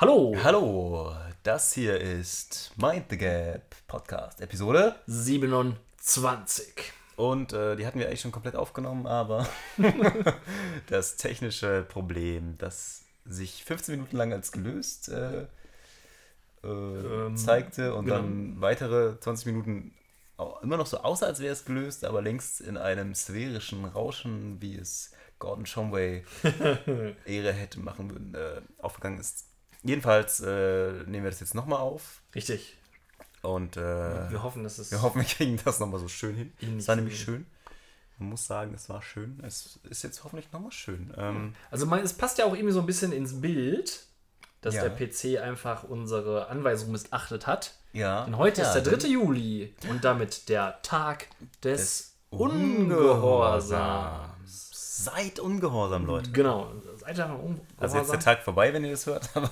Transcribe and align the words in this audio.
Hallo! 0.00 0.32
Hallo, 0.44 1.12
das 1.42 1.72
hier 1.72 2.00
ist 2.00 2.70
Mind 2.76 3.06
the 3.10 3.18
Gap 3.18 3.74
Podcast, 3.88 4.40
Episode. 4.40 4.94
27. 5.08 6.92
Und 7.16 7.52
äh, 7.52 7.74
die 7.74 7.84
hatten 7.84 7.98
wir 7.98 8.06
eigentlich 8.06 8.20
schon 8.20 8.30
komplett 8.30 8.54
aufgenommen, 8.54 9.08
aber 9.08 9.48
das 10.86 11.16
technische 11.16 11.84
Problem, 11.88 12.56
das 12.58 13.06
sich 13.24 13.64
15 13.64 13.96
Minuten 13.96 14.16
lang 14.16 14.32
als 14.32 14.52
gelöst 14.52 15.08
äh, 15.08 15.46
äh, 16.62 17.34
zeigte 17.34 17.96
und 17.96 18.04
genau. 18.04 18.18
dann 18.18 18.60
weitere 18.60 19.18
20 19.18 19.46
Minuten 19.46 19.94
immer 20.62 20.76
noch 20.76 20.86
so 20.86 20.98
aussah, 20.98 21.26
als 21.26 21.40
wäre 21.40 21.52
es 21.52 21.64
gelöst, 21.64 22.04
aber 22.04 22.22
längst 22.22 22.60
in 22.60 22.76
einem 22.76 23.16
sphärischen 23.16 23.84
Rauschen, 23.84 24.62
wie 24.62 24.76
es 24.76 25.10
Gordon 25.40 25.66
Shumway 25.66 26.22
Ehre 27.26 27.52
hätte 27.52 27.80
machen 27.80 28.10
würden, 28.10 28.36
äh, 28.36 28.60
aufgegangen 28.80 29.18
ist. 29.18 29.47
Jedenfalls 29.82 30.40
äh, 30.40 30.92
nehmen 31.06 31.24
wir 31.24 31.30
das 31.30 31.40
jetzt 31.40 31.54
nochmal 31.54 31.78
auf 31.80 32.20
Richtig. 32.34 32.76
und 33.42 33.76
äh, 33.76 34.30
Wir 34.30 34.42
hoffen, 34.42 34.64
dass 34.64 34.78
es. 34.78 34.90
wir 34.90 35.02
hoffen, 35.02 35.20
wir 35.20 35.28
kriegen 35.28 35.58
das 35.64 35.78
nochmal 35.80 36.00
so 36.00 36.08
schön 36.08 36.34
hin. 36.34 36.52
Es 36.78 36.88
war 36.88 36.96
nämlich 36.96 37.20
schön. 37.20 37.46
Man 38.18 38.30
muss 38.30 38.46
sagen, 38.46 38.74
es 38.74 38.88
war 38.88 39.00
schön. 39.00 39.40
Es 39.46 39.78
ist 39.88 40.02
jetzt 40.02 40.24
hoffentlich 40.24 40.50
nochmal 40.50 40.72
schön. 40.72 41.14
Ähm, 41.16 41.54
Also, 41.70 41.86
mein, 41.86 42.02
es 42.02 42.12
passt 42.12 42.38
ja 42.38 42.46
auch 42.46 42.54
irgendwie 42.54 42.72
so 42.72 42.80
ein 42.80 42.86
bisschen 42.86 43.12
ins 43.12 43.40
Bild, 43.40 44.06
dass 44.60 44.74
Ja. 44.74 44.88
der 44.88 44.90
PC 44.90 45.38
einfach 45.40 45.84
unsere 45.84 46.48
Anweisung 46.48 46.90
missachtet 46.90 47.46
hat. 47.46 47.74
ja. 47.92 48.24
Denn 48.24 48.36
heute 48.36 48.62
ja, 48.62 48.66
ist 48.66 48.74
der 48.74 48.82
3. 48.82 48.96
denn- 48.96 49.10
Juli 49.12 49.72
und 49.88 50.02
damit 50.04 50.48
der 50.48 50.82
Tag 50.82 51.28
des, 51.62 51.80
Des 51.80 52.16
Ungehorsams. 53.48 54.67
Seid 55.00 55.38
ungehorsam, 55.38 56.06
Leute. 56.06 56.32
Genau. 56.32 56.72
Seid 56.96 57.20
einfach 57.20 57.38
ungehorsam. 57.38 57.66
Also 57.78 57.98
jetzt 57.98 58.06
ist 58.06 58.12
der 58.14 58.20
Tag 58.20 58.42
vorbei, 58.42 58.74
wenn 58.74 58.84
ihr 58.84 58.90
das 58.90 59.06
hört, 59.06 59.30
aber 59.34 59.48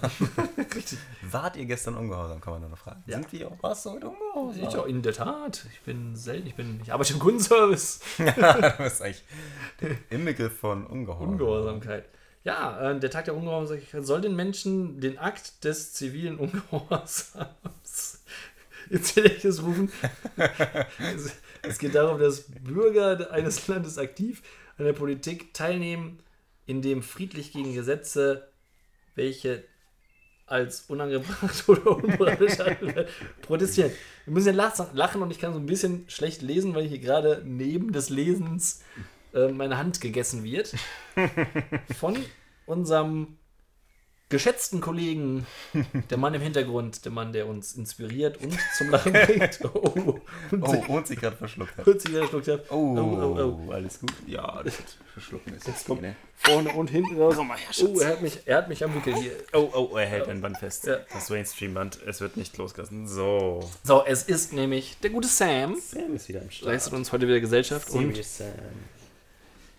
Richtig. 0.75 0.99
wart 1.31 1.55
ihr 1.57 1.67
gestern 1.67 1.95
ungehorsam, 1.95 2.41
kann 2.41 2.55
man 2.55 2.63
nur 2.63 2.71
noch 2.71 2.79
fragen. 2.79 3.05
Ja. 3.07 3.19
Sind 3.19 3.33
wir 3.33 3.47
auch 3.47 3.57
was 3.61 3.85
heute 3.85 4.09
ungehorsam? 4.09 4.87
Ich, 4.87 4.91
in 4.91 5.03
der 5.03 5.13
Tat. 5.13 5.65
Ich 5.73 5.81
bin 5.83 6.17
selten. 6.17 6.49
Ich, 6.49 6.57
bin, 6.57 6.81
ich 6.83 6.93
arbeite 6.93 7.13
im 7.13 7.21
Kundenservice. 7.21 8.01
das 8.19 8.95
ist 8.95 9.03
eigentlich 9.03 9.25
der 9.81 9.91
Inbegriff 10.11 10.59
von 10.59 10.85
Ungehorsam. 10.85 11.29
Ungehorsamkeit. 11.29 12.09
Ja, 12.43 12.91
äh, 12.91 12.99
der 12.99 13.11
Tag 13.13 13.27
der 13.27 13.37
Ungehorsamkeit 13.37 14.05
soll 14.05 14.23
den 14.23 14.35
Menschen 14.35 15.01
den 15.01 15.17
Akt 15.17 15.63
des 15.63 15.95
zivilen 15.95 16.39
Ungehorsams 16.39 18.21
ins 18.91 19.15
Gedächtnis 19.15 19.63
rufen. 19.63 19.93
es, 20.37 21.37
es 21.63 21.79
geht 21.79 21.95
darum, 21.95 22.19
dass 22.19 22.47
Bürger 22.65 23.31
eines 23.31 23.69
Landes 23.69 23.97
aktiv 23.97 24.43
an 24.79 24.85
der 24.85 24.93
Politik 24.93 25.55
teilnehmen, 25.55 26.19
indem 26.67 27.03
friedlich 27.03 27.53
gegen 27.53 27.75
Gesetze, 27.75 28.49
welche 29.15 29.65
als 30.47 30.83
unangebracht 30.83 31.65
oder 31.69 31.97
unmoralisch 31.97 32.57
protestieren. 33.43 33.91
Wir 34.25 34.33
müssen 34.35 34.49
ja 34.49 34.55
lach- 34.55 34.93
lachen 34.95 35.23
und 35.23 35.31
ich 35.31 35.39
kann 35.41 35.53
so 35.53 35.59
ein 35.59 35.67
bisschen 35.67 36.05
schlecht 36.09 36.43
lesen, 36.43 36.75
weil 36.75 36.87
hier 36.87 36.99
gerade 37.01 37.43
neben 37.45 37.93
des 37.93 38.11
Lesens 38.11 38.85
äh, 39.35 39.49
meine 39.49 39.77
Hand 39.79 40.01
gegessen 40.01 40.45
wird. 40.45 40.75
Von 41.99 42.17
unserem 42.67 43.39
geschätzten 44.29 44.81
Kollegen, 44.81 45.47
der 46.11 46.19
Mann 46.19 46.35
im 46.35 46.41
Hintergrund, 46.43 47.05
der 47.05 47.13
Mann, 47.13 47.33
der 47.33 47.47
uns 47.47 47.75
inspiriert 47.75 48.39
und 48.43 48.57
zum 48.79 48.91
Lachen 48.91 49.13
bringt. 49.13 49.61
Oh, 49.65 50.19
und 50.51 50.63
Oh, 50.63 50.85
und 50.89 51.07
sich 51.07 51.19
gerade 51.21 51.37
verschluckt 51.37 51.77
hat. 51.77 51.85
kurz 51.85 52.03
Zigarette 52.03 52.37
geschluckt 52.39 52.49
hat. 52.49 52.71
Oh, 52.73 52.97
oh, 52.97 53.67
oh. 53.69 53.73
alles 53.73 54.01
gut? 54.01 54.13
Ja, 54.27 54.63
das 54.65 54.75
verschlucken 55.13 55.55
ist 55.55 55.67
jetzt 55.69 55.87
kommt- 55.87 56.03
ne? 56.03 56.17
Vorne 56.39 56.71
und 56.75 56.91
hinten 56.91 57.19
raus. 57.21 57.35
Komm 57.37 57.49
mal 57.49 57.57
her, 57.57 57.69
Oh, 57.83 57.99
er 57.99 58.09
hat 58.09 58.21
mich, 58.23 58.41
er 58.45 58.57
hat 58.59 58.69
mich 58.69 58.85
am 58.85 58.95
Wickel 58.95 59.15
hier. 59.17 59.33
Oh, 59.55 59.71
oh, 59.73 59.97
er 59.97 60.05
hält 60.07 60.29
ein 60.29 60.43
Band 60.43 60.59
fest. 60.59 60.87
Ja. 60.87 60.99
Das 61.13 61.31
Mainstream-Band, 61.31 62.01
es 62.07 62.21
wird 62.21 62.37
nicht 62.37 62.57
losgelassen. 62.59 63.09
So. 63.09 63.67
So, 63.85 64.05
es 64.05 64.25
ist 64.25 64.53
nämlich 64.53 64.99
der 65.03 65.11
gute 65.11 65.29
Sam. 65.29 65.77
Sam 65.81 66.15
ist 66.15 66.29
wieder 66.29 66.43
am 66.43 66.51
Start. 66.51 66.73
Leistet 66.73 66.93
uns 66.93 67.11
heute 67.11 67.27
wieder 67.27 67.41
Gesellschaft 67.41 67.89
und 67.91 68.01
Serious 68.13 68.37
Sam. 68.39 68.49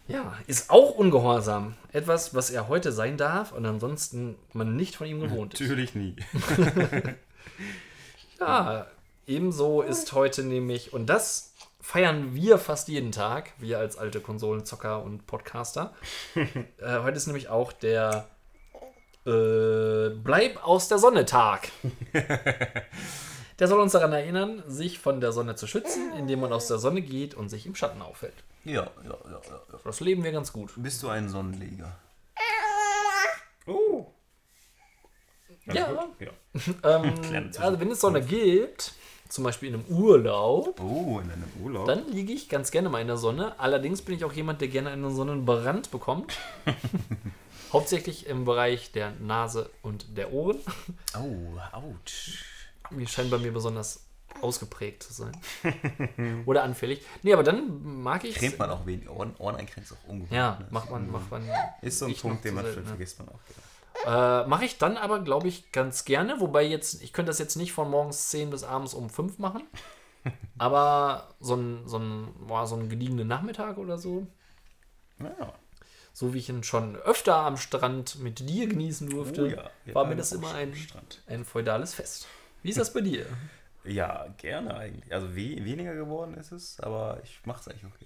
Ja, 0.07 0.37
ist 0.47 0.69
auch 0.69 0.91
ungehorsam. 0.91 1.75
Etwas, 1.91 2.33
was 2.33 2.49
er 2.49 2.67
heute 2.67 2.91
sein 2.91 3.17
darf 3.17 3.51
und 3.51 3.65
ansonsten 3.65 4.35
man 4.53 4.75
nicht 4.75 4.95
von 4.95 5.07
ihm 5.07 5.19
gewohnt 5.19 5.53
ist. 5.53 5.61
Natürlich 5.61 5.95
nie. 5.95 6.15
Ja, 8.39 8.85
ebenso 9.25 9.81
ist 9.81 10.13
heute 10.13 10.43
nämlich, 10.43 10.93
und 10.93 11.07
das 11.07 11.53
feiern 11.81 12.35
wir 12.35 12.59
fast 12.59 12.87
jeden 12.87 13.11
Tag, 13.11 13.53
wir 13.57 13.79
als 13.79 13.97
alte 13.97 14.19
Konsolenzocker 14.19 15.01
und 15.01 15.25
Podcaster. 15.25 15.93
äh, 16.35 16.99
heute 16.99 17.17
ist 17.17 17.27
nämlich 17.27 17.49
auch 17.49 17.71
der 17.71 18.27
äh, 19.25 20.09
Bleib 20.09 20.63
aus 20.63 20.87
der 20.87 20.99
Sonne 20.99 21.25
Tag. 21.25 21.69
Der 23.59 23.67
soll 23.67 23.79
uns 23.79 23.91
daran 23.93 24.13
erinnern, 24.13 24.63
sich 24.67 24.99
von 24.99 25.19
der 25.19 25.31
Sonne 25.31 25.55
zu 25.55 25.65
schützen, 25.65 26.13
indem 26.17 26.41
man 26.41 26.53
aus 26.53 26.67
der 26.67 26.77
Sonne 26.77 27.01
geht 27.01 27.33
und 27.33 27.49
sich 27.49 27.65
im 27.65 27.73
Schatten 27.75 28.01
aufhält. 28.01 28.35
Ja, 28.63 28.73
ja, 28.73 28.89
ja, 29.03 29.17
ja. 29.31 29.61
ja. 29.71 29.79
Das 29.83 29.99
leben 29.99 30.23
wir 30.23 30.31
ganz 30.31 30.53
gut. 30.53 30.73
Bist 30.75 31.01
du 31.01 31.09
ein 31.09 31.27
Sonnenleger? 31.29 31.97
Oh. 33.65 34.05
Ja. 35.65 36.07
ja. 36.19 36.31
Ähm, 36.83 37.13
also 37.59 37.79
wenn 37.79 37.91
es 37.91 38.01
Sonne 38.01 38.21
gibt, 38.21 38.93
zum 39.29 39.43
Beispiel 39.43 39.69
in 39.69 39.75
einem 39.75 39.85
Urlaub, 39.85 40.79
Oh, 40.81 41.19
in 41.19 41.31
einem 41.31 41.51
Urlaub. 41.61 41.85
Dann 41.85 42.07
liege 42.11 42.33
ich 42.33 42.49
ganz 42.49 42.71
gerne 42.71 42.89
mal 42.89 43.01
in 43.01 43.07
der 43.07 43.17
Sonne. 43.17 43.59
Allerdings 43.59 44.01
bin 44.01 44.15
ich 44.15 44.23
auch 44.23 44.33
jemand, 44.33 44.61
der 44.61 44.69
gerne 44.69 44.89
einen 44.89 45.13
Sonnenbrand 45.13 45.91
bekommt. 45.91 46.37
Hauptsächlich 47.73 48.27
im 48.27 48.45
Bereich 48.45 48.91
der 48.91 49.11
Nase 49.19 49.69
und 49.81 50.17
der 50.17 50.31
Ohren. 50.31 50.59
Oh, 51.15 51.59
ouch. 51.73 52.56
Die 52.91 53.07
scheinen 53.07 53.29
bei 53.29 53.37
mir 53.37 53.51
besonders 53.51 54.07
ausgeprägt 54.41 55.03
zu 55.03 55.13
sein. 55.13 55.31
Oder 56.45 56.63
anfällig. 56.63 57.01
Nee, 57.23 57.33
aber 57.33 57.43
dann 57.43 58.01
mag 58.01 58.23
ich 58.23 58.35
Cremt 58.35 58.59
man 58.59 58.69
auch 58.69 58.85
wenig. 58.85 59.09
Ohren, 59.09 59.35
Ohren 59.37 59.55
eincremen 59.55 59.83
ist 59.83 59.93
auch 59.93 60.09
ungewohnt. 60.09 60.31
Ja, 60.31 60.57
ne? 60.59 60.67
macht 60.69 60.91
man, 60.91 61.11
macht 61.11 61.31
man. 61.31 61.43
Ist 61.81 61.99
so 61.99 62.05
ein 62.05 62.15
Punkt, 62.15 62.45
den 62.45 62.55
man 62.55 62.65
selten, 62.65 62.81
ne? 62.81 62.87
vergisst 62.87 63.19
man 63.19 63.29
auch. 63.29 63.39
Genau. 63.47 64.43
Äh, 64.43 64.47
mache 64.47 64.65
ich 64.65 64.77
dann 64.77 64.95
aber, 64.97 65.19
glaube 65.19 65.47
ich, 65.47 65.71
ganz 65.71 66.05
gerne. 66.05 66.39
Wobei 66.39 66.63
jetzt, 66.63 67.01
ich 67.01 67.13
könnte 67.13 67.29
das 67.29 67.39
jetzt 67.39 67.55
nicht 67.55 67.73
von 67.73 67.89
morgens 67.89 68.29
10 68.29 68.51
bis 68.51 68.63
abends 68.63 68.93
um 68.93 69.09
5 69.09 69.39
machen. 69.39 69.63
aber 70.57 71.29
so 71.39 71.55
ein, 71.55 71.87
so 71.87 71.97
ein, 71.97 72.33
boah, 72.47 72.67
so 72.67 72.75
einen 72.75 72.89
gediegenen 72.89 73.27
Nachmittag 73.27 73.77
oder 73.77 73.97
so. 73.97 74.27
Ja. 75.19 75.53
so 76.13 76.35
wie 76.35 76.37
ich 76.37 76.49
ihn 76.49 76.63
schon 76.63 76.95
öfter 76.95 77.37
am 77.37 77.57
Strand 77.57 78.19
mit 78.19 78.47
dir 78.47 78.67
genießen 78.67 79.09
durfte, 79.09 79.41
Oh 79.41 79.45
ja, 79.87 79.95
war 79.95 80.05
mir 80.05 80.15
das 80.15 80.31
immer 80.31 80.53
ein, 80.53 80.75
ein 81.25 81.43
feudales 81.43 81.95
Fest. 81.95 82.27
Wie 82.63 82.69
ist 82.69 82.77
das 82.77 82.93
bei 82.93 83.01
dir? 83.01 83.25
Ja, 83.83 84.27
gerne 84.37 84.75
eigentlich. 84.75 85.13
Also 85.13 85.35
we 85.35 85.63
weniger 85.63 85.95
geworden 85.95 86.33
ist 86.35 86.51
es, 86.51 86.79
aber 86.79 87.21
ich 87.23 87.39
mache 87.45 87.61
es 87.61 87.67
eigentlich 87.67 87.85
okay. 87.85 88.05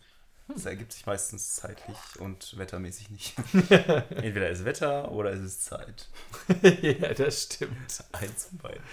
Es 0.55 0.65
ergibt 0.65 0.91
sich 0.91 1.05
meistens 1.05 1.55
zeitlich 1.55 1.97
und 2.19 2.57
wettermäßig 2.57 3.09
nicht. 3.09 3.37
Entweder 3.69 4.49
ist 4.49 4.65
Wetter 4.65 5.11
oder 5.11 5.31
es 5.31 5.39
ist 5.39 5.63
Zeit. 5.63 6.09
ja, 6.81 7.13
das 7.13 7.43
stimmt. 7.43 8.03
Eins 8.11 8.45
von 8.45 8.57
beiden. 8.57 8.83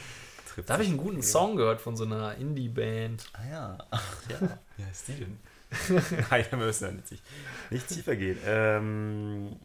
Da 0.66 0.74
habe 0.74 0.82
ich 0.82 0.88
einen 0.88 0.98
guten 0.98 1.16
eben. 1.16 1.22
Song 1.22 1.56
gehört 1.56 1.80
von 1.80 1.96
so 1.96 2.04
einer 2.04 2.34
Indie-Band. 2.36 3.30
Ah 3.32 3.50
ja. 3.50 3.78
Ach 3.90 4.16
ja. 4.28 4.58
Wie 4.76 4.84
heißt 4.84 5.08
die 5.08 5.14
denn? 5.14 5.38
Nein, 6.30 6.46
wir 6.50 6.58
müssen 6.58 6.84
ja 6.84 6.92
nicht, 6.92 7.22
nicht 7.70 7.88
tiefer 7.88 8.16
gehen. 8.16 8.38
Ähm, 8.44 9.56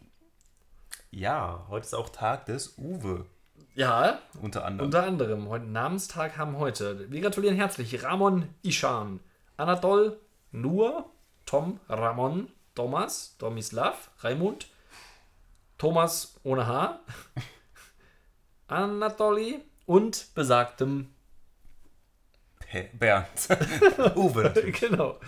ja, 1.11 1.65
heute 1.69 1.85
ist 1.85 1.93
auch 1.93 2.09
Tag 2.09 2.45
des 2.45 2.77
Uwe. 2.77 3.25
Ja, 3.75 4.19
Unter 4.41 4.65
anderem. 4.65 4.85
unter 4.85 5.03
anderem. 5.03 5.49
Heute 5.49 5.65
Namenstag 5.65 6.37
haben 6.37 6.57
heute. 6.57 7.09
Wir 7.11 7.21
gratulieren 7.21 7.55
herzlich 7.55 8.03
Ramon 8.03 8.47
Ishan, 8.61 9.19
Anatol, 9.57 10.19
Nur, 10.51 11.09
Tom, 11.45 11.79
Ramon, 11.89 12.49
Thomas, 12.75 13.35
Domislav, 13.39 14.11
Raimund, 14.19 14.67
Thomas 15.79 16.39
ohne 16.43 16.67
H, 16.67 16.99
Anatoli 18.67 19.63
und 19.85 20.27
besagtem 20.35 21.09
Hä, 22.67 22.89
Bernd. 22.93 23.27
Uwe 24.15 24.43
natürlich. 24.43 24.79
Genau. 24.79 25.19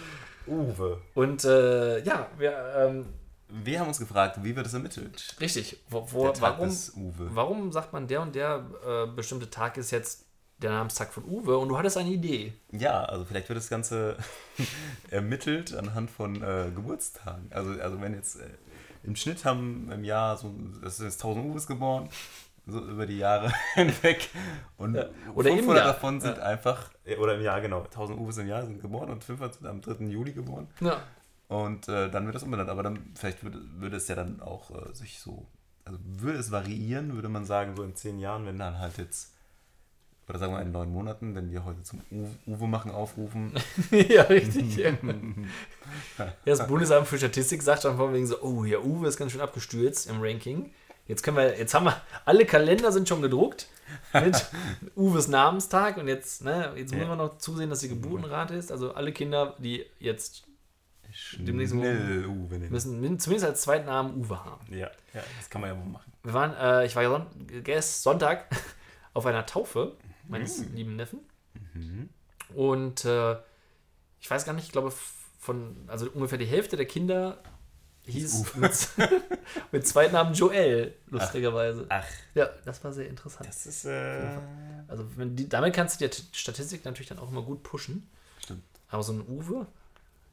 Uwe. 0.47 1.01
Und 1.15 1.43
äh, 1.45 1.99
ja, 2.03 2.27
wir, 2.37 2.73
ähm, 2.77 3.05
Wir 3.47 3.79
haben 3.79 3.87
uns 3.87 3.99
gefragt, 3.99 4.39
wie 4.43 4.55
wird 4.55 4.65
es 4.67 4.73
ermittelt? 4.73 5.35
richtig, 5.39 5.77
wo, 5.89 6.07
wo, 6.11 6.23
Der 6.25 6.33
Tag 6.33 6.53
warum, 6.53 6.67
des 6.69 6.93
Uwe. 6.95 7.29
warum 7.33 7.71
sagt 7.71 7.93
man, 7.93 8.07
der 8.07 8.21
und 8.21 8.33
der 8.35 8.65
äh, 8.85 9.07
bestimmte 9.07 9.49
Tag 9.49 9.77
ist 9.77 9.91
jetzt 9.91 10.25
der 10.57 10.71
Namenstag 10.71 11.13
von 11.13 11.23
Uwe 11.25 11.57
und 11.57 11.69
du 11.69 11.77
hattest 11.77 11.97
eine 11.97 12.09
Idee. 12.09 12.53
Ja, 12.71 13.03
also 13.03 13.25
vielleicht 13.25 13.49
wird 13.49 13.57
das 13.57 13.69
Ganze 13.69 14.15
ermittelt 15.11 15.75
anhand 15.75 16.09
von 16.09 16.41
äh, 16.41 16.71
Geburtstagen. 16.73 17.47
Also, 17.51 17.71
also 17.81 18.01
wenn 18.01 18.13
jetzt 18.13 18.37
äh, 18.39 18.45
im 19.03 19.15
Schnitt 19.15 19.45
haben 19.45 19.91
im 19.91 20.03
Jahr 20.03 20.37
so, 20.37 20.53
das 20.81 20.97
sind 20.97 21.05
jetzt 21.07 21.23
1000 21.23 21.45
Uwes 21.45 21.67
geboren, 21.67 22.09
so 22.65 22.79
über 22.79 23.05
die 23.05 23.17
Jahre 23.17 23.51
hinweg. 23.75 24.29
Und 24.77 24.95
Ja, 24.95 25.05
oder 25.35 25.49
im 25.49 25.57
500 25.57 25.83
Jahr. 25.83 25.93
davon 25.93 26.19
sind 26.21 26.39
einfach, 26.39 26.89
äh, 27.05 27.17
oder 27.17 27.35
im 27.35 27.41
Jahr, 27.41 27.61
genau, 27.61 27.83
1000 27.83 28.17
Uwes 28.19 28.37
im 28.37 28.47
Jahr 28.47 28.65
sind 28.65 28.81
geboren 28.81 29.09
und 29.11 29.23
500 29.23 29.55
sind 29.55 29.67
am 29.67 29.81
3. 29.81 30.05
Juli 30.05 30.31
geboren. 30.33 30.67
Ja. 30.79 31.03
Und 31.47 31.87
äh, 31.87 32.09
dann 32.09 32.25
wird 32.25 32.35
das 32.35 32.43
umbenannt. 32.43 32.69
Aber 32.69 32.83
dann 32.83 33.11
vielleicht 33.15 33.43
würde, 33.43 33.61
würde 33.77 33.97
es 33.97 34.07
ja 34.07 34.15
dann 34.15 34.41
auch 34.41 34.71
äh, 34.71 34.93
sich 34.93 35.19
so 35.19 35.47
also 35.87 35.99
würde 36.03 36.39
es 36.39 36.49
variieren, 36.51 37.13
würde 37.13 37.29
man 37.29 37.45
sagen, 37.45 37.75
so 37.75 37.83
in 37.83 37.93
zehn 37.95 38.17
Jahren, 38.17 38.47
wenn 38.47 38.57
dann 38.57 38.79
halt 38.79 38.97
jetzt, 38.97 39.33
oder 40.27 40.39
sagen 40.39 40.53
wir 40.53 40.61
in 40.63 40.71
neun 40.71 40.91
Monaten, 40.91 41.35
wenn 41.35 41.51
wir 41.51 41.63
heute 41.63 41.83
zum 41.83 42.01
U- 42.09 42.27
Uwe 42.47 42.67
machen 42.67 42.89
aufrufen. 42.89 43.53
ja, 43.91 44.23
richtig. 44.23 44.77
ja. 44.77 44.93
Das 46.43 46.65
Bundesamt 46.67 47.07
für 47.07 47.19
Statistik 47.19 47.61
sagt 47.61 47.85
dann 47.85 47.97
von 47.97 48.13
wegen 48.13 48.25
so, 48.25 48.41
oh, 48.41 48.63
ja, 48.63 48.79
Uwe 48.79 49.07
ist 49.07 49.17
ganz 49.17 49.31
schön 49.31 49.41
abgestürzt 49.41 50.09
im 50.09 50.21
Ranking. 50.21 50.71
Jetzt 51.07 51.21
können 51.21 51.37
wir, 51.37 51.55
jetzt 51.55 51.75
haben 51.75 51.85
wir, 51.85 52.01
alle 52.25 52.45
Kalender 52.47 52.91
sind 52.91 53.07
schon 53.07 53.21
gedruckt 53.21 53.67
mit 54.13 54.43
Uwes 54.95 55.27
Namenstag 55.27 55.97
und 55.97 56.07
jetzt, 56.07 56.43
ne, 56.43 56.73
jetzt 56.75 56.91
müssen 56.93 57.03
Ja. 57.03 57.09
wir 57.09 57.15
noch 57.15 57.37
zusehen, 57.37 57.69
dass 57.69 57.81
die 57.81 57.89
Geburtenrate 57.89 58.55
ist. 58.55 58.71
Also 58.71 58.95
alle 58.95 59.11
Kinder, 59.11 59.55
die 59.59 59.85
jetzt 59.99 60.45
Demnächst 61.37 61.73
Uwe 61.73 61.85
nennen. 61.85 62.69
müssen 62.71 62.99
min- 63.01 63.19
zumindest 63.19 63.47
als 63.49 63.61
zweiten 63.61 63.85
Namen 63.85 64.15
Uwe 64.23 64.43
haben. 64.43 64.65
Ja, 64.73 64.89
ja, 65.13 65.23
das 65.37 65.49
kann 65.49 65.61
man 65.61 65.69
ja 65.71 65.77
wohl 65.77 65.85
machen. 65.91 66.11
Wir 66.23 66.33
waren, 66.33 66.53
äh, 66.55 66.85
ich 66.85 66.95
war 66.95 67.03
ja 67.03 67.27
gest- 67.63 68.03
Sonntag 68.03 68.47
auf 69.13 69.25
einer 69.25 69.45
Taufe 69.45 69.95
meines 70.27 70.59
Mhm. 70.59 70.75
lieben 70.75 70.95
Neffen. 70.95 71.19
Und 72.53 73.05
äh, 73.05 73.37
ich 74.19 74.29
weiß 74.29 74.45
gar 74.45 74.53
nicht, 74.53 74.65
ich 74.65 74.71
glaube, 74.71 74.91
von, 75.39 75.75
also 75.87 76.09
ungefähr 76.11 76.37
die 76.37 76.45
Hälfte 76.45 76.77
der 76.77 76.85
Kinder 76.85 77.41
hieß 78.05 78.55
mit, 78.55 78.87
mit 79.71 79.87
Zweitnamen 79.87 80.33
Joel, 80.33 80.95
lustigerweise. 81.07 81.85
Ach, 81.89 82.05
Ja, 82.33 82.49
das 82.65 82.83
war 82.83 82.93
sehr 82.93 83.07
interessant. 83.09 83.47
das 83.49 83.65
ist, 83.65 83.85
äh, 83.85 84.39
Also 84.87 85.03
die, 85.17 85.49
damit 85.49 85.73
kannst 85.73 85.99
du 86.01 86.07
die 86.07 86.15
Statistik 86.33 86.85
natürlich 86.85 87.09
dann 87.09 87.19
auch 87.19 87.29
immer 87.31 87.41
gut 87.41 87.63
pushen. 87.63 88.07
stimmt. 88.43 88.63
Aber 88.89 89.01
so 89.03 89.13
ein 89.13 89.27
Uwe, 89.27 89.65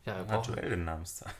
ja, 0.04 0.16
wir 0.18 0.24
brauchen, 0.24 0.56
den 0.56 0.84
Namenstag. 0.84 1.32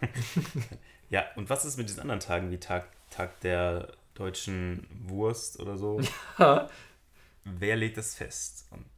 ja, 1.10 1.24
und 1.36 1.50
was 1.50 1.64
ist 1.64 1.76
mit 1.76 1.88
diesen 1.88 2.00
anderen 2.00 2.20
Tagen 2.20 2.50
wie 2.50 2.58
Tag, 2.58 2.86
Tag 3.10 3.40
der 3.40 3.88
deutschen 4.14 4.86
Wurst 5.06 5.58
oder 5.60 5.76
so? 5.76 6.00
Ja. 6.38 6.68
Wer 7.44 7.74
legt 7.76 7.96
das 7.96 8.14
fest? 8.14 8.66
Und 8.70 8.88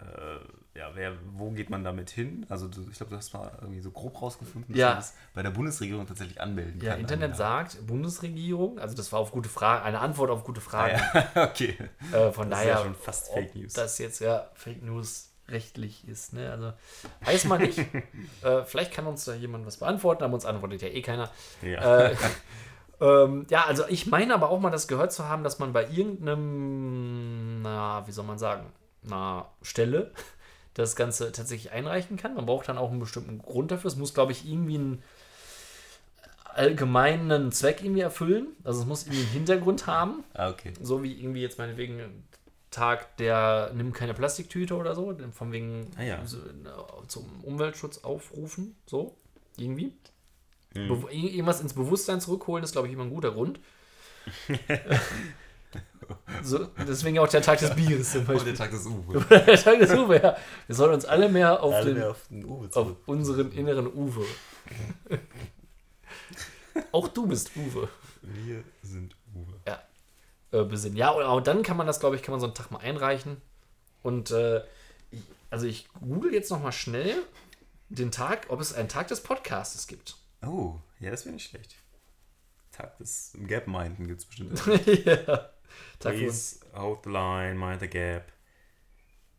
äh, 0.00 0.76
ja, 0.78 0.90
wer, 0.94 1.16
wo 1.34 1.50
geht 1.52 1.70
man 1.70 1.84
damit 1.84 2.10
hin? 2.10 2.44
Also 2.48 2.66
du, 2.66 2.82
ich 2.90 2.96
glaube, 2.96 3.10
du 3.10 3.16
hast 3.16 3.32
mal 3.32 3.56
irgendwie 3.60 3.80
so 3.80 3.90
grob 3.92 4.20
rausgefunden, 4.20 4.72
dass 4.74 4.80
Ja. 4.80 4.88
man 4.88 4.96
das 4.96 5.14
bei 5.34 5.42
der 5.42 5.50
Bundesregierung 5.50 6.04
tatsächlich 6.06 6.40
anmelden 6.40 6.80
ja, 6.80 6.92
kann. 6.92 7.00
Internet 7.00 7.30
Ein 7.32 7.36
sagt 7.36 7.86
Bundesregierung, 7.86 8.78
also 8.80 8.96
das 8.96 9.12
war 9.12 9.20
auf 9.20 9.30
gute 9.30 9.48
Frage, 9.48 9.84
eine 9.84 10.00
Antwort 10.00 10.30
auf 10.30 10.42
gute. 10.44 10.60
Fragen. 10.60 11.00
Ah, 11.12 11.26
ja, 11.34 11.44
okay. 11.50 11.76
Äh, 12.12 12.32
von 12.32 12.50
Das 12.50 12.60
ist 12.60 12.66
ja 12.66 12.72
daher, 12.74 12.82
schon 12.84 12.94
fast 12.96 13.32
Fake 13.32 13.54
News. 13.54 13.72
das 13.74 13.98
jetzt 13.98 14.18
ja 14.20 14.50
Fake 14.54 14.82
News 14.82 15.27
rechtlich 15.50 16.06
ist. 16.06 16.32
Ne? 16.32 16.50
Also 16.50 16.72
weiß 17.24 17.44
man 17.44 17.62
nicht. 17.62 17.78
äh, 18.42 18.64
vielleicht 18.64 18.92
kann 18.92 19.06
uns 19.06 19.24
da 19.24 19.34
jemand 19.34 19.66
was 19.66 19.78
beantworten, 19.78 20.24
aber 20.24 20.34
uns 20.34 20.44
antwortet 20.44 20.82
ja 20.82 20.88
eh 20.88 21.02
keiner. 21.02 21.30
Ja. 21.62 22.06
Äh, 22.06 22.16
ähm, 23.00 23.46
ja, 23.50 23.64
also 23.64 23.84
ich 23.88 24.06
meine 24.06 24.34
aber 24.34 24.50
auch 24.50 24.60
mal 24.60 24.70
das 24.70 24.88
gehört 24.88 25.12
zu 25.12 25.28
haben, 25.28 25.44
dass 25.44 25.58
man 25.58 25.72
bei 25.72 25.88
irgendeinem, 25.88 27.62
na, 27.62 28.06
wie 28.06 28.12
soll 28.12 28.24
man 28.24 28.38
sagen, 28.38 28.66
na, 29.02 29.46
Stelle 29.62 30.12
das 30.74 30.94
Ganze 30.94 31.32
tatsächlich 31.32 31.72
einreichen 31.72 32.16
kann. 32.16 32.34
Man 32.34 32.46
braucht 32.46 32.68
dann 32.68 32.78
auch 32.78 32.90
einen 32.90 33.00
bestimmten 33.00 33.38
Grund 33.38 33.70
dafür. 33.70 33.88
Es 33.88 33.96
muss, 33.96 34.14
glaube 34.14 34.32
ich, 34.32 34.48
irgendwie 34.48 34.76
einen 34.76 35.02
allgemeinen 36.44 37.50
Zweck 37.52 37.82
irgendwie 37.82 38.00
erfüllen. 38.00 38.48
Also 38.64 38.80
es 38.80 38.86
muss 38.86 39.04
irgendwie 39.04 39.22
einen 39.22 39.30
Hintergrund 39.30 39.86
haben. 39.86 40.24
ah, 40.34 40.50
okay. 40.50 40.72
So 40.80 41.02
wie 41.02 41.12
irgendwie 41.12 41.42
jetzt 41.42 41.58
meinetwegen 41.58 42.24
Tag 42.70 43.16
der 43.16 43.72
nimm 43.74 43.92
keine 43.92 44.14
Plastiktüte 44.14 44.76
oder 44.76 44.94
so, 44.94 45.16
von 45.32 45.52
wegen 45.52 45.90
Ah 45.96 46.02
ja. 46.02 46.26
so, 46.26 46.38
zum 47.06 47.24
Umweltschutz 47.42 47.98
aufrufen, 47.98 48.76
so 48.86 49.16
irgendwie. 49.56 49.92
Hm. 50.74 51.06
Irgendwas 51.10 51.60
ins 51.60 51.72
Bewusstsein 51.72 52.20
zurückholen, 52.20 52.62
ist, 52.62 52.72
glaube 52.72 52.88
ich, 52.88 52.92
immer 52.92 53.04
ein 53.04 53.10
guter 53.10 53.30
Grund. 53.30 53.58
so, 56.42 56.66
deswegen 56.86 57.18
auch 57.18 57.28
der 57.28 57.42
Tag 57.42 57.58
des 57.58 57.74
Bieres 57.74 58.12
zum 58.12 58.22
Oh, 58.22 58.26
der 58.26 58.32
Beispiel. 58.34 58.54
Tag 58.54 58.70
des 58.70 58.86
Uwe. 58.86 59.24
der 59.30 59.56
Tag 59.56 59.78
des 59.78 59.92
Uwe, 59.92 60.20
ja. 60.22 60.36
Wir 60.66 60.74
sollen 60.76 60.94
uns 60.94 61.04
alle 61.04 61.28
mehr 61.28 61.62
auf, 61.62 61.74
Alle 61.74 61.86
den, 61.86 61.94
mehr 61.98 62.10
auf 62.10 62.20
den 62.30 62.44
Uwe 62.44 62.68
auf 62.74 62.96
unseren 63.06 63.52
inneren 63.52 63.86
Uwe. 63.86 64.24
auch 66.92 67.08
du 67.08 67.26
bist 67.26 67.50
Uwe. 67.56 67.88
Wir 68.22 68.62
sind 68.82 69.14
Uwe. 69.14 69.17
Äh, 70.52 70.64
besinnen. 70.64 70.96
Ja, 70.96 71.10
und, 71.10 71.24
und 71.24 71.46
dann 71.46 71.62
kann 71.62 71.76
man 71.76 71.86
das, 71.86 72.00
glaube 72.00 72.16
ich, 72.16 72.22
kann 72.22 72.32
man 72.32 72.40
so 72.40 72.46
einen 72.46 72.54
Tag 72.54 72.70
mal 72.70 72.78
einreichen. 72.78 73.40
Und 74.02 74.30
äh, 74.30 74.62
ich, 75.10 75.22
also 75.50 75.66
ich 75.66 75.88
google 76.00 76.32
jetzt 76.32 76.50
noch 76.50 76.62
mal 76.62 76.72
schnell 76.72 77.22
den 77.88 78.10
Tag, 78.10 78.46
ob 78.48 78.60
es 78.60 78.72
einen 78.74 78.88
Tag 78.88 79.08
des 79.08 79.22
Podcastes 79.22 79.86
gibt. 79.86 80.16
Oh, 80.44 80.76
ja, 81.00 81.10
das 81.10 81.24
wäre 81.24 81.34
nicht 81.34 81.48
schlecht. 81.48 81.74
Tag 82.72 82.96
des 82.98 83.32
Gap-Minden 83.46 84.06
gibt 84.06 84.20
es 84.20 84.26
bestimmt. 84.26 84.62
ja. 85.04 85.50
Tag. 85.98 86.14
Please 86.14 86.60
hold 86.74 87.00
the 87.04 87.10
line, 87.10 87.54
mind 87.54 87.80
the 87.80 87.88
gap. 87.88 88.30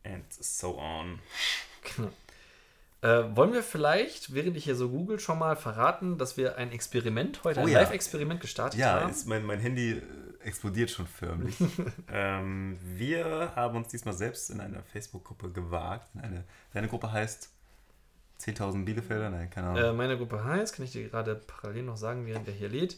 And 0.03 0.25
so 0.31 0.77
on. 0.77 1.19
Genau. 1.95 2.09
Äh, 3.01 3.35
wollen 3.35 3.53
wir 3.53 3.63
vielleicht, 3.63 4.33
während 4.33 4.57
ich 4.57 4.65
hier 4.65 4.75
so 4.75 4.89
google, 4.89 5.19
schon 5.19 5.39
mal 5.39 5.55
verraten, 5.55 6.17
dass 6.17 6.35
wir 6.35 6.57
ein 6.57 6.71
Experiment 6.71 7.43
heute, 7.45 7.61
Oh 7.61 7.63
ein 7.63 7.69
ja. 7.69 7.79
Live-Experiment 7.79 8.41
gestartet 8.41 8.77
Ja, 8.79 8.99
haben? 8.99 9.11
ist 9.11 9.25
mein, 9.25 9.45
mein 9.45 9.59
Handy 9.59 9.91
äh, 9.91 10.01
explodiert 10.49 10.89
schon 10.89 11.07
förmlich. 11.07 11.55
ähm, 12.11 12.77
wir 12.83 13.53
haben 13.55 13.77
uns 13.77 13.87
diesmal 13.87 14.13
selbst 14.13 14.49
in 14.49 14.59
einer 14.59 14.83
Facebook-Gruppe 14.83 15.51
gewagt. 15.51 16.09
Eine, 16.21 16.43
deine 16.73 16.87
Gruppe 16.87 17.11
heißt 17.11 17.49
10.000 18.41 18.83
Bielefelder? 18.85 19.29
Nein, 19.29 19.49
keine 19.49 19.67
Ahnung. 19.67 19.83
Äh, 19.83 19.93
meine 19.93 20.17
Gruppe 20.17 20.43
heißt, 20.43 20.75
kann 20.75 20.85
ich 20.85 20.91
dir 20.91 21.07
gerade 21.07 21.35
parallel 21.35 21.83
noch 21.83 21.97
sagen, 21.97 22.25
während 22.25 22.47
der 22.47 22.53
hier 22.53 22.69
lädt. 22.69 22.97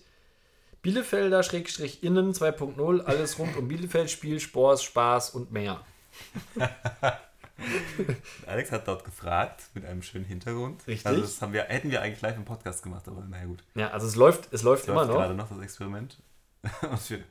Bielefelder 0.82 1.44
Schrägstrich 1.44 2.04
innen 2.04 2.34
2.0, 2.34 3.02
alles 3.02 3.38
rund 3.38 3.56
um 3.56 3.68
Bielefeld, 3.68 4.10
Spiel, 4.10 4.40
Sport, 4.40 4.82
Spaß 4.82 5.32
und 5.32 5.52
mehr. 5.52 5.82
Alex 8.48 8.72
hat 8.72 8.88
dort 8.88 9.04
gefragt, 9.06 9.70
mit 9.76 9.86
einem 9.86 10.02
schönen 10.02 10.26
Hintergrund. 10.26 10.88
Richtig. 10.88 11.06
Also 11.06 11.22
das 11.22 11.40
haben 11.42 11.54
wir, 11.54 11.64
hätten 11.64 11.92
wir 11.92 12.02
eigentlich 12.02 12.22
live 12.22 12.36
im 12.38 12.46
Podcast 12.46 12.82
gemacht, 12.82 13.08
aber 13.08 13.22
naja 13.22 13.46
gut. 13.46 13.64
Ja, 13.76 13.90
also 13.92 14.08
es 14.08 14.16
läuft, 14.16 14.52
es 14.52 14.64
läuft 14.64 14.88
immer 14.88 15.02
Läuft 15.02 15.10
noch. 15.10 15.16
gerade 15.18 15.36
noch 15.36 15.50
das 15.50 15.60
Experiment. 15.60 16.18
Und 16.82 17.10
wir- 17.10 17.24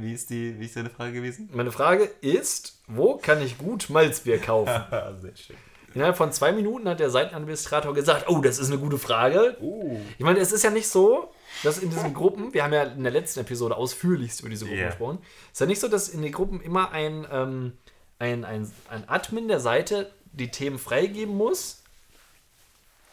wie 0.00 0.12
ist, 0.12 0.30
die, 0.30 0.58
wie 0.60 0.64
ist 0.66 0.76
deine 0.76 0.90
Frage 0.90 1.12
gewesen? 1.12 1.48
Meine 1.52 1.72
Frage 1.72 2.04
ist, 2.20 2.80
wo 2.86 3.16
kann 3.16 3.40
ich 3.42 3.58
gut 3.58 3.88
Malzbier 3.90 4.38
kaufen? 4.40 4.72
Sehr 5.20 5.36
schön. 5.36 5.56
Innerhalb 5.94 6.16
von 6.18 6.30
zwei 6.30 6.52
Minuten 6.52 6.86
hat 6.88 7.00
der 7.00 7.08
Seitenadministrator 7.08 7.94
gesagt, 7.94 8.28
oh, 8.28 8.40
das 8.42 8.58
ist 8.58 8.70
eine 8.70 8.78
gute 8.78 8.98
Frage. 8.98 9.56
Oh. 9.62 9.98
Ich 10.18 10.24
meine, 10.24 10.38
es 10.40 10.52
ist 10.52 10.62
ja 10.62 10.70
nicht 10.70 10.88
so, 10.88 11.32
dass 11.62 11.78
in 11.78 11.88
diesen 11.88 12.12
Gruppen, 12.12 12.52
wir 12.52 12.64
haben 12.64 12.72
ja 12.74 12.82
in 12.82 13.02
der 13.02 13.12
letzten 13.12 13.40
Episode 13.40 13.76
ausführlichst 13.76 14.40
über 14.40 14.50
diese 14.50 14.66
Gruppen 14.66 14.78
Ja. 14.80 14.88
gesprochen, 14.88 15.18
es 15.46 15.52
ist 15.54 15.60
ja 15.60 15.66
nicht 15.66 15.80
so, 15.80 15.88
dass 15.88 16.08
in 16.10 16.20
den 16.20 16.32
Gruppen 16.32 16.60
immer 16.60 16.90
ein, 16.92 17.26
ähm, 17.32 17.72
ein, 18.18 18.44
ein, 18.44 18.70
ein 18.90 19.08
Admin 19.08 19.48
der 19.48 19.60
Seite 19.60 20.10
die 20.32 20.50
Themen 20.50 20.78
freigeben 20.78 21.34
muss, 21.34 21.82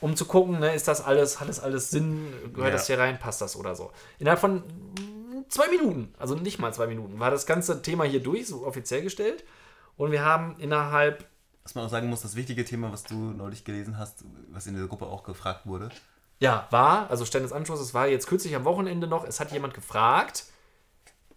um 0.02 0.18
zu 0.18 0.26
gucken, 0.26 0.60
ne, 0.60 0.76
ist 0.76 0.90
das 0.90 1.00
alles, 1.00 1.40
hat 1.40 1.48
das 1.48 1.62
alles 1.62 1.90
Sinn, 1.90 2.34
gehört 2.54 2.72
Ja. 2.72 2.78
das 2.78 2.88
hier 2.88 3.00
rein, 3.00 3.18
passt 3.18 3.40
das 3.40 3.56
oder 3.56 3.76
so. 3.76 3.92
Innerhalb 4.20 4.42
von 4.42 4.62
zwei 5.50 5.68
Minuten, 5.70 6.14
also 6.18 6.36
nicht 6.36 6.60
mal 6.60 6.74
zwei 6.74 6.88
Minuten, 6.88 7.20
war 7.20 7.32
das 7.32 7.46
ganze 7.46 7.82
Thema 7.82 8.04
hier 8.04 8.22
durch, 8.22 8.48
so 8.48 8.66
offiziell 8.66 9.02
gestellt. 9.02 9.44
Und 9.98 10.12
wir 10.12 10.26
haben 10.26 10.56
innerhalb 10.60 11.26
Was 11.64 11.76
man 11.76 11.86
auch 11.86 11.90
sagen 11.90 12.10
muss, 12.10 12.22
das 12.22 12.36
wichtige 12.36 12.66
Thema, 12.66 12.92
was 12.92 13.04
du 13.04 13.16
neulich 13.16 13.64
gelesen 13.64 13.98
hast, 13.98 14.26
was 14.50 14.68
in 14.68 14.76
der 14.76 14.88
Gruppe 14.88 15.06
auch 15.06 15.24
gefragt 15.24 15.66
wurde. 15.66 15.90
Ja, 16.40 16.68
war, 16.72 17.10
also 17.10 17.26
Stand 17.26 17.46
des 17.46 17.54
Anschlusses 17.54 17.88
es 17.88 17.94
war 17.94 18.08
jetzt 18.08 18.28
kürzlich 18.28 18.56
am 18.56 18.66
Wochenende 18.66 19.08
noch, 19.08 19.26
es 19.26 19.40
hat 19.40 19.52
jemand 19.52 19.74
gefragt, 19.74 20.46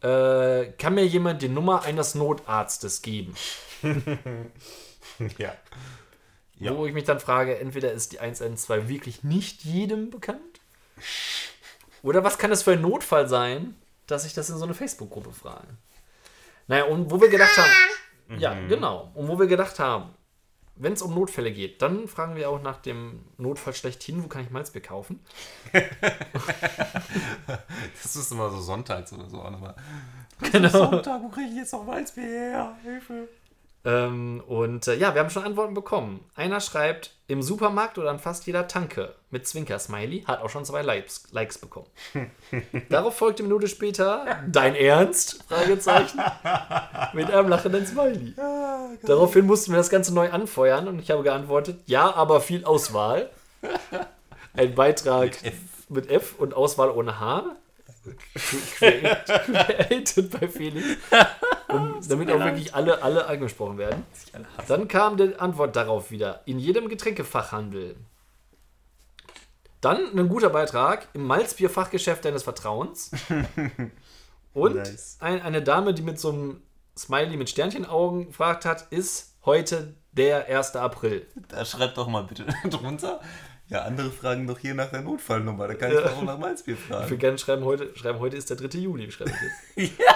äh, 0.03 0.67
kann 0.79 0.95
mir 0.95 1.07
jemand 1.07 1.43
die 1.43 1.49
Nummer 1.49 1.83
eines 1.83 2.15
Notarztes 2.15 3.03
geben? 3.03 3.35
Ja. 5.39 5.55
Ja. 6.59 6.77
Wo 6.77 6.87
ich 6.87 6.95
mich 6.95 7.05
dann 7.05 7.21
frage, 7.21 7.59
entweder 7.59 7.93
ist 7.93 8.13
die 8.13 8.21
112 8.21 8.89
wirklich 8.89 9.25
nicht 9.25 9.65
jedem 9.65 10.11
bekannt? 10.11 10.61
Oder 12.03 12.25
was 12.25 12.39
kann 12.39 12.51
es 12.51 12.63
für 12.63 12.73
ein 12.73 12.81
Notfall 12.81 13.29
sein, 13.29 13.77
dass 14.07 14.25
ich 14.25 14.35
das 14.35 14.51
in 14.51 14.57
so 14.57 14.65
eine 14.65 14.75
Facebook-Gruppe 14.75 15.33
frage? 15.33 15.77
Naja, 16.69 16.85
und 16.85 17.11
wo 17.11 17.21
wir 17.21 17.29
gedacht 17.29 17.57
haben, 17.57 18.41
ja, 18.41 18.55
genau, 18.67 19.11
und 19.15 19.29
wo 19.29 19.39
wir 19.39 19.47
gedacht 19.47 19.79
haben, 19.79 20.11
wenn 20.77 20.93
es 20.93 21.03
um 21.03 21.15
Notfälle 21.15 21.53
geht, 21.53 21.81
dann 21.81 22.07
fragen 22.07 22.37
wir 22.37 22.51
auch 22.51 22.61
nach 22.61 22.77
dem 22.79 23.25
Notfall 23.39 23.75
schlechthin, 23.75 24.23
wo 24.23 24.29
kann 24.29 24.43
ich 24.43 24.51
Malzbier 24.51 24.83
kaufen? 24.83 25.21
Das 28.03 28.15
ist 28.15 28.31
immer 28.31 28.51
so 28.51 28.61
sonntags 28.61 29.13
oder 29.13 29.29
so 29.29 29.41
auch 29.41 29.51
nochmal. 29.51 29.75
Genau. 30.53 30.69
Sonntag, 30.69 31.23
wo 31.23 31.29
kriege 31.29 31.49
ich 31.49 31.57
jetzt 31.57 31.73
noch 31.73 31.85
Malzbier 31.85 32.25
her? 32.25 32.77
Hilfe. 32.83 33.29
Ähm, 33.87 34.43
und 34.49 34.89
äh, 34.89 34.97
ja, 34.97 35.15
wir 35.15 35.21
haben 35.21 35.31
schon 35.31 35.45
Antworten 35.45 35.73
bekommen. 35.73 36.25
Einer 36.35 36.61
schreibt, 36.61 37.13
im 37.29 37.41
Supermarkt 37.41 37.99
oder 37.99 38.11
an 38.11 38.19
fast 38.19 38.45
jeder 38.47 38.67
Tanke 38.67 39.15
mit 39.31 39.47
Zwinker-Smiley, 39.47 40.25
hat 40.27 40.43
auch 40.43 40.51
schon 40.51 40.65
zwei 40.65 40.83
Likes, 40.83 41.29
Likes 41.31 41.59
bekommen. 41.59 41.87
Darauf 42.89 43.17
folgte 43.17 43.45
eine 43.45 43.49
Minute 43.49 43.69
später, 43.69 44.41
dein 44.51 44.75
Ernst? 44.75 45.45
Fragezeichen. 45.49 46.21
mit 47.13 47.31
einem 47.31 47.49
lachenden 47.49 47.87
Smiley. 47.87 48.35
Daraufhin 49.05 49.47
mussten 49.47 49.71
wir 49.71 49.79
das 49.79 49.91
Ganze 49.91 50.13
neu 50.13 50.31
anfeuern 50.31 50.89
und 50.89 50.99
ich 50.99 51.13
habe 51.13 51.23
geantwortet, 51.23 51.79
ja, 51.87 52.13
aber 52.13 52.41
viel 52.41 52.65
Auswahl. 52.65 53.31
Ein 54.55 54.75
Beitrag 54.75 55.45
F. 55.45 55.55
mit 55.89 56.11
F 56.11 56.35
und 56.39 56.55
Auswahl 56.55 56.91
ohne 56.91 57.21
H. 57.21 57.57
created 58.79 60.31
bei 60.41 60.49
Felix, 60.49 60.87
um, 61.69 62.01
damit 62.09 62.31
auch 62.31 62.41
wirklich 62.41 62.75
alle, 62.75 63.03
alle 63.03 63.27
angesprochen 63.27 63.79
werden. 63.79 64.05
Dann 64.69 64.89
kam 64.89 65.17
die 65.17 65.37
Antwort 65.39 65.77
darauf 65.77 66.11
wieder. 66.11 66.43
In 66.47 66.59
jedem 66.59 66.89
Getränkefachhandel. 66.89 67.97
Dann 69.81 70.19
ein 70.19 70.29
guter 70.29 70.51
Beitrag 70.51 71.09
im 71.13 71.25
Malzbierfachgeschäft 71.27 72.25
deines 72.25 72.43
Vertrauens. 72.43 73.11
Und 74.55 74.77
Nice. 74.77 75.19
ein, 75.21 75.43
eine 75.43 75.63
Dame, 75.63 75.93
die 75.93 76.03
mit 76.03 76.19
so 76.19 76.31
einem 76.31 76.63
Smiley 76.97 77.37
mit 77.37 77.51
Sternchenaugen 77.51 78.29
gefragt 78.29 78.65
hat, 78.65 78.87
ist 78.91 79.35
heute 79.45 79.95
der 80.13 80.47
1. 80.47 80.77
April. 80.77 81.27
Da 81.49 81.65
schreibt 81.65 81.99
doch 81.99 82.09
mal 82.09 82.25
bitte 82.25 82.47
drunter. 82.69 83.21
Ja, 83.69 83.83
andere 83.83 84.11
fragen 84.13 84.47
doch 84.47 84.59
hier 84.59 84.75
nach 84.75 84.91
der 84.91 85.03
Notfallnummer. 85.03 85.67
Da 85.69 85.75
kann 85.75 85.93
Ja. 85.93 86.01
ich 86.01 86.07
auch 86.07 86.23
nach 86.23 86.39
Malzbier 86.39 86.75
Ich 86.75 86.89
würde 86.89 87.03
fragen. 87.07 87.19
gerne 87.19 87.39
schreiben, 87.39 87.65
heute, 87.65 87.97
schreiben, 87.97 88.19
heute 88.21 88.37
ist 88.37 88.49
der 88.49 88.57
3. 88.57 88.79
Juli. 88.79 89.11
Schreibe 89.11 89.33
ich 89.77 89.91
jetzt. 89.91 89.99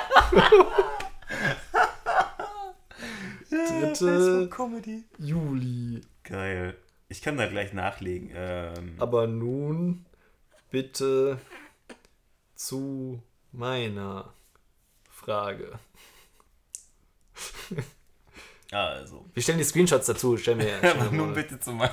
Dritte- 3.50 3.94
Facebook 3.94 4.50
Comedy. 4.56 5.04
Juli. 5.18 6.00
Geil. 6.22 6.76
Ich 7.08 7.22
kann 7.22 7.36
da 7.36 7.46
gleich 7.48 7.72
nachlegen. 7.72 8.30
Ähm, 8.34 8.94
Aber 8.98 9.26
nun 9.26 10.06
bitte 10.70 11.38
zu 12.54 13.20
meiner 13.50 14.32
Frage. 15.10 15.78
also. 18.78 19.26
Wir 19.34 19.42
stellen 19.42 19.58
die 19.58 19.64
Screenshots 19.64 20.06
dazu. 20.06 20.36
Stellen 20.36 20.60
wir, 20.60 20.78
stellen 20.78 21.00
Aber 21.00 21.10
nun 21.10 21.34
bitte 21.34 21.58
zu 21.58 21.72
mal. 21.72 21.90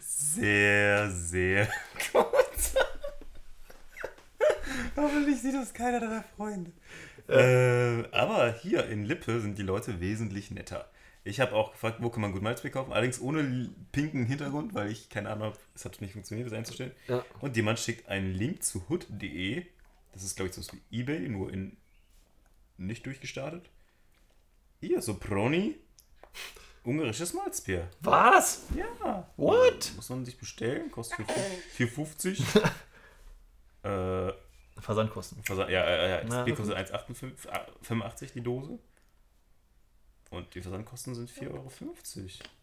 sehr, 0.00 1.10
sehr 1.10 1.68
gut. 2.12 2.26
Hoffentlich 4.96 5.40
sieht 5.40 5.54
das 5.54 5.72
keiner 5.72 6.00
deiner 6.00 6.24
Freunde. 6.36 6.72
Äh, 7.28 8.08
aber 8.12 8.52
hier 8.52 8.86
in 8.86 9.04
Lippe 9.04 9.40
sind 9.40 9.58
die 9.58 9.62
Leute 9.62 10.00
wesentlich 10.00 10.50
netter. 10.50 10.88
Ich 11.24 11.40
habe 11.40 11.54
auch 11.54 11.72
gefragt, 11.72 11.98
wo 12.00 12.08
kann 12.08 12.20
man 12.20 12.30
gut 12.30 12.42
Malzbier 12.42 12.70
kaufen, 12.70 12.92
allerdings 12.92 13.20
ohne 13.20 13.68
pinken 13.90 14.26
Hintergrund, 14.26 14.74
weil 14.74 14.92
ich 14.92 15.08
keine 15.08 15.30
Ahnung 15.30 15.46
habe, 15.46 15.58
es 15.74 15.84
hat 15.84 16.00
nicht 16.00 16.12
funktioniert, 16.12 16.46
das 16.46 16.56
einzustellen. 16.56 16.92
Ja. 17.08 17.24
Und 17.40 17.56
jemand 17.56 17.80
schickt 17.80 18.08
einen 18.08 18.32
Link 18.32 18.62
zu 18.62 18.84
hood.de. 18.88 19.66
Das 20.12 20.22
ist, 20.22 20.36
glaube 20.36 20.50
ich, 20.50 20.54
so 20.54 20.62
wie 20.72 21.00
Ebay, 21.00 21.28
nur 21.28 21.52
in 21.52 21.76
nicht 22.78 23.04
durchgestartet. 23.06 23.68
Hier, 24.86 25.02
Soproni. 25.02 25.74
Ungarisches 26.84 27.34
Malzbier. 27.34 27.88
Was? 28.00 28.66
Ja. 28.76 29.26
What? 29.36 29.92
Muss 29.96 30.08
man 30.10 30.24
sich 30.24 30.38
bestellen, 30.38 30.92
kostet 30.92 31.26
4,50. 31.76 32.70
äh, 34.28 34.32
Versandkosten. 34.78 35.42
Versand, 35.42 35.70
ja, 35.70 35.90
ja, 35.90 36.06
ja, 36.06 36.20
das 36.20 36.30
Na, 36.30 36.44
Bier 36.44 36.54
kostet 36.54 36.76
1,85 36.76 38.32
die 38.34 38.42
Dose. 38.42 38.78
Und 40.30 40.54
die 40.54 40.62
Versandkosten 40.62 41.16
sind 41.16 41.30
4,50 41.30 41.50
Euro. 41.52 41.68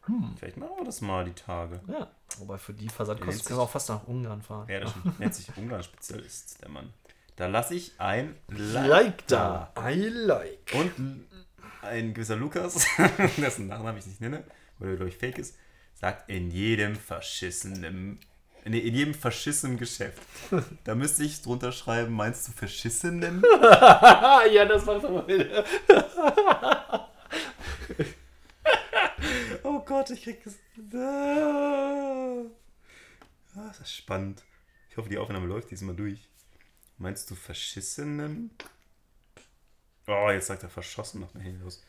Hm. 0.05 0.35
Vielleicht 0.37 0.55
machen 0.55 0.77
wir 0.77 0.85
das 0.85 1.01
mal 1.01 1.25
die 1.25 1.33
Tage. 1.33 1.81
Ja, 1.87 2.09
wobei 2.37 2.57
für 2.57 2.73
die 2.73 2.87
Versandkosten 2.87 3.43
können 3.43 3.59
wir 3.59 3.63
auch 3.63 3.69
fast 3.69 3.89
nach 3.89 4.07
Ungarn 4.07 4.41
fahren. 4.41 4.69
Ja, 4.69 4.79
das 4.79 4.91
stimmt. 4.91 5.19
nennt 5.19 5.35
sich 5.35 5.57
Ungarn-Spezialist, 5.57 6.61
der 6.61 6.69
Mann. 6.69 6.93
Da 7.35 7.47
lasse 7.47 7.75
ich 7.75 7.99
ein 7.99 8.37
Like, 8.47 8.87
Like 8.87 9.27
da. 9.27 9.73
I 9.77 9.95
like. 9.95 10.71
Und 10.73 11.25
ein 11.83 12.13
gewisser 12.13 12.35
Lukas, 12.35 12.85
dessen 13.37 13.67
Nachnamen 13.67 13.99
ich 13.99 14.05
nicht 14.05 14.21
nenne, 14.21 14.43
weil 14.79 14.89
er, 14.89 14.95
glaube 14.95 15.09
ich, 15.09 15.17
fake 15.17 15.37
ist, 15.37 15.55
sagt 15.93 16.29
in 16.29 16.51
jedem 16.51 16.95
verschissenen, 16.95 18.19
nee, 18.65 18.79
in 18.79 18.95
jedem 18.95 19.13
verschissenen 19.13 19.77
Geschäft. 19.77 20.21
Da 20.83 20.95
müsste 20.95 21.23
ich 21.23 21.41
drunter 21.41 21.71
schreiben, 21.71 22.13
meinst 22.13 22.47
du 22.47 22.51
verschissenen? 22.51 23.43
ja, 23.61 24.65
das 24.65 24.85
macht 24.85 25.05
aber 25.05 25.27
wieder. 25.27 25.65
Oh 29.63 29.79
Gott, 29.79 30.09
ich 30.09 30.23
krieg 30.23 30.43
das. 30.43 30.55
Ah, 33.55 33.67
das 33.67 33.79
ist 33.79 33.95
spannend. 33.95 34.43
Ich 34.89 34.97
hoffe, 34.97 35.09
die 35.09 35.17
Aufnahme 35.17 35.47
läuft 35.47 35.71
diesmal 35.71 35.95
durch. 35.95 36.29
Meinst 36.97 37.31
du 37.31 37.35
verschissenen? 37.35 38.51
Oh, 40.07 40.29
jetzt 40.29 40.47
sagt 40.47 40.63
er 40.63 40.69
verschossen 40.69 41.21
noch 41.21 41.33
mal 41.33 41.43
los. 41.63 41.81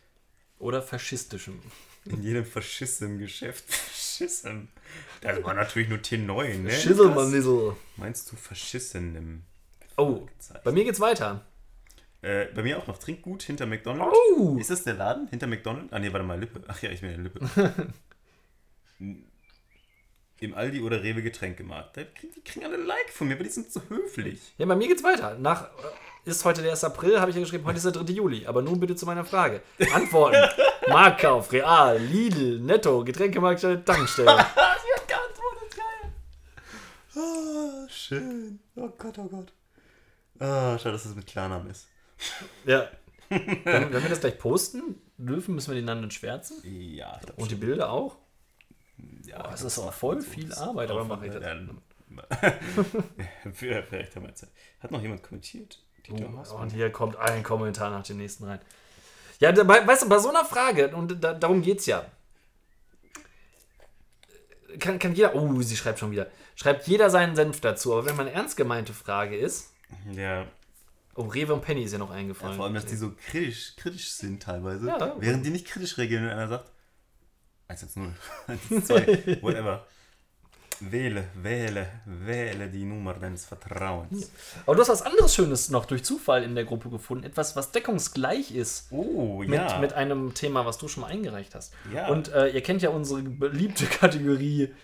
Oder 0.58 0.82
faschistischem. 0.82 1.60
In 2.04 2.22
jedem 2.22 2.44
verschissenen 2.44 3.18
Geschäft. 3.18 3.64
Verschissen. 4.14 4.68
Das 5.22 5.42
war 5.42 5.54
natürlich 5.54 5.88
nur 5.88 5.98
T9, 5.98 6.58
ne? 6.58 6.70
Schisselmannissel. 6.70 7.74
Meinst 7.96 8.30
du 8.30 8.36
verschissenem? 8.36 9.42
Oh, 9.96 10.26
bei 10.62 10.72
mir 10.72 10.84
geht's 10.84 11.00
weiter. 11.00 11.44
Äh, 12.22 12.46
bei 12.54 12.62
mir 12.62 12.78
auch 12.78 12.86
noch 12.86 12.98
Trinkgut 12.98 13.42
hinter 13.42 13.66
McDonald's. 13.66 14.16
Oh. 14.36 14.56
Ist 14.58 14.70
das 14.70 14.84
der 14.84 14.94
Laden 14.94 15.28
hinter 15.28 15.46
McDonald's? 15.46 15.92
Ah, 15.92 15.98
nee, 15.98 16.12
warte 16.12 16.26
mal, 16.26 16.38
Lippe. 16.38 16.62
Ach 16.68 16.80
ja, 16.82 16.90
ich 16.90 17.00
bin 17.00 17.10
in 17.10 17.22
Lippe. 17.24 17.84
Im 20.40 20.54
Aldi 20.54 20.80
oder 20.80 21.02
Rewe 21.02 21.22
Getränkemarkt. 21.22 21.96
Die 21.96 22.40
kriegen 22.40 22.64
alle 22.64 22.76
ein 22.76 22.86
Like 22.86 23.10
von 23.10 23.28
mir, 23.28 23.36
weil 23.36 23.44
die 23.44 23.50
sind 23.50 23.70
so 23.72 23.82
höflich. 23.88 24.54
Ja, 24.58 24.66
bei 24.66 24.76
mir 24.76 24.88
geht's 24.88 25.02
weiter. 25.02 25.38
Nach, 25.38 25.64
äh, 25.64 25.68
ist 26.24 26.44
heute 26.44 26.62
der 26.62 26.72
1. 26.72 26.84
April, 26.84 27.20
habe 27.20 27.30
ich 27.30 27.36
ja 27.36 27.42
geschrieben, 27.42 27.64
heute 27.64 27.76
ist 27.76 27.84
der 27.84 27.92
3. 27.92 28.12
Juli. 28.12 28.46
Aber 28.46 28.62
nun 28.62 28.80
bitte 28.80 28.96
zu 28.96 29.06
meiner 29.06 29.24
Frage. 29.24 29.62
Antworten. 29.92 30.38
Marktkauf, 30.88 31.52
Real, 31.52 31.98
Lidl, 31.98 32.60
Netto, 32.60 33.04
Getränkemarktstelle, 33.04 33.84
Tankstelle. 33.84 34.30
Sie 34.54 35.00
hat 35.00 35.08
geantwortet, 35.08 35.76
geil. 35.76 36.12
Ah, 37.16 37.88
schön. 37.88 38.60
Oh 38.76 38.88
Gott, 38.98 39.18
oh 39.18 39.28
Gott. 39.28 39.52
Ah, 40.38 40.78
schade, 40.78 40.92
dass 40.92 41.04
das 41.04 41.14
mit 41.14 41.26
Klarnamen 41.26 41.70
ist. 41.70 41.88
Ja. 42.64 42.88
Wenn, 43.28 43.92
wenn 43.92 44.02
wir 44.02 44.10
das 44.10 44.20
gleich 44.20 44.38
posten 44.38 45.00
dürfen, 45.16 45.54
müssen 45.54 45.70
wir 45.70 45.76
den 45.76 45.86
dann 45.86 46.10
schwärzen. 46.10 46.58
Ja, 46.62 47.18
Und 47.36 47.50
die 47.50 47.54
Bilder 47.56 47.90
auch. 47.90 48.16
Ja, 49.26 49.38
Boah, 49.38 49.50
das 49.50 49.62
das 49.62 49.72
ist 49.72 49.78
auch 49.78 49.92
voll 49.92 50.20
viel 50.20 50.52
Arbeit, 50.52 50.90
aber 50.90 51.04
mache 51.04 51.26
ich 51.26 51.32
das. 51.32 51.42
Vielleicht 53.54 54.14
haben 54.14 54.26
wir 54.26 54.34
Zeit. 54.34 54.50
Hat 54.80 54.90
noch 54.90 55.00
jemand 55.00 55.22
kommentiert? 55.22 55.83
Oh, 56.10 56.56
und 56.56 56.70
hier 56.70 56.90
kommt 56.90 57.16
ein 57.16 57.42
Kommentar 57.42 57.90
nach 57.90 58.02
dem 58.02 58.18
nächsten 58.18 58.44
rein. 58.44 58.60
Ja, 59.40 59.52
dabei, 59.52 59.86
weißt 59.86 60.04
du, 60.04 60.08
bei 60.08 60.18
so 60.18 60.28
einer 60.28 60.44
Frage, 60.44 60.94
und 60.94 61.22
da, 61.22 61.32
darum 61.34 61.62
geht's 61.62 61.86
ja. 61.86 62.04
Kann, 64.78 64.98
kann 64.98 65.14
jeder, 65.14 65.34
oh, 65.34 65.60
sie 65.62 65.76
schreibt 65.76 65.98
schon 65.98 66.10
wieder, 66.10 66.26
schreibt 66.56 66.86
jeder 66.86 67.08
seinen 67.10 67.36
Senf 67.36 67.60
dazu, 67.60 67.92
aber 67.92 68.06
wenn 68.06 68.16
man 68.16 68.26
eine 68.26 68.34
ernst 68.34 68.56
gemeinte 68.56 68.92
Frage 68.92 69.36
ist, 69.36 69.72
Ja, 70.12 70.46
oh, 71.14 71.22
Rewe 71.22 71.54
und 71.54 71.62
Penny 71.62 71.84
ist 71.84 71.92
ja 71.92 71.98
noch 71.98 72.10
ja, 72.10 72.16
eingefallen. 72.16 72.56
vor 72.56 72.64
allem, 72.64 72.74
dass 72.74 72.86
die 72.86 72.96
so 72.96 73.12
kritisch, 73.30 73.74
kritisch 73.76 74.10
sind 74.10 74.42
teilweise. 74.42 74.86
Ja. 74.86 75.14
während 75.18 75.46
die 75.46 75.50
nicht 75.50 75.66
kritisch 75.66 75.96
reagieren, 75.96 76.24
wenn 76.24 76.32
einer 76.32 76.48
sagt 76.48 76.70
110, 77.68 78.14
112, 78.46 79.42
whatever. 79.42 79.86
Wähle, 80.80 81.24
wähle, 81.34 81.86
wähle 82.04 82.68
die 82.68 82.84
Nummer 82.84 83.14
deines 83.14 83.44
Vertrauens. 83.44 84.30
Aber 84.66 84.74
du 84.74 84.80
hast 84.82 84.88
was 84.88 85.02
anderes 85.02 85.34
Schönes 85.34 85.70
noch 85.70 85.84
durch 85.84 86.04
Zufall 86.04 86.42
in 86.42 86.54
der 86.54 86.64
Gruppe 86.64 86.88
gefunden, 86.90 87.24
etwas, 87.24 87.56
was 87.56 87.72
deckungsgleich 87.72 88.54
ist 88.54 88.88
Oh, 88.90 89.38
mit, 89.42 89.50
ja. 89.54 89.78
mit 89.78 89.92
einem 89.92 90.34
Thema, 90.34 90.66
was 90.66 90.78
du 90.78 90.88
schon 90.88 91.02
mal 91.02 91.08
eingereicht 91.08 91.54
hast. 91.54 91.72
Ja. 91.92 92.08
Und 92.08 92.32
äh, 92.32 92.48
ihr 92.48 92.60
kennt 92.62 92.82
ja 92.82 92.90
unsere 92.90 93.22
beliebte 93.22 93.86
Kategorie 94.00 94.74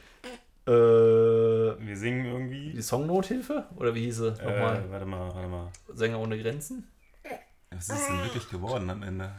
äh, 0.66 0.70
Wir 0.70 1.96
singen 1.96 2.24
irgendwie. 2.26 2.72
die 2.72 2.82
Songnothilfe, 2.82 3.66
oder 3.76 3.94
wie 3.94 4.04
hieß 4.04 4.16
sie 4.18 4.30
nochmal? 4.32 4.84
Äh, 4.86 4.90
warte 4.90 5.06
mal, 5.06 5.34
warte 5.34 5.48
mal. 5.48 5.68
Sänger 5.94 6.20
ohne 6.20 6.40
Grenzen? 6.40 6.86
Was 7.72 7.88
ist 7.88 8.08
denn 8.08 8.18
wirklich 8.24 8.48
geworden 8.50 8.90
am 8.90 9.02
Ende? 9.02 9.30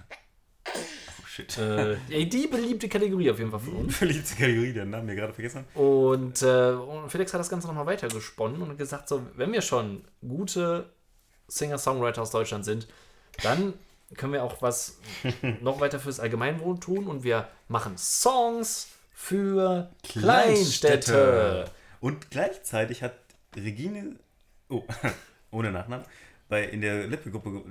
Shit. 1.31 1.57
äh, 1.57 1.95
die 2.25 2.47
beliebte 2.47 2.89
Kategorie 2.89 3.31
auf 3.31 3.39
jeden 3.39 3.51
Fall 3.51 3.61
von 3.61 3.73
uns. 3.73 3.95
Verliebte 4.00 4.35
Kategorie, 4.35 4.73
den 4.73 4.89
Namen 4.89 5.07
wir 5.07 5.15
gerade 5.15 5.31
vergessen. 5.31 5.63
Und, 5.75 6.41
äh, 6.41 6.71
und 6.71 7.09
Felix 7.09 7.33
hat 7.33 7.39
das 7.39 7.47
Ganze 7.47 7.67
nochmal 7.67 7.85
weitergesponnen 7.85 8.61
und 8.61 8.77
gesagt, 8.77 9.07
so, 9.07 9.25
wenn 9.38 9.53
wir 9.53 9.61
schon 9.61 10.03
gute 10.27 10.89
Singer-Songwriter 11.47 12.21
aus 12.21 12.31
Deutschland 12.31 12.65
sind, 12.65 12.89
dann 13.43 13.75
können 14.17 14.33
wir 14.33 14.43
auch 14.43 14.61
was 14.61 15.00
noch 15.61 15.79
weiter 15.79 16.01
fürs 16.01 16.19
Allgemeinwohl 16.19 16.81
tun 16.81 17.07
und 17.07 17.23
wir 17.23 17.47
machen 17.69 17.97
Songs 17.97 18.89
für 19.13 19.89
Kleinstädte. 20.03 21.71
Und 22.01 22.29
gleichzeitig 22.29 23.03
hat 23.03 23.13
Regine, 23.55 24.17
oh, 24.67 24.83
ohne 25.51 25.71
Nachnamen, 25.71 26.05
bei 26.50 26.65
in 26.65 26.81
der 26.81 27.07
Lippe-Gruppe, 27.07 27.63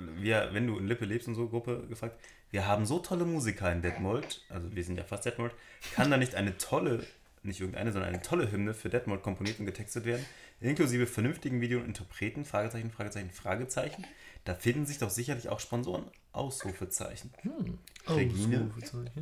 wenn 0.51 0.65
du 0.65 0.79
in 0.79 0.87
Lippe 0.87 1.05
lebst 1.05 1.27
und 1.27 1.35
so, 1.35 1.47
Gruppe 1.47 1.85
gefragt, 1.87 2.19
wir 2.51 2.67
haben 2.67 2.85
so 2.85 2.99
tolle 2.99 3.25
Musiker 3.25 3.71
in 3.71 3.81
Detmold, 3.81 4.41
also 4.49 4.73
wir 4.75 4.83
sind 4.83 4.97
ja 4.97 5.03
fast 5.03 5.25
Detmold, 5.25 5.53
kann 5.93 6.11
da 6.11 6.17
nicht 6.17 6.35
eine 6.35 6.57
tolle, 6.57 7.05
nicht 7.43 7.59
irgendeine, 7.59 7.91
sondern 7.91 8.09
eine 8.13 8.21
tolle 8.21 8.51
Hymne 8.51 8.73
für 8.73 8.89
Detmold 8.89 9.23
komponiert 9.23 9.59
und 9.59 9.65
getextet 9.65 10.05
werden, 10.05 10.25
inklusive 10.59 11.07
vernünftigen 11.07 11.61
Video 11.61 11.79
und 11.79 11.85
Interpreten, 11.85 12.45
Fragezeichen, 12.45 12.91
Fragezeichen, 12.91 13.31
Fragezeichen. 13.31 14.05
Da 14.43 14.53
finden 14.55 14.85
sich 14.85 14.97
doch 14.97 15.09
sicherlich 15.09 15.49
auch 15.49 15.59
Sponsoren, 15.59 16.03
Ausrufezeichen. 16.33 17.31
Regine, 18.07 18.71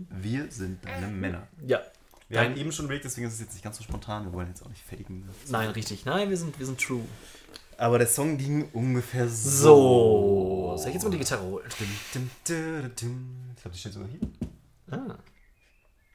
wir 0.10 0.52
sind 0.52 0.84
deine 0.86 1.08
Männer. 1.08 1.48
Ja. 1.66 1.82
Wir 2.30 2.38
Dein- 2.38 2.52
haben 2.52 2.58
eben 2.60 2.72
schon 2.72 2.86
überlegt, 2.86 3.06
deswegen 3.06 3.28
ist 3.28 3.34
es 3.34 3.40
jetzt 3.40 3.54
nicht 3.54 3.64
ganz 3.64 3.78
so 3.78 3.84
spontan. 3.84 4.24
Wir 4.26 4.34
wollen 4.34 4.48
jetzt 4.48 4.62
auch 4.62 4.70
nicht 4.70 4.84
faken. 4.84 5.28
Nein, 5.50 5.70
richtig. 5.70 6.06
Nein, 6.06 6.30
wir 6.30 6.38
sind, 6.38 6.58
wir 6.60 6.66
sind 6.66 6.80
true. 6.80 7.04
Aber 7.80 7.98
der 7.98 8.08
Song 8.08 8.38
ging 8.38 8.68
ungefähr 8.74 9.30
so. 9.30 10.74
So. 10.74 10.78
Soll 10.78 10.90
ich 10.90 10.96
jetzt 10.96 11.04
mal 11.04 11.12
die 11.12 11.18
Gitarre 11.18 11.44
holen? 11.44 11.64
Ich 11.66 11.78
glaube, 12.44 12.90
die 13.74 13.78
steht 13.78 13.94
sogar 13.94 14.10
hier. 14.10 14.20
Ah. 14.92 15.18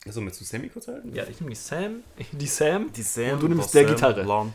Achso, 0.06 0.21
willst 0.21 0.42
du 0.42 0.44
Sammy 0.44 0.68
kurz 0.68 0.88
halten? 0.88 1.14
Ja, 1.14 1.25
ich 1.25 1.40
nehme 1.40 1.49
die 1.52 1.56
Sam. 1.56 2.04
Die 2.33 2.47
Sam. 2.47 2.92
Die 2.92 3.02
Sam. 3.02 3.33
Und 3.33 3.42
du 3.42 3.49
nimmst 3.49 3.71
Sam, 3.71 3.87
der 3.87 3.94
Gitarre. 3.94 4.23
Lon. 4.25 4.52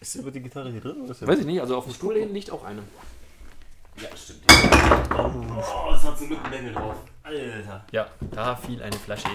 Ist 0.00 0.14
über 0.14 0.30
die 0.30 0.40
Gitarre 0.40 0.70
hier 0.70 0.80
drin? 0.80 1.02
Oder 1.02 1.10
ist 1.10 1.26
Weiß 1.26 1.38
ich 1.38 1.44
nicht, 1.44 1.60
also 1.60 1.76
auf 1.76 1.84
dem 1.84 1.92
Stuhl 1.92 2.16
hinten 2.16 2.32
liegt 2.32 2.50
auch 2.50 2.64
eine. 2.64 2.82
Ja, 4.00 4.08
stimmt. 4.16 4.40
Oh, 4.48 5.90
das 5.90 6.02
hat 6.02 6.16
zum 6.16 6.28
Glück 6.28 6.42
einen 6.44 6.50
Bengel 6.50 6.72
drauf. 6.72 6.96
Alter. 7.24 7.84
Ja, 7.92 8.08
da 8.30 8.56
fiel 8.56 8.82
eine 8.82 8.96
Flasche. 8.96 9.28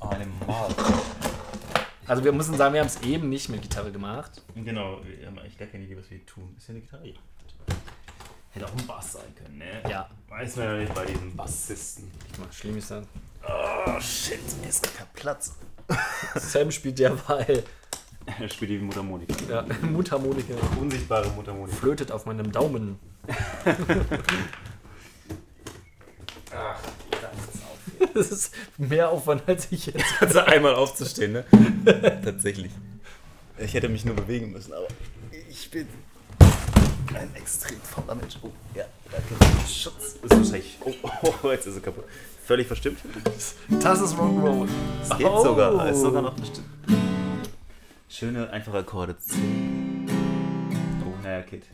Oh, 0.00 0.08
eine 0.08 0.24
Mal. 0.46 0.74
Also 2.06 2.22
wir 2.24 2.32
müssen 2.32 2.54
sagen, 2.56 2.74
wir 2.74 2.80
haben 2.80 2.88
es 2.88 3.00
eben 3.02 3.28
nicht 3.30 3.48
mit 3.48 3.62
Gitarre 3.62 3.90
gemacht. 3.90 4.42
Genau, 4.54 5.00
wir 5.04 5.26
haben 5.26 5.38
eigentlich 5.38 5.56
gar 5.58 5.68
keine 5.68 5.84
Idee, 5.84 5.96
was 5.96 6.10
wir 6.10 6.24
tun. 6.26 6.54
Ist 6.58 6.68
ja 6.68 6.72
eine 6.72 6.80
Gitarre? 6.82 7.06
Ja. 7.06 7.14
Hätte 8.50 8.66
auch 8.66 8.72
ein 8.76 8.86
Bass 8.86 9.12
sein 9.14 9.34
können, 9.34 9.58
ne? 9.58 9.82
Ja. 9.90 10.08
Weiß 10.28 10.56
man 10.56 10.66
ja 10.66 10.76
nicht 10.76 10.94
bei 10.94 11.06
diesen 11.06 11.34
Bassisten. 11.34 12.10
Mal 12.38 12.52
schlimm 12.52 12.76
ist 12.76 12.90
das. 12.90 13.06
Oh, 13.46 14.00
shit, 14.00 14.38
mir 14.60 14.68
ist 14.68 14.94
kein 14.96 15.06
Platz. 15.14 15.56
Sam 16.36 16.70
spielt 16.70 16.98
derweil 16.98 17.62
Er 18.40 18.48
spielt 18.48 18.70
die 18.70 18.78
Mundharmonika. 18.78 19.34
ja, 19.50 19.66
Mundharmonika. 19.82 20.54
Unsichtbare 20.80 21.28
Mundharmonika. 21.30 21.76
Flötet 21.76 22.12
auf 22.12 22.26
meinem 22.26 22.50
Daumen. 22.52 22.98
Ach, 26.56 26.80
Das 28.24 28.30
ist 28.30 28.54
mehr 28.78 29.10
Aufwand, 29.10 29.42
als 29.46 29.66
ich 29.70 29.86
jetzt. 29.86 30.04
Also 30.20 30.40
einmal 30.40 30.74
aufzustehen, 30.74 31.32
ne? 31.32 31.44
Tatsächlich. 32.24 32.70
Ich 33.58 33.74
hätte 33.74 33.88
mich 33.88 34.04
nur 34.04 34.14
bewegen 34.14 34.52
müssen, 34.52 34.72
aber 34.72 34.86
ich 35.48 35.70
bin 35.70 35.88
ein 37.14 37.30
extrem 37.34 37.80
fauler 37.80 38.14
Mensch. 38.14 38.36
Oh, 38.42 38.50
ja, 38.74 38.84
danke. 39.10 39.68
Schutz. 39.68 40.16
Ist 40.22 40.30
wahrscheinlich. 40.30 40.78
Oh, 40.84 40.92
oh, 41.02 41.34
oh, 41.42 41.50
jetzt 41.50 41.66
ist 41.66 41.76
er 41.76 41.82
kaputt. 41.82 42.04
Völlig 42.44 42.66
verstimmt. 42.66 42.98
Das 43.80 44.00
ist 44.00 44.14
Rock'n'Roll. 44.14 44.68
Es 45.02 45.16
geht 45.16 45.26
sogar. 45.26 45.86
Es 45.86 45.96
ist 45.96 46.02
sogar 46.02 46.22
noch 46.22 46.34
bestimmt. 46.34 46.66
Schöne, 48.08 48.50
einfache 48.50 48.78
Akkorde. 48.78 49.16
Oh, 51.04 51.22
naja, 51.22 51.42
Kid. 51.42 51.64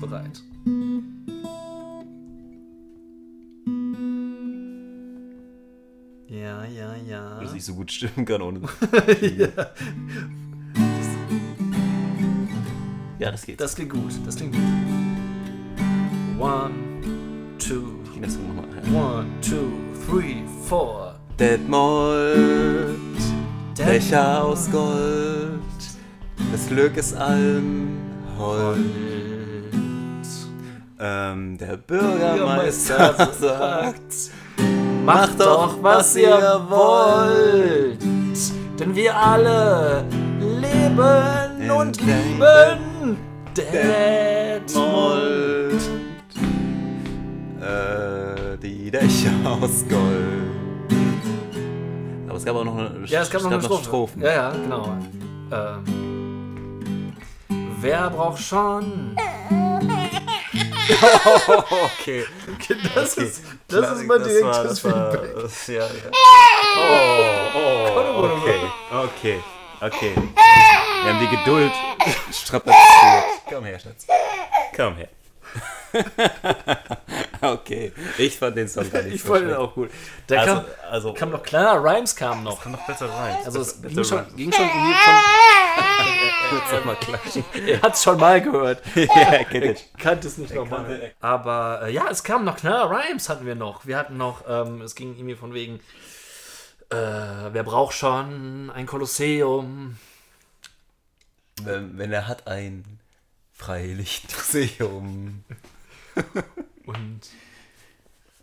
Bereit. 0.00 0.42
Ja, 6.28 6.64
ja, 6.64 6.96
ja. 6.96 7.40
Dass 7.40 7.54
ich 7.54 7.64
so 7.64 7.74
gut 7.74 7.92
stimmen 7.92 8.24
kann 8.26 8.42
ohne. 8.42 8.60
ja. 9.20 9.48
Ja, 13.18 13.30
das 13.30 13.46
geht. 13.46 13.60
Das 13.60 13.74
klingt 13.74 13.92
gut, 13.92 14.12
das 14.26 14.36
klingt 14.36 14.54
gut. 14.54 14.62
One, 16.38 16.72
two, 17.58 17.94
ging 18.12 18.22
das 18.22 18.36
nochmal. 18.36 18.64
one, 18.92 19.26
two, 19.40 19.70
three, 20.06 20.42
four. 20.68 21.18
Detmold. 21.38 23.04
Dächer 23.76 24.44
aus 24.44 24.70
Gold, 24.70 25.60
das 26.52 26.68
Glück 26.68 26.96
ist 26.96 27.14
allem 27.14 27.98
hold. 28.38 29.13
Ähm, 31.06 31.58
der 31.58 31.76
Bürgermeister 31.76 33.12
Bürgermeister 33.12 33.32
sagt, 33.38 34.30
Macht 35.04 35.38
doch, 35.38 35.76
was 35.82 36.16
ihr 36.16 36.64
wollt, 36.70 38.02
denn 38.80 38.94
wir 38.94 39.14
alle 39.14 40.06
leben 40.40 41.70
und 41.70 42.00
lieben 42.00 43.18
Detmold. 43.54 44.72
Äh, 47.60 48.56
die 48.62 48.90
Dächer 48.90 49.30
aus 49.44 49.84
Gold. 49.86 50.54
Aber 52.26 52.38
es 52.38 52.44
gab 52.46 52.56
auch 52.56 52.64
noch 52.64 52.78
eine, 52.78 53.04
Ja, 53.04 53.20
es 53.20 53.30
gab 53.30 53.42
noch 53.42 53.50
eine 53.50 53.60
Strophe. 53.60 53.84
Strophen. 53.84 54.22
Ja, 54.22 54.32
ja, 54.32 54.52
genau. 54.52 54.96
Ähm, 55.52 57.12
wer 57.82 58.08
braucht 58.08 58.40
schon? 58.40 59.14
okay. 61.98 62.24
Das 62.94 63.12
Okay. 63.16 63.26
ist, 63.26 63.42
das 63.68 63.90
ist 63.98 64.06
mein 64.06 64.18
Das 64.18 64.28
direktes 64.28 64.42
war- 64.44 64.64
das 64.64 64.84
war- 64.84 65.10
Feedback. 65.12 65.34
das- 65.42 65.66
ja, 65.66 65.84
ja. 65.84 66.10
Oh, 66.76 67.50
oh, 67.56 68.24
okay, 68.38 68.60
okay, 68.92 69.40
okay. 69.80 70.14
Wir 71.02 71.12
haben 71.12 71.20
die 71.20 71.36
Geduld 71.36 71.72
strapaziert. 72.32 73.24
Komm 73.48 73.64
her, 73.64 73.78
Schatz. 73.78 74.06
Komm 74.74 74.96
her. 74.96 75.08
okay, 77.42 77.92
ich 78.18 78.36
fand 78.36 78.56
den 78.56 78.68
Song 78.68 78.90
gar 78.90 79.02
nicht 79.02 79.14
Ich 79.14 79.22
so 79.22 79.28
fand 79.28 79.42
den 79.42 79.48
schlecht. 79.50 79.60
auch 79.60 79.74
gut. 79.74 79.90
Da 80.26 80.40
Also, 80.40 80.54
kam, 80.54 80.64
also 80.90 81.12
kam 81.14 81.30
noch 81.30 81.42
kleiner 81.42 81.82
Rhymes 81.82 82.16
kam 82.16 82.42
noch. 82.42 82.64
noch 82.66 82.86
besser 82.86 83.08
rein. 83.10 83.36
Also 83.44 83.60
es 83.60 83.80
ging 83.80 84.02
schon, 84.04 84.18
rein. 84.18 84.26
ging 84.36 84.52
schon 84.52 84.64
irgendwie 84.64 84.94
von, 84.94 85.14
Noch 86.52 86.84
mal 86.84 86.96
klatschen. 86.96 87.44
er 87.66 87.82
hat 87.82 87.94
es 87.94 88.02
schon 88.02 88.18
mal 88.18 88.40
gehört. 88.40 88.82
ja, 88.94 89.44
kennt 89.44 89.84
kannte 89.98 90.28
es 90.28 90.38
nicht 90.38 90.54
nochmal. 90.54 91.12
Aber 91.20 91.82
äh, 91.84 91.92
ja, 91.92 92.08
es 92.10 92.22
kamen 92.22 92.44
noch 92.44 92.56
knaller 92.56 92.90
Rhymes 92.90 93.28
hatten 93.28 93.46
wir 93.46 93.54
noch. 93.54 93.86
Wir 93.86 93.96
hatten 93.96 94.16
noch, 94.16 94.44
ähm, 94.48 94.82
es 94.82 94.94
ging 94.94 95.14
irgendwie 95.14 95.34
von 95.34 95.54
wegen, 95.54 95.80
äh, 96.90 96.96
wer 97.52 97.62
braucht 97.62 97.94
schon 97.94 98.70
ein 98.70 98.86
Kolosseum? 98.86 99.96
Wenn, 101.62 101.98
wenn 101.98 102.12
er 102.12 102.26
hat 102.28 102.46
ein 102.46 103.00
Freilichtmuseum. 103.52 105.44
Und 106.86 107.20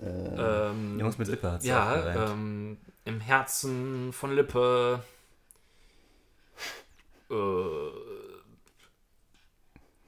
ähm, 0.02 1.00
Jungs 1.00 1.18
mit 1.18 1.28
Lippe 1.28 1.52
hat's 1.52 1.66
ja, 1.66 1.94
aufgereimt. 1.94 2.32
ähm, 2.32 2.78
im 3.06 3.20
Herzen 3.20 4.14
von 4.14 4.36
Lippe. 4.36 5.04
Äh, 7.32 7.92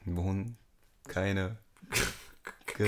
Wohnen 0.06 0.58
keine. 1.08 1.58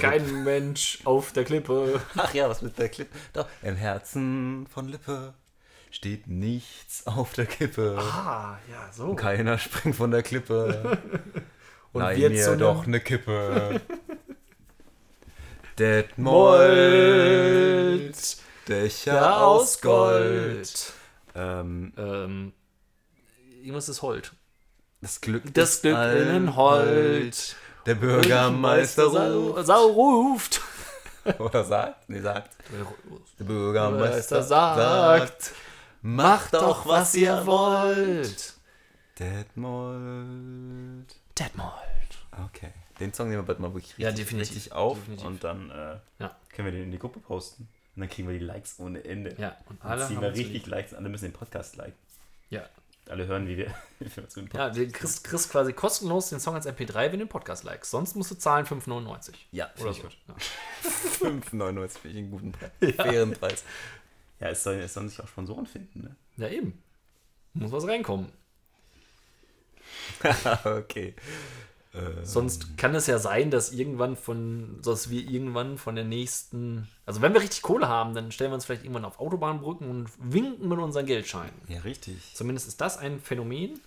kein 0.01 0.43
Mensch 0.43 0.99
auf 1.05 1.31
der 1.31 1.45
Klippe. 1.45 2.01
Ach 2.17 2.33
ja, 2.33 2.49
was 2.49 2.61
mit 2.61 2.77
der 2.77 2.89
Klippe? 2.89 3.15
Doch, 3.33 3.47
im 3.61 3.75
Herzen 3.75 4.67
von 4.67 4.87
Lippe 4.89 5.33
steht 5.91 6.27
nichts 6.27 7.07
auf 7.07 7.33
der 7.33 7.45
Kippe. 7.45 7.97
Ah, 7.99 8.57
ja, 8.69 8.91
so. 8.91 9.15
Keiner 9.15 9.57
springt 9.57 9.95
von 9.95 10.11
der 10.11 10.23
Klippe. 10.23 10.97
Und 11.93 12.01
Leih 12.01 12.17
wird 12.17 12.33
mir 12.33 12.49
nem- 12.49 12.59
doch 12.59 12.85
eine 12.85 12.99
Kippe. 12.99 13.79
Detmold, 15.79 16.17
Mold, 18.07 18.37
Dächer 18.67 19.45
aus 19.45 19.81
Gold. 19.81 20.93
Ähm, 21.35 21.93
Ähm, 21.97 22.53
irgendwas 23.65 23.89
ist 23.89 24.01
Hold. 24.01 24.33
das 25.01 25.19
Glück 25.21 25.43
Das 25.53 25.81
Glück 25.81 25.95
allen 25.95 26.27
innen 26.35 26.55
Hold. 26.55 27.55
Der 27.85 27.95
Bürgermeister 27.95 29.09
Sau, 29.11 29.39
ruft. 29.49 29.65
Sau 29.67 29.87
ruft. 29.91 30.61
Oder 31.39 31.63
sagt? 31.63 32.09
Nee, 32.09 32.21
sagt. 32.21 32.55
Der 33.39 33.43
Bürgermeister 33.45 34.41
sagt. 34.43 35.51
Macht 36.01 36.53
doch, 36.53 36.85
was 36.87 37.15
ihr 37.15 37.45
wollt. 37.45 38.53
Detmold. 39.19 41.15
Detmold. 41.39 41.73
Okay. 42.45 42.71
Den 42.99 43.13
Song 43.13 43.29
nehmen 43.29 43.41
wir 43.41 43.45
bald 43.47 43.59
mal 43.59 43.69
wirklich 43.73 43.89
richtig, 43.91 44.03
Ja, 44.03 44.11
definitiv. 44.11 44.55
richtig 44.55 44.71
auf 44.73 44.97
Definitiv. 44.99 45.25
und 45.27 45.43
dann 45.43 45.69
äh, 45.69 45.97
Ja. 46.19 46.35
können 46.53 46.65
wir 46.67 46.71
den 46.71 46.83
in 46.83 46.91
die 46.91 46.99
Gruppe 46.99 47.19
posten. 47.19 47.67
Und 47.95 48.01
dann 48.01 48.09
kriegen 48.09 48.27
wir 48.27 48.37
die 48.37 48.43
Likes 48.45 48.75
ohne 48.79 49.03
Ende. 49.03 49.35
Ja, 49.37 49.55
und 49.69 49.81
Dann 49.83 49.91
alle 49.91 50.07
ziehen 50.07 50.17
haben 50.17 50.23
wir 50.23 50.33
richtig. 50.33 50.65
Likes. 50.67 50.93
Alle 50.93 51.09
müssen 51.09 51.25
den 51.25 51.33
Podcast 51.33 51.75
liken. 51.77 51.93
Ja. 52.49 52.63
Alle 53.09 53.27
hören, 53.27 53.47
wie 53.47 53.57
wir, 53.57 53.73
wie 53.99 54.15
wir 54.15 54.27
zu 54.29 54.41
dem 54.41 54.47
Ja, 54.47 54.67
Podcast. 54.67 54.77
du 54.79 54.91
kriegst, 54.91 55.23
kriegst 55.23 55.49
quasi 55.51 55.73
kostenlos 55.73 56.29
den 56.29 56.39
Song 56.39 56.55
als 56.55 56.67
MP3, 56.67 56.93
wenn 56.95 57.11
du 57.11 57.17
den 57.19 57.27
Podcast 57.29 57.63
likest. 57.63 57.91
Sonst 57.91 58.15
musst 58.15 58.31
du 58.31 58.35
zahlen 58.35 58.65
5,99. 58.65 59.33
Ja, 59.51 59.65
Oder 59.65 59.75
finde 59.75 59.91
ich 59.91 59.97
so. 59.97 60.03
gut. 60.03 60.17
Ja. 60.27 60.89
5,99 61.29 61.87
finde 61.99 62.07
ich 62.09 62.17
einen 62.17 62.31
guten 62.31 62.51
Preis. 62.51 62.71
Fairen 62.95 63.31
Preis. 63.33 63.63
Ja, 64.39 64.49
es, 64.49 64.63
soll, 64.63 64.75
es 64.75 64.93
sollen 64.93 65.09
sich 65.09 65.19
auch 65.21 65.27
Sponsoren 65.27 65.65
finden, 65.65 66.01
ne? 66.01 66.15
ja, 66.37 66.49
eben. 66.49 66.81
Muss 67.53 67.71
was 67.71 67.87
reinkommen. 67.87 68.31
okay. 70.65 71.13
Äh, 71.95 72.25
Sonst 72.25 72.77
kann 72.77 72.93
es 72.95 73.07
ja 73.07 73.17
sein, 73.19 73.51
dass 73.51 73.71
irgendwann 73.71 74.17
von, 74.17 74.79
dass 74.83 75.09
wir 75.09 75.21
irgendwann 75.29 75.77
von 75.77 75.95
der 75.95 76.03
nächsten, 76.03 76.87
also 77.05 77.21
wenn 77.21 77.33
wir 77.33 77.41
richtig 77.41 77.61
Kohle 77.61 77.87
haben, 77.87 78.13
dann 78.13 78.31
stellen 78.31 78.51
wir 78.51 78.55
uns 78.55 78.65
vielleicht 78.65 78.83
irgendwann 78.83 79.05
auf 79.05 79.19
Autobahnbrücken 79.19 79.89
und 79.89 80.09
winken 80.19 80.67
mit 80.67 80.77
unseren 80.79 81.05
Geldscheinen. 81.05 81.53
ja, 81.67 81.79
richtig. 81.81 82.17
Zumindest 82.33 82.67
ist 82.67 82.81
das 82.81 82.97
ein 82.97 83.19
Phänomen. 83.21 83.79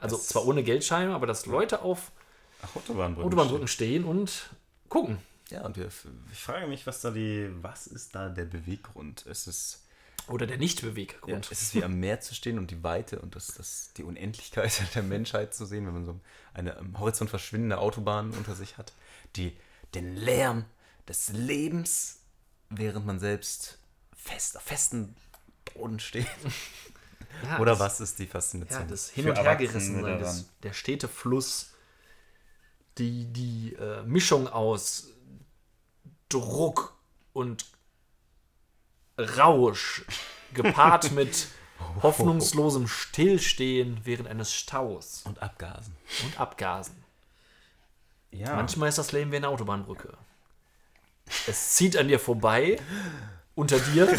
Also 0.00 0.16
Das- 0.16 0.28
zwar 0.28 0.46
ohne 0.46 0.62
Geldscheine, 0.62 1.14
aber 1.14 1.26
dass 1.26 1.46
Leute 1.46 1.82
auf 1.82 2.12
Autobahnbrücken. 2.74 3.26
Autobahnbrücken 3.26 3.68
stehen 3.68 4.04
und 4.04 4.50
gucken. 4.88 5.18
Ja, 5.50 5.64
und 5.64 5.76
wir, 5.78 5.88
ich 6.32 6.38
frage 6.38 6.66
mich, 6.66 6.86
was 6.86 7.00
da 7.00 7.10
die, 7.10 7.48
was 7.62 7.86
ist 7.86 8.14
da 8.14 8.28
der 8.28 8.44
Beweggrund? 8.44 9.24
Es 9.26 9.46
ist, 9.46 9.82
Oder 10.28 10.46
der 10.46 10.56
ja, 10.56 10.60
Nicht-Beweggrund. 10.60 11.50
es 11.50 11.62
ist 11.62 11.74
wie 11.74 11.84
am 11.84 11.98
Meer 12.00 12.20
zu 12.20 12.34
stehen 12.34 12.58
und 12.58 12.70
die 12.70 12.82
Weite 12.82 13.18
und 13.20 13.34
das, 13.36 13.48
das, 13.48 13.92
die 13.96 14.04
Unendlichkeit 14.04 14.80
der 14.94 15.02
Menschheit 15.02 15.54
zu 15.54 15.64
sehen, 15.66 15.86
wenn 15.86 15.94
man 15.94 16.04
so 16.04 16.20
eine 16.54 16.76
am 16.76 16.98
Horizont 16.98 17.30
verschwindende 17.30 17.78
Autobahn 17.78 18.30
unter 18.32 18.54
sich 18.54 18.78
hat. 18.78 18.92
Die, 19.36 19.56
den 19.94 20.16
Lärm 20.16 20.64
des 21.06 21.30
Lebens, 21.30 22.20
während 22.70 23.06
man 23.06 23.18
selbst 23.18 23.78
fest 24.14 24.56
auf 24.56 24.62
festen 24.62 25.14
Boden 25.74 25.98
steht. 26.00 26.26
Ja, 27.44 27.58
Oder 27.60 27.72
das- 27.72 27.80
was 27.80 28.00
ist 28.00 28.18
die 28.18 28.26
Faszination? 28.26 28.80
Ja, 28.80 28.86
das 28.88 29.10
Hin- 29.10 29.28
und 29.28 29.36
Erwachsene 29.36 29.48
Hergerissen 29.68 29.94
sein, 29.96 30.02
daran? 30.02 30.20
das, 30.20 30.46
der 30.62 30.72
stete 30.72 31.06
Fluss, 31.06 31.72
die, 32.96 33.26
die 33.32 33.74
äh, 33.74 34.02
Mischung 34.02 34.48
aus 34.48 35.08
Druck 36.28 36.96
und 37.32 37.66
Rausch, 39.18 40.04
gepaart 40.54 41.10
mit 41.12 41.48
hoffnungslosem 42.02 42.88
Stillstehen 42.88 44.00
während 44.04 44.28
eines 44.28 44.54
Staus 44.54 45.22
Und 45.24 45.42
Abgasen. 45.42 45.94
und 46.24 46.40
Abgasen. 46.40 47.04
Ja. 48.30 48.54
Manchmal 48.56 48.88
ist 48.88 48.98
das 48.98 49.12
Leben 49.12 49.32
wie 49.32 49.36
eine 49.36 49.48
Autobahnbrücke. 49.48 50.16
Es 51.46 51.74
zieht 51.74 51.96
an 51.96 52.08
dir 52.08 52.18
vorbei, 52.18 52.80
unter 53.54 53.78
dir. 53.78 54.18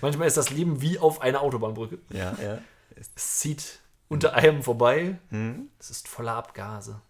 Manchmal 0.00 0.26
ist 0.28 0.36
das 0.36 0.50
Leben 0.50 0.80
wie 0.80 0.98
auf 0.98 1.20
einer 1.20 1.40
Autobahnbrücke. 1.40 1.98
Ja, 2.10 2.34
ja. 2.42 2.58
Es 2.96 3.38
zieht 3.38 3.80
unter 4.08 4.34
einem 4.34 4.62
vorbei. 4.62 5.18
Hm? 5.30 5.70
Es 5.78 5.90
ist 5.90 6.08
voller 6.08 6.34
Abgase. 6.34 7.00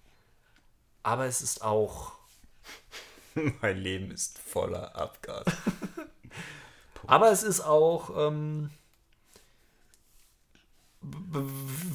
Aber 1.02 1.26
es 1.26 1.42
ist 1.42 1.62
auch. 1.62 2.12
Mein 3.62 3.78
Leben 3.78 4.10
ist 4.10 4.38
voller 4.38 4.94
Abgas. 4.96 5.44
Aber 7.06 7.30
es 7.32 7.42
ist 7.42 7.60
auch 7.60 8.10
ähm, 8.28 8.70
be- 11.00 11.42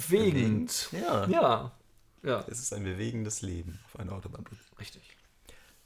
bewegend. 0.10 0.90
Ja. 0.92 1.28
Ja. 1.28 1.72
Ja, 2.24 2.44
Es 2.48 2.60
ist 2.60 2.74
ein 2.74 2.84
bewegendes 2.84 3.42
Leben 3.42 3.80
auf 3.86 4.00
einer 4.00 4.12
Autobahnbrücke. 4.14 4.60
richtig. 4.80 5.16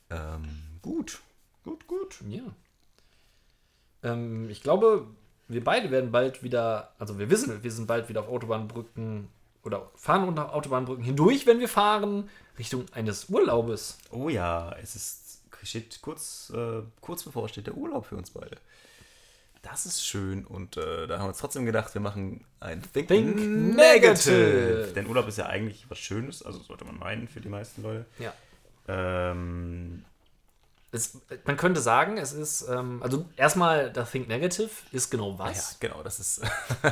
Ähm, 0.09 0.61
gut. 0.81 1.19
Gut, 1.63 1.85
gut. 1.87 2.19
Ja. 2.27 2.41
Ähm, 4.03 4.49
ich 4.49 4.63
glaube, 4.63 5.05
wir 5.47 5.63
beide 5.63 5.91
werden 5.91 6.11
bald 6.11 6.41
wieder, 6.41 6.93
also 6.97 7.19
wir 7.19 7.29
wissen, 7.29 7.61
wir 7.61 7.71
sind 7.71 7.85
bald 7.85 8.09
wieder 8.09 8.21
auf 8.21 8.29
Autobahnbrücken 8.29 9.27
oder 9.63 9.91
fahren 9.95 10.27
unter 10.27 10.55
Autobahnbrücken 10.55 11.03
hindurch, 11.03 11.45
wenn 11.45 11.59
wir 11.59 11.69
fahren, 11.69 12.29
Richtung 12.57 12.85
eines 12.93 13.29
Urlaubes. 13.29 13.99
Oh 14.09 14.29
ja, 14.29 14.71
es 14.81 14.95
ist 14.95 15.20
steht 15.65 16.01
kurz, 16.01 16.51
äh, 16.55 16.81
kurz 17.01 17.23
bevor 17.23 17.47
steht 17.49 17.67
der 17.67 17.75
Urlaub 17.75 18.05
für 18.05 18.15
uns 18.15 18.31
beide. 18.31 18.57
Das 19.61 19.85
ist 19.85 20.03
schön 20.05 20.45
und 20.45 20.75
äh, 20.77 21.05
da 21.05 21.17
haben 21.19 21.25
wir 21.25 21.29
uns 21.29 21.37
trotzdem 21.37 21.65
gedacht, 21.65 21.93
wir 21.93 22.01
machen 22.01 22.43
ein 22.59 22.81
Think, 22.93 23.09
Think 23.09 23.35
Negative. 23.75 24.91
Denn 24.95 25.05
Urlaub 25.05 25.27
ist 25.27 25.37
ja 25.37 25.45
eigentlich 25.45 25.85
was 25.89 25.99
Schönes, 25.99 26.41
also 26.43 26.59
sollte 26.59 26.83
man 26.85 26.97
meinen 26.97 27.27
für 27.27 27.41
die 27.41 27.49
meisten 27.49 27.83
Leute. 27.83 28.05
Ja. 28.17 28.33
Ähm, 28.87 30.03
Es, 30.91 31.19
man 31.45 31.57
könnte 31.57 31.79
sagen, 31.79 32.17
es 32.17 32.33
ist, 32.33 32.67
ähm, 32.69 33.03
also 33.03 33.25
erstmal, 33.37 33.91
das 33.93 34.09
Think 34.09 34.27
Negative 34.27 34.71
ist 34.91 35.11
genau 35.11 35.33
ja, 35.33 35.39
was. 35.39 35.79
genau, 35.79 36.01
das 36.01 36.19
ist. 36.19 36.41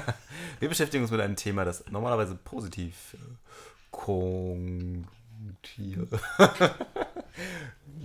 wir 0.59 0.69
beschäftigen 0.69 1.03
uns 1.03 1.11
mit 1.11 1.21
einem 1.21 1.35
Thema, 1.35 1.65
das 1.65 1.83
normalerweise 1.89 2.35
positiv 2.35 3.15
äh, 3.15 3.17
kontier 5.39 6.07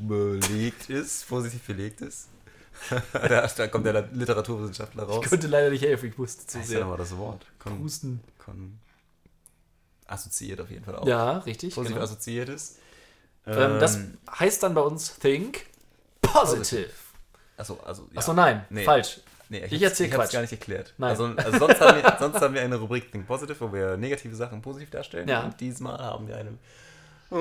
belegt 0.09 0.91
ist, 0.91 1.29
positiv 1.29 1.63
belegt 1.67 2.01
ist. 2.01 2.29
da, 3.13 3.47
da 3.47 3.67
kommt 3.69 3.87
der 3.87 4.09
Literaturwissenschaftler 4.13 5.05
raus. 5.05 5.21
Ich 5.25 5.31
könnte 5.31 5.47
leider 5.47 5.71
nicht 5.71 5.83
helfen, 5.83 6.09
ich 6.11 6.19
wusste 6.19 6.47
zu 6.47 6.59
Das 6.59 6.67
ist 6.67 6.73
ja 6.73 6.79
sehr. 6.79 6.81
nochmal 6.85 6.99
das 6.99 7.17
Wort. 7.17 7.47
Kon, 7.61 7.79
Husten. 7.79 8.21
kon, 8.39 8.79
assoziiert 10.07 10.61
auf 10.61 10.71
jeden 10.71 10.85
Fall 10.85 10.97
auch. 10.97 11.07
Ja, 11.07 11.39
richtig. 11.39 11.75
Positiv 11.75 11.95
Genau. 11.95 12.05
assoziiert 12.05 12.49
ist. 12.49 12.79
Ähm, 13.47 13.79
das 13.79 13.99
heißt 14.39 14.63
dann 14.63 14.75
bei 14.75 14.81
uns 14.81 15.17
Think 15.19 15.67
Positive. 16.21 16.91
Achso, 17.57 17.79
also. 17.85 18.09
Ja. 18.13 18.19
Achso, 18.19 18.33
nein, 18.33 18.65
Nee. 18.71 18.85
falsch. 18.85 19.21
Nee, 19.51 19.65
Ich 19.71 19.81
erzähl 19.83 20.07
ich 20.07 20.13
hab's 20.13 20.25
Quatsch. 20.25 20.33
gar 20.33 20.41
nicht 20.41 20.53
erklärt. 20.53 20.95
Nein. 20.99 21.11
Also, 21.11 21.27
also 21.27 21.59
sonst, 21.59 21.81
haben 21.81 22.03
wir, 22.03 22.17
sonst 22.19 22.41
haben 22.41 22.55
wir 22.55 22.63
eine 22.63 22.77
Rubrik 22.77 23.13
Think 23.13 23.27
Positive, 23.27 23.61
wo 23.61 23.73
wir 23.73 23.97
negative 23.97 24.35
Sachen 24.35 24.63
positiv 24.63 24.91
darstellen. 24.91 25.29
Ja. 25.29 25.45
Und 25.45 25.61
diesmal 25.61 25.99
haben 25.99 26.27
wir 26.27 26.37
eine 26.37 26.59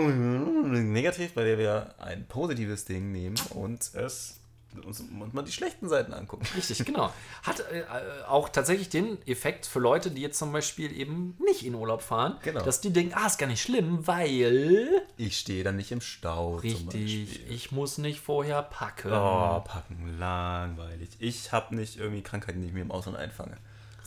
negativ, 0.01 1.33
bei 1.33 1.43
der 1.43 1.57
wir 1.57 1.95
ein 1.99 2.27
positives 2.27 2.85
Ding 2.85 3.11
nehmen 3.11 3.35
und 3.51 3.93
es 3.95 4.39
uns, 4.85 5.01
uns 5.01 5.33
mal 5.33 5.43
die 5.43 5.51
schlechten 5.51 5.87
Seiten 5.87 6.13
angucken. 6.13 6.45
Richtig, 6.55 6.83
genau. 6.83 7.13
Hat 7.43 7.59
äh, 7.59 7.83
auch 8.27 8.49
tatsächlich 8.49 8.89
den 8.89 9.19
Effekt 9.27 9.65
für 9.67 9.79
Leute, 9.79 10.09
die 10.09 10.21
jetzt 10.21 10.39
zum 10.39 10.51
Beispiel 10.51 10.91
eben 10.97 11.37
nicht 11.45 11.63
in 11.63 11.75
Urlaub 11.75 12.01
fahren, 12.01 12.37
Genau. 12.41 12.61
dass 12.63 12.81
die 12.81 12.91
denken, 12.91 13.13
ah, 13.15 13.27
ist 13.27 13.37
gar 13.37 13.45
nicht 13.47 13.61
schlimm, 13.61 14.07
weil. 14.07 14.89
Ich 15.17 15.37
stehe 15.37 15.63
dann 15.63 15.75
nicht 15.75 15.91
im 15.91 16.01
Stau. 16.01 16.55
Richtig, 16.55 17.47
ich 17.49 17.71
muss 17.71 17.99
nicht 17.99 18.19
vorher 18.19 18.63
packen. 18.63 19.11
Oh, 19.13 19.59
packen, 19.59 20.17
langweilig. 20.17 21.09
Ich 21.19 21.51
habe 21.51 21.75
nicht 21.75 21.97
irgendwie 21.97 22.23
Krankheiten, 22.23 22.61
die 22.61 22.67
ich 22.67 22.73
mir 22.73 22.81
im 22.81 22.91
Ausland 22.91 23.17
einfange. 23.17 23.57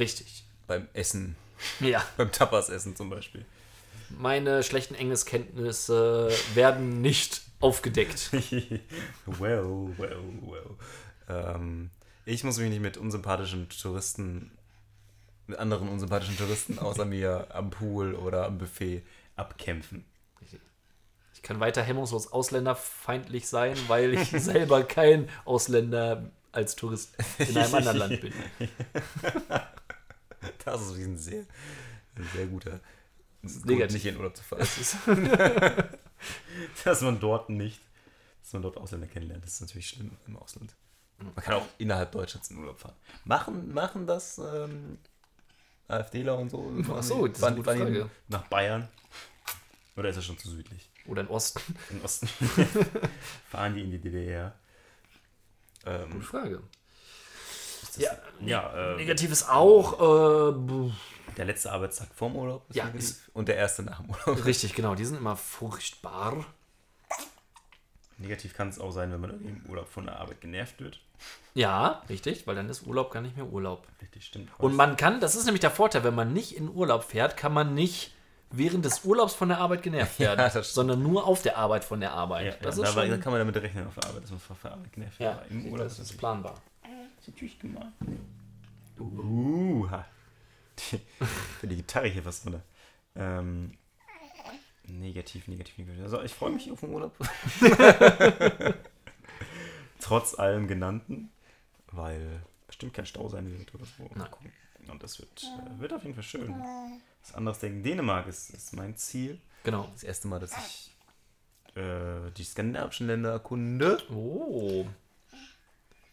Richtig. 0.01 0.45
Beim 0.67 0.89
Essen, 0.95 1.37
Ja, 1.79 2.03
beim 2.17 2.33
Tapas-Essen 2.33 2.97
zum 2.97 3.09
Beispiel. 3.09 3.45
Meine 4.11 4.63
schlechten 4.63 4.95
Englischkenntnisse 4.95 6.31
werden 6.55 7.01
nicht 7.01 7.43
aufgedeckt. 7.61 8.31
well, 9.27 9.95
well, 9.97 10.23
well. 10.43 10.77
Ähm, 11.29 11.91
ich 12.25 12.45
muss 12.45 12.59
mich 12.59 12.71
nicht 12.71 12.83
mit 12.83 12.97
unsympathischen 12.97 13.69
Touristen, 13.69 14.51
mit 15.47 15.59
anderen 15.59 15.89
unsympathischen 15.89 16.37
Touristen 16.37 16.79
außer 16.79 17.05
mir 17.07 17.49
am 17.55 17.71
Pool 17.71 18.15
oder 18.15 18.47
am 18.47 18.59
Buffet 18.59 19.03
abkämpfen. 19.37 20.05
Ich 21.35 21.43
kann 21.43 21.61
weiter 21.61 21.83
hemmungslos 21.83 22.33
ausländerfeindlich 22.33 23.47
sein, 23.47 23.77
weil 23.89 24.15
ich 24.15 24.31
selber 24.31 24.83
kein 24.83 25.29
Ausländer 25.45 26.31
als 26.51 26.75
Tourist 26.75 27.15
in 27.39 27.57
einem 27.57 27.75
anderen 27.75 27.99
Land 27.99 28.21
bin. 28.21 28.33
Das 30.65 30.81
ist 30.81 30.97
ein 30.97 31.19
sehr, 31.19 31.45
ein 32.17 32.29
sehr 32.35 32.47
guter 32.47 32.81
Grund, 33.47 33.67
negativ. 33.67 33.95
nicht 33.95 34.07
in 34.07 34.17
Urlaub 34.17 34.37
zu 34.37 34.43
fahren. 34.43 34.61
Das 34.61 34.79
ist, 34.79 34.97
dass 36.85 37.01
man 37.03 37.21
dort 37.21 37.51
nicht, 37.51 37.81
dass 38.43 38.53
man 38.53 38.63
dort 38.63 38.77
Ausländer 38.77 39.07
kennenlernt. 39.07 39.45
Das 39.45 39.55
ist 39.55 39.61
natürlich 39.61 39.89
schlimm 39.89 40.13
im 40.27 40.37
Ausland. 40.37 40.75
Man 41.19 41.35
kann 41.37 41.55
auch 41.55 41.67
innerhalb 41.79 42.13
Deutschlands 42.13 42.51
in 42.51 42.59
Urlaub 42.59 42.79
fahren. 42.79 42.95
Machen, 43.25 43.73
machen 43.73 44.07
das 44.07 44.39
ähm, 44.39 44.99
AfDler 45.89 46.39
und 46.39 46.51
so? 46.51 46.71
Ach 46.95 47.03
so, 47.03 47.27
das 47.27 47.39
ist 47.39 47.45
eine 47.45 47.57
gute. 47.57 48.11
Nach 48.29 48.47
Bayern? 48.49 48.89
Oder 49.97 50.11
ist 50.11 50.17
das 50.17 50.25
schon 50.27 50.39
zu 50.39 50.51
südlich? 50.51 50.91
oder 51.09 51.23
in 51.23 51.29
Osten. 51.29 51.61
Im 51.91 52.03
Osten? 52.03 52.27
fahren 53.51 53.75
die 53.75 53.83
in 53.83 53.91
die 53.91 53.99
DDR? 53.99 54.55
Ähm, 55.85 56.11
Gute 56.11 56.25
Frage. 56.25 56.63
Ist 57.99 58.07
das- 58.11 58.19
Ja, 58.41 58.71
ja 58.73 58.93
äh, 58.93 58.97
Negativ 58.97 59.31
ist 59.33 59.49
auch, 59.49 59.95
äh, 60.51 60.93
der 61.37 61.45
letzte 61.45 61.71
Arbeitstag 61.73 62.09
vorm 62.15 62.37
Urlaub 62.37 62.65
ist 62.71 62.77
Ja, 62.77 62.85
negativ 62.87 63.31
und 63.35 63.49
der 63.49 63.57
erste 63.57 63.83
nach 63.83 64.01
dem 64.01 64.11
Urlaub. 64.11 64.45
richtig, 64.45 64.75
genau, 64.75 64.95
die 64.95 65.05
sind 65.05 65.17
immer 65.19 65.37
furchtbar. 65.37 66.45
Negativ 68.19 68.55
kann 68.55 68.69
es 68.71 68.79
auch 68.79 68.93
sein, 68.93 69.13
wenn 69.13 69.21
man 69.21 69.31
im 69.45 69.63
Urlaub 69.69 69.89
von 69.89 70.07
der 70.07 70.19
Arbeit 70.19 70.41
genervt 70.41 70.81
wird. 70.81 71.01
Ja, 71.55 72.03
richtig, 72.09 72.47
weil 72.47 72.55
dann 72.55 72.69
ist 72.71 72.87
Urlaub 72.87 73.11
gar 73.11 73.21
nicht 73.21 73.37
mehr 73.37 73.47
Urlaub. 73.47 73.87
Richtig, 74.01 74.25
stimmt. 74.25 74.51
Und 74.59 74.75
man 74.75 74.97
kann, 74.97 75.21
das 75.21 75.35
ist 75.35 75.45
nämlich 75.45 75.61
der 75.61 75.71
Vorteil, 75.71 76.03
wenn 76.05 76.15
man 76.15 76.33
nicht 76.33 76.57
in 76.57 76.71
Urlaub 76.75 77.05
fährt, 77.05 77.37
kann 77.37 77.53
man 77.53 77.75
nicht 77.75 78.13
während 78.51 78.85
des 78.87 79.05
Urlaubs 79.05 79.35
von 79.35 79.49
der 79.51 79.59
Arbeit 79.59 79.83
genervt 79.83 80.15
Ja, 80.19 80.29
werden, 80.37 80.49
stimmt. 80.51 80.65
sondern 80.67 81.03
nur 81.03 81.27
auf 81.27 81.43
der 81.43 81.59
Arbeit 81.59 81.85
von 81.85 82.01
der 82.01 82.13
Arbeit. 82.13 82.47
Ja, 82.47 82.53
das 82.63 82.79
ja, 82.79 82.85
ist 82.85 82.93
da, 82.93 82.97
war- 83.01 83.07
schon, 83.07 83.21
kann 83.21 83.33
man 83.33 83.41
damit 83.41 83.57
rechnen 83.57 83.87
auf 83.87 83.95
der 83.97 84.09
Arbeit, 84.09 84.23
dass 84.23 84.31
man 84.31 84.41
von 84.41 84.57
der 84.65 84.73
Arbeit 84.73 84.93
genervt 84.95 85.19
wird. 85.21 85.35
ja, 85.35 85.43
im 85.51 85.67
Urlaub 85.67 85.79
das 85.87 85.93
ist 85.93 86.01
das 86.01 86.11
ist 86.13 86.17
planbar. 86.19 86.55
Natürlich 87.29 87.59
gemein. 87.59 87.93
Uh, 88.99 89.89
ha. 89.91 90.07
Für 91.61 91.67
die 91.67 91.77
Gitarre 91.77 92.09
hier 92.09 92.25
was 92.25 92.43
drin. 92.43 92.63
Ähm, 93.15 93.77
negativ, 94.85 95.49
negativ, 95.49 95.79
negativ. 95.79 96.03
Also 96.03 96.23
ich 96.23 96.33
freue 96.33 96.51
mich 96.51 96.71
auf 96.71 96.81
den 96.81 96.91
Urlaub. 96.91 97.17
Trotz 100.01 100.39
allem 100.39 100.69
Genannten, 100.69 101.31
weil 101.93 102.43
bestimmt 102.67 102.95
kein 102.95 103.07
Stau 103.07 103.29
sein 103.29 103.51
wird 103.59 103.75
oder 103.75 103.85
so. 103.85 104.09
Nein. 104.15 104.31
gucken. 104.31 104.53
Und 104.89 105.03
das 105.03 105.19
wird, 105.19 105.43
äh, 105.43 105.81
wird 105.81 105.93
auf 105.93 106.03
jeden 106.03 106.15
Fall 106.15 106.23
schön. 106.23 106.55
Das 107.23 107.35
anderes 107.35 107.59
Denken, 107.59 107.83
Dänemark 107.83 108.29
ist, 108.29 108.51
ist 108.51 108.75
mein 108.77 108.97
Ziel. 108.97 109.41
Genau. 109.65 109.89
Das 109.93 110.05
erste 110.05 110.29
Mal, 110.29 110.39
dass 110.39 110.53
ich 110.53 110.97
äh, 111.77 112.31
die 112.37 112.45
skandinavischen 112.45 113.09
Länder 113.09 113.33
erkunde. 113.33 113.99
Oh, 114.11 114.87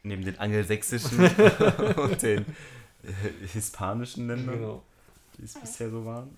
Neben 0.03 0.23
den 0.25 0.37
angelsächsischen 0.37 1.19
und 1.97 2.21
den 2.21 2.45
äh, 3.03 3.47
hispanischen 3.47 4.27
Ländern, 4.27 4.55
genau. 4.55 4.83
die 5.37 5.43
es 5.43 5.53
bisher 5.53 5.89
so 5.89 6.05
waren. 6.05 6.37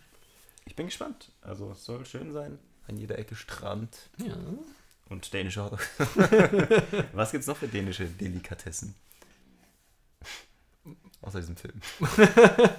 Ich 0.66 0.76
bin 0.76 0.86
gespannt. 0.86 1.32
Also 1.42 1.72
es 1.72 1.84
soll 1.84 2.06
schön 2.06 2.32
sein. 2.32 2.60
An 2.88 2.98
jeder 2.98 3.18
Ecke 3.18 3.36
Strand. 3.36 4.10
Ja. 4.18 4.36
Und 5.10 5.34
dänische 5.34 5.64
Hotdogs. 5.64 5.88
Was 7.14 7.32
gibt's 7.32 7.48
noch 7.48 7.58
für 7.58 7.68
dänische 7.68 8.06
Delikatessen? 8.06 8.96
Außer 11.22 11.40
diesem 11.40 11.58
Film. 11.58 11.82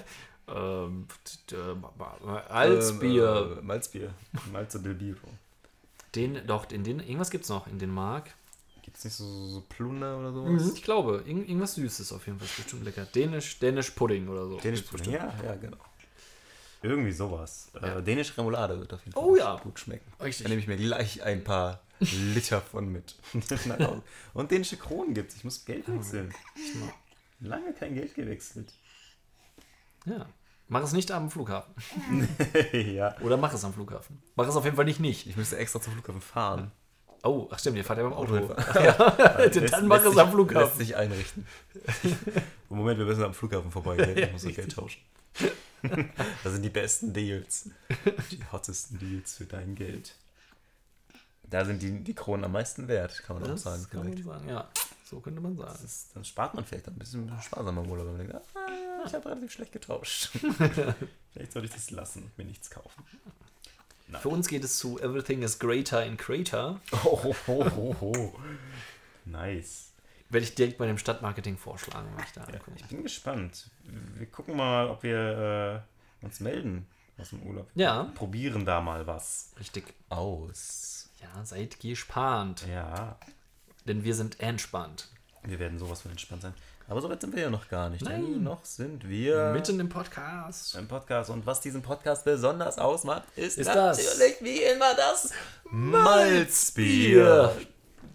Ähm, 0.49 1.07
äh, 1.51 2.49
Alsbier. 2.49 3.51
Ähm, 3.51 3.59
äh, 3.59 3.61
Malzbier. 3.61 4.13
Biro. 4.93 5.27
Den, 6.15 6.47
doch, 6.47 6.71
in 6.71 6.83
den, 6.83 6.99
irgendwas 6.99 7.31
gibt's 7.31 7.49
noch 7.49 7.67
in 7.67 7.79
Dänemark. 7.79 8.33
Gibt's 8.87 9.03
nicht 9.03 9.15
so, 9.15 9.47
so 9.49 9.61
Plunder 9.67 10.17
oder 10.17 10.31
sowas? 10.31 10.73
Ich 10.73 10.81
glaube, 10.81 11.21
irgend, 11.27 11.49
irgendwas 11.49 11.75
Süßes 11.75 12.13
auf 12.13 12.25
jeden 12.25 12.39
Fall. 12.39 12.47
Ist 12.47 12.55
bestimmt 12.55 12.85
lecker. 12.85 13.03
Dänisch, 13.03 13.59
Dänisch 13.59 13.91
Pudding 13.91 14.29
oder 14.29 14.47
so. 14.47 14.57
Dänisch 14.61 14.83
Pudding. 14.83 15.11
Ja, 15.11 15.33
ja, 15.43 15.55
genau. 15.55 15.75
Irgendwie 16.81 17.11
sowas. 17.11 17.69
Ja. 17.73 17.97
Äh, 17.97 18.03
Dänische 18.03 18.37
Remoulade 18.37 18.79
wird 18.79 18.93
auf 18.93 19.01
jeden 19.01 19.11
Fall 19.11 19.23
Oh 19.25 19.35
ja. 19.35 19.57
gut 19.57 19.77
schmecken. 19.77 20.09
Richtig. 20.23 20.45
Da 20.45 20.49
nehme 20.49 20.61
ich 20.61 20.67
mir 20.69 20.77
gleich 20.77 21.21
ein 21.21 21.43
paar 21.43 21.81
Liter 21.99 22.61
von 22.61 22.89
mit. 22.89 23.15
Und 24.33 24.51
dänische 24.51 24.77
Kronen 24.77 25.13
gibt's. 25.13 25.35
Ich 25.35 25.43
muss 25.43 25.65
Geld 25.65 25.85
wechseln. 25.89 26.33
Lange 27.41 27.73
kein 27.73 27.93
Geld 27.93 28.15
gewechselt. 28.15 28.73
Ja. 30.05 30.27
Mach 30.69 30.83
es 30.83 30.93
nicht 30.93 31.11
am 31.11 31.29
Flughafen. 31.29 31.73
ja. 32.71 33.19
Oder 33.19 33.35
mach 33.35 33.53
es 33.53 33.65
am 33.65 33.73
Flughafen. 33.73 34.21
Mach 34.37 34.47
es 34.47 34.55
auf 34.55 34.63
jeden 34.63 34.77
Fall 34.77 34.85
nicht 34.85 35.01
nicht. 35.01 35.27
Ich 35.27 35.35
müsste 35.35 35.57
extra 35.57 35.81
zum 35.81 35.91
Flughafen 35.91 36.21
fahren. 36.21 36.71
Oh, 37.27 37.47
ach 37.51 37.59
stimmt, 37.59 37.77
ihr 37.77 37.83
fahrt 37.83 37.99
ja 37.99 38.03
beim 38.05 38.13
Auto. 38.13 38.53
Ach 38.55 38.75
ja. 38.83 39.37
Lässt- 39.37 39.73
Dann 39.73 39.87
mach 39.87 39.97
lässt 39.97 40.07
es 40.07 40.17
am 40.17 40.25
Lässt 40.27 40.31
Flughafen. 40.33 40.77
sich 40.77 40.95
einrichten. 40.95 41.45
Moment, 42.69 42.97
wir 42.99 43.05
müssen 43.05 43.23
am 43.23 43.33
Flughafen 43.33 43.71
vorbeigehen. 43.71 44.17
Ich 44.17 44.31
muss 44.31 44.43
das 44.43 44.55
Geld 44.55 44.71
tauschen. 44.73 45.01
Das 46.43 46.53
sind 46.53 46.63
die 46.63 46.69
besten 46.69 47.13
Deals. 47.13 47.69
Die 48.31 48.39
hottesten 48.51 48.97
Deals 48.99 49.35
für 49.37 49.45
dein 49.45 49.75
Geld. 49.75 50.15
Da 51.43 51.63
sind 51.63 51.81
die, 51.81 52.03
die 52.03 52.13
Kronen 52.13 52.43
am 52.43 52.51
meisten 52.51 52.87
wert, 52.87 53.23
kann 53.23 53.35
man 53.37 53.43
auch 53.45 53.49
Das 53.53 53.61
sagen. 53.63 53.85
kann 53.89 54.03
man 54.09 54.21
sagen, 54.23 54.49
ja. 54.49 54.67
So 55.09 55.19
könnte 55.21 55.39
man 55.39 55.55
sagen. 55.55 55.79
Ist, 55.85 56.13
dann 56.13 56.25
spart 56.25 56.53
man 56.55 56.65
vielleicht 56.65 56.87
ein 56.89 56.95
bisschen 56.95 57.31
sparsamer 57.41 57.81
im 57.83 57.89
Urlaub. 57.89 58.07
wenn 58.07 58.17
man 58.17 58.27
denkt, 58.27 58.35
ah, 58.55 59.03
ich 59.05 59.13
habe 59.13 59.29
relativ 59.29 59.51
schlecht 59.53 59.71
getauscht. 59.71 60.29
vielleicht 61.31 61.53
sollte 61.53 61.67
ich 61.67 61.73
das 61.73 61.91
lassen 61.91 62.23
und 62.23 62.37
mir 62.37 62.43
nichts 62.43 62.69
kaufen. 62.69 63.03
Für 64.21 64.29
uns 64.29 64.47
geht 64.47 64.63
es 64.63 64.77
zu 64.77 64.99
Everything 64.99 65.41
is 65.43 65.59
Greater 65.59 66.05
in 66.05 66.15
Crater. 66.17 66.79
Oh, 67.03 67.33
ho, 67.47 67.65
ho, 67.75 67.95
ho. 67.99 68.39
Nice. 69.25 69.91
Werde 70.29 70.45
ich 70.45 70.55
direkt 70.55 70.77
bei 70.77 70.87
dem 70.87 70.97
Stadtmarketing 70.97 71.57
vorschlagen, 71.57 72.09
wenn 72.15 72.23
ich 72.23 72.31
da 72.31 72.41
Ja, 72.41 72.47
angucke. 72.47 72.71
ich 72.77 72.85
bin 72.85 73.03
gespannt. 73.03 73.69
Wir 74.15 74.25
gucken 74.27 74.55
mal, 74.57 74.89
ob 74.89 75.03
wir 75.03 75.83
äh, 76.21 76.25
uns 76.25 76.39
melden 76.39 76.85
aus 77.17 77.29
dem 77.29 77.43
Urlaub. 77.43 77.69
Ja. 77.75 78.03
Probieren 78.15 78.65
da 78.65 78.81
mal 78.81 79.07
was 79.07 79.51
Richtig. 79.59 79.93
aus. 80.09 81.09
Ja, 81.21 81.43
seid 81.45 81.79
gespannt. 81.79 82.65
Ja, 82.67 83.17
Denn 83.85 84.03
wir 84.03 84.13
sind 84.15 84.39
entspannt. 84.39 85.09
wir 85.43 85.59
werden 85.59 85.79
sowas 85.79 86.01
von 86.01 86.11
entspannt 86.11 86.41
sein. 86.43 86.53
Aber 86.89 87.01
so 87.01 87.09
weit 87.09 87.19
sind 87.19 87.35
wir 87.35 87.43
ja 87.43 87.49
noch 87.49 87.67
gar 87.67 87.89
nicht. 87.89 88.03
Nein. 88.05 88.21
Denn 88.23 88.43
noch 88.43 88.63
sind 88.63 89.07
wir 89.09 89.51
Mitten 89.51 89.77
im 89.79 89.89
Podcast. 89.89 90.75
im 90.75 90.87
Podcast. 90.87 91.29
Und 91.29 91.45
was 91.45 91.59
diesen 91.59 91.81
Podcast 91.81 92.23
besonders 92.23 92.77
ausmacht, 92.77 93.23
ist, 93.35 93.57
Ist 93.57 93.67
das? 93.67 93.97
natürlich 93.97 94.35
wie 94.41 94.63
immer 94.63 94.93
das 94.95 95.31
Malzbier. 95.69 97.53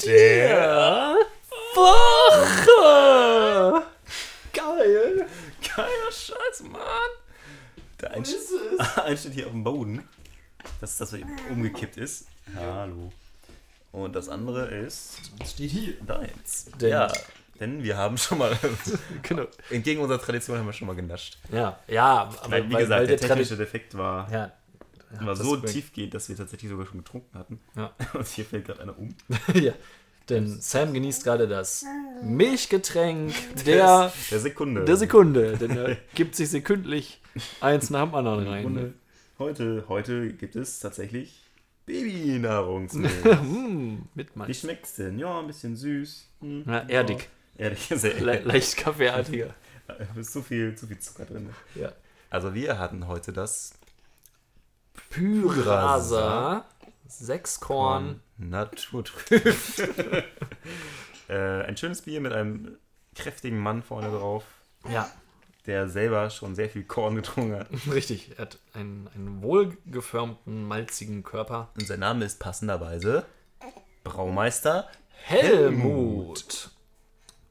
Der 0.04 1.16
Woche! 1.74 3.82
Geil! 4.54 5.26
Geiler 5.76 6.12
Scheiß, 6.12 6.62
Mann. 6.62 6.80
Der 8.00 8.10
ein, 8.12 8.24
ein 9.04 9.14
steht 9.18 9.32
hier 9.34 9.46
auf 9.46 9.52
dem 9.52 9.64
Boden. 9.64 10.08
Das 10.80 10.92
ist 10.92 11.00
das, 11.00 11.12
was 11.12 11.20
eben 11.20 11.36
umgekippt 11.50 11.98
ist. 11.98 12.26
Hallo. 12.56 13.12
Und 13.92 14.16
das 14.16 14.28
andere 14.30 14.66
ist 14.68 15.18
Das 15.38 15.50
steht 15.52 15.70
hier. 15.70 15.94
deins. 16.06 16.66
Denn- 16.80 16.90
ja, 16.90 17.12
denn 17.62 17.82
wir 17.82 17.96
haben 17.96 18.18
schon 18.18 18.38
mal, 18.38 18.56
Genau. 19.22 19.44
entgegen 19.70 20.00
unserer 20.00 20.20
Tradition 20.20 20.58
haben 20.58 20.66
wir 20.66 20.72
schon 20.74 20.86
mal 20.88 20.94
genascht. 20.96 21.38
Ja, 21.50 21.78
ja, 21.88 22.30
aber 22.42 22.50
Weil, 22.50 22.68
wie 22.68 22.72
weil, 22.74 22.82
gesagt, 22.82 23.00
weil 23.00 23.06
der 23.06 23.16
der 23.16 23.28
technische 23.28 23.54
Tradi- 23.54 23.58
Defekt 23.58 23.96
war, 23.96 24.30
Ja, 24.30 24.52
war 25.20 25.36
so 25.36 25.52
bringt- 25.52 25.66
tiefgehend, 25.72 26.12
dass 26.14 26.28
wir 26.28 26.36
tatsächlich 26.36 26.70
sogar 26.70 26.86
schon 26.86 26.98
getrunken 26.98 27.38
hatten. 27.38 27.60
Ja. 27.76 27.92
Und 28.14 28.26
hier 28.28 28.44
fällt 28.44 28.66
gerade 28.66 28.82
einer 28.82 28.98
um. 28.98 29.14
ja. 29.54 29.72
Denn 30.28 30.46
Sam 30.60 30.92
genießt 30.94 31.24
gerade 31.24 31.48
das 31.48 31.84
Milchgetränk 32.22 33.32
der, 33.66 34.12
Der 34.30 34.38
Sekunde. 34.38 34.84
der 34.84 34.96
Sekunde. 34.96 35.56
Denn 35.58 35.76
er 35.76 35.96
gibt 36.14 36.36
sich 36.36 36.48
sekündlich 36.48 37.20
eins 37.60 37.90
nach 37.90 38.04
dem 38.04 38.14
anderen 38.14 38.46
rein. 38.46 38.94
Heute, 39.38 39.84
heute 39.88 40.32
gibt 40.32 40.54
es 40.54 40.78
tatsächlich 40.78 41.40
Babynahrungsmilch. 41.86 43.24
Hm, 43.24 44.02
mit 44.14 44.34
Wie 44.34 44.38
Milch. 44.38 44.60
schmeckt's 44.60 44.94
denn? 44.94 45.18
Ja, 45.18 45.40
ein 45.40 45.46
bisschen 45.48 45.74
süß. 45.76 46.28
Hm, 46.40 46.62
Na, 46.66 46.88
erdig. 46.88 47.28
Erdig, 47.56 47.88
sehr 47.94 48.14
Le 48.20 48.32
ehrlich. 48.34 48.44
leicht 48.44 48.76
kaffeeartiger. 48.76 49.54
Da 49.86 49.94
ist 50.16 50.32
zu 50.32 50.42
viel, 50.42 50.74
zu 50.74 50.86
viel 50.86 50.98
Zucker 50.98 51.26
drin. 51.26 51.50
Ja. 51.74 51.92
Also 52.30 52.54
wir 52.54 52.78
hatten 52.78 53.06
heute 53.08 53.32
das 53.32 53.72
Pyrasa. 55.10 56.64
Sechs 57.06 57.60
Korn. 57.60 58.20
Naturtrüb. 58.38 59.44
äh, 61.28 61.62
ein 61.64 61.76
schönes 61.76 62.02
Bier 62.02 62.20
mit 62.20 62.32
einem 62.32 62.78
kräftigen 63.14 63.58
Mann 63.58 63.82
vorne 63.82 64.08
drauf, 64.08 64.44
Ja, 64.88 65.10
der 65.66 65.88
selber 65.88 66.30
schon 66.30 66.54
sehr 66.54 66.70
viel 66.70 66.84
Korn 66.84 67.14
getrunken 67.16 67.54
hat. 67.56 67.68
richtig. 67.92 68.32
Er 68.32 68.42
hat 68.42 68.58
einen, 68.72 69.08
einen 69.14 69.42
wohlgeformten, 69.42 70.66
malzigen 70.66 71.22
Körper. 71.22 71.68
Und 71.74 71.86
sein 71.86 72.00
Name 72.00 72.24
ist 72.24 72.40
passenderweise 72.40 73.26
Braumeister 74.04 74.88
Helmut. 75.24 76.71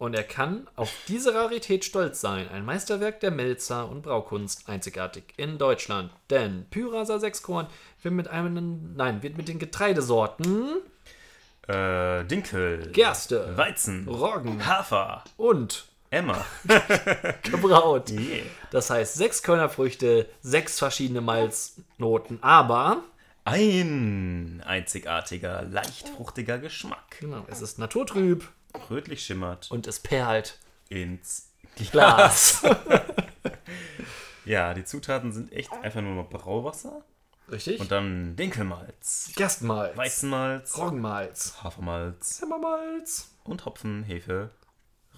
Und 0.02 0.16
er 0.16 0.24
kann 0.24 0.68
auf 0.76 0.92
diese 1.08 1.36
Rarität 1.36 1.86
stolz 1.86 2.22
sein. 2.22 2.50
Ein 2.50 2.66
Meisterwerk 2.66 3.20
der 3.20 3.30
Melzer 3.30 3.88
und 3.88 4.02
Braukunst, 4.02 4.68
einzigartig 4.68 5.26
in 5.38 5.60
Deutschland. 5.60 6.12
Denn 6.32 6.66
Pyrasa 6.72 7.20
6 7.20 7.44
Korn 7.44 7.68
wird 8.02 8.16
mit 8.16 8.28
einem, 8.28 8.96
nein, 8.96 9.22
wird 9.22 9.38
mit 9.38 9.48
den 9.48 9.60
Getreidesorten 9.60 10.82
äh, 11.68 12.26
Dinkel, 12.26 12.92
Gerste, 12.92 13.56
Weizen, 13.56 14.08
Roggen 14.08 14.66
Hafer, 14.66 15.24
und 15.38 15.86
Emmer. 16.10 16.46
gebraut. 17.44 18.10
Yeah. 18.10 18.46
Das 18.72 18.90
heißt, 18.90 19.14
sechs 19.14 19.44
Körnerfrüchte, 19.44 20.28
sechs 20.42 20.80
verschiedene 20.80 21.22
Malznoten, 21.22 22.42
aber 22.42 23.04
Ein 23.46 24.64
einzigartiger, 24.66 25.62
leicht 25.62 26.10
fruchtiger 26.10 26.58
Geschmack. 26.58 27.18
genau, 27.20 27.46
es 27.52 27.62
ist 27.62 27.78
naturtrüb 27.78 28.48
Rötlich 28.90 29.24
schimmert 29.26 29.70
und 29.72 29.88
es 29.88 30.00
perlt 30.00 30.58
ins 30.90 31.50
Glas. 31.92 32.64
Ja, 34.44 34.74
die 34.74 34.84
Zutaten 34.84 35.32
sind 35.32 35.52
echt 35.54 35.72
einfach 35.72 36.02
nur 36.02 36.16
noch 36.16 36.30
Brauwasser 36.30 37.04
Richtig? 37.52 37.80
und 37.80 37.92
dann 37.92 38.36
Dinkelmalz, 38.36 39.32
Gerstenmalz, 39.36 39.96
Weizenmalz, 39.96 40.78
Roggenmalz, 40.78 41.58
Hafermalz 41.64 42.42
Hämmermalz, 42.42 43.30
und 43.44 43.66
Hopfen, 43.66 44.04
Hefe, 44.04 44.50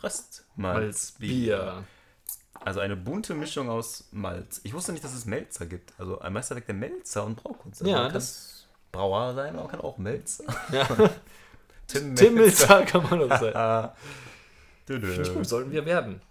Röstmalz, 0.03 0.43
Malzbier. 0.57 1.85
Also 2.65 2.81
eine 2.81 2.95
bunte 2.97 3.33
Mischung 3.33 3.69
aus 3.69 4.09
Malz. 4.11 4.59
Ich 4.63 4.73
wusste 4.73 4.91
nicht, 4.91 5.03
dass 5.03 5.13
es 5.13 5.25
Melzer 5.25 5.65
gibt. 5.65 5.93
Also 5.97 6.19
ein 6.19 6.33
Meisterwerk 6.33 6.65
der 6.65 6.75
Melzer 6.75 7.25
und 7.25 7.35
Braukunst. 7.41 7.81
Also 7.81 7.91
Ja, 7.91 7.97
man 7.99 8.07
kann 8.07 8.13
das- 8.15 8.67
Brauer 8.91 9.33
sein, 9.33 9.53
aber 9.53 9.63
man 9.63 9.71
kann 9.71 9.81
auch 9.81 9.97
Melzer. 9.97 10.43
Ja. 10.71 10.87
Tim, 11.87 12.15
Tim 12.15 12.33
Milzer 12.35 12.83
kann 12.85 13.03
man 13.03 13.31
auch 13.31 13.39
sein. 13.39 13.91
Finde 14.85 15.21
ich 15.21 15.33
gut, 15.33 15.47
sollten 15.47 15.71
wir 15.71 15.85
werden. 15.85 16.21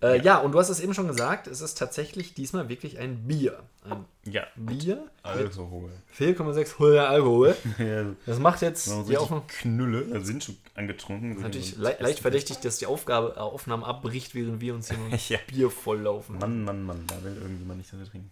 Äh, 0.00 0.20
ja. 0.22 0.38
und 0.38 0.52
du 0.52 0.58
hast 0.60 0.68
es 0.68 0.78
eben 0.78 0.94
schon 0.94 1.08
gesagt, 1.08 1.48
es 1.48 1.60
ist 1.60 1.74
tatsächlich 1.76 2.32
diesmal 2.32 2.68
wirklich 2.68 2.98
ein 3.00 3.26
Bier. 3.26 3.64
Ein 3.84 4.04
Ja, 4.24 4.46
Bier 4.54 4.94
mit 4.96 5.10
Alkohol. 5.24 5.90
4,6 6.16 6.78
Hol 6.78 6.98
Alkohol. 6.98 7.56
Ja, 7.78 8.04
Das 8.24 8.38
macht 8.38 8.62
jetzt 8.62 8.88
die 9.08 9.16
Aufnahme. 9.18 9.42
Knülle, 9.48 10.04
da 10.04 10.20
sind 10.20 10.44
schon 10.44 10.56
angetrunken. 10.76 11.34
So 11.34 11.40
Natürlich 11.40 11.76
le 11.78 11.96
leicht 11.98 12.20
verdächtig, 12.20 12.58
dass 12.60 12.78
die 12.78 12.86
Aufgabe, 12.86 13.34
äh, 13.36 13.40
Aufnahme 13.40 13.84
abbricht, 13.86 14.36
während 14.36 14.60
wir 14.60 14.74
uns 14.74 14.88
hier 14.88 14.98
nur 15.08 15.08
Ja. 15.28 15.38
Bier 15.48 15.68
volllaufen. 15.68 16.38
Mann, 16.38 16.62
Mann, 16.62 16.84
Mann, 16.84 17.04
da 17.08 17.20
will 17.24 17.34
irgendjemand 17.34 17.78
nicht 17.78 17.92
dafür 17.92 18.06
trinken. 18.08 18.30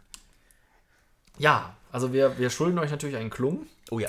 Ja, 1.39 1.75
also 1.91 2.13
wir, 2.13 2.39
wir 2.39 2.49
schulden 2.51 2.79
euch 2.79 2.93
natürlich 2.93 3.17
einen 3.17 3.31
Klung. 3.31 3.67
Oh 3.91 3.99
ja. 3.99 4.09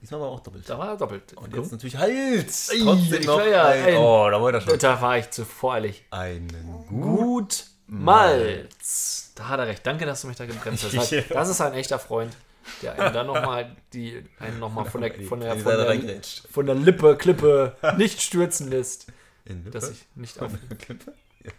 Diesmal 0.00 0.20
war 0.20 0.28
auch 0.28 0.40
doppelt. 0.40 0.68
Da 0.68 0.78
war 0.78 0.90
er 0.90 0.96
doppelt. 0.96 1.32
Und 1.34 1.54
jetzt 1.54 1.72
natürlich 1.72 1.96
Hals. 1.96 2.68
Ey, 2.70 2.80
Trotzdem 2.82 3.20
ich 3.20 3.26
noch 3.26 3.38
war 3.38 3.46
ja 3.46 3.64
ein, 3.66 3.96
Oh, 3.96 4.28
da 4.30 4.48
er 4.50 4.60
schon. 4.60 4.78
Da 4.78 5.00
war 5.00 5.18
ich 5.18 5.30
zu 5.30 5.44
voreilig. 5.44 6.04
Einen 6.10 6.84
gut. 6.88 7.64
Malz. 7.86 9.32
Da 9.34 9.48
hat 9.48 9.60
er 9.60 9.66
recht. 9.68 9.86
Danke, 9.86 10.06
dass 10.06 10.22
du 10.22 10.28
mich 10.28 10.36
da 10.36 10.46
gebremst 10.46 10.84
hast. 10.84 11.10
Ja. 11.12 11.22
Das 11.30 11.48
ist 11.48 11.60
ein 11.60 11.74
echter 11.74 11.98
Freund, 11.98 12.36
der 12.82 12.98
einen 13.00 13.14
dann 13.14 13.26
nochmal 13.26 13.76
die 13.92 14.24
einen 14.40 14.58
noch 14.58 14.72
mal 14.72 14.84
von 14.84 15.00
der 15.02 15.14
von 15.28 15.40
der, 15.40 15.56
von 15.56 15.76
der, 15.76 15.88
reingrätscht. 15.88 16.48
von 16.50 16.66
der 16.66 16.74
Lippe, 16.74 17.16
Klippe 17.16 17.76
nicht 17.96 18.20
stürzen 18.22 18.70
lässt. 18.70 19.06
In 19.44 19.58
Lippe? 19.64 19.70
Dass 19.70 19.90
ich 19.90 20.04
nicht 20.16 20.40
auf. 20.40 20.52
Klippe? 20.78 21.12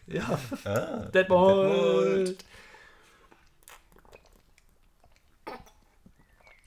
Ja. 0.07 0.37
Ah. 0.65 1.05
Detmold. 1.13 2.43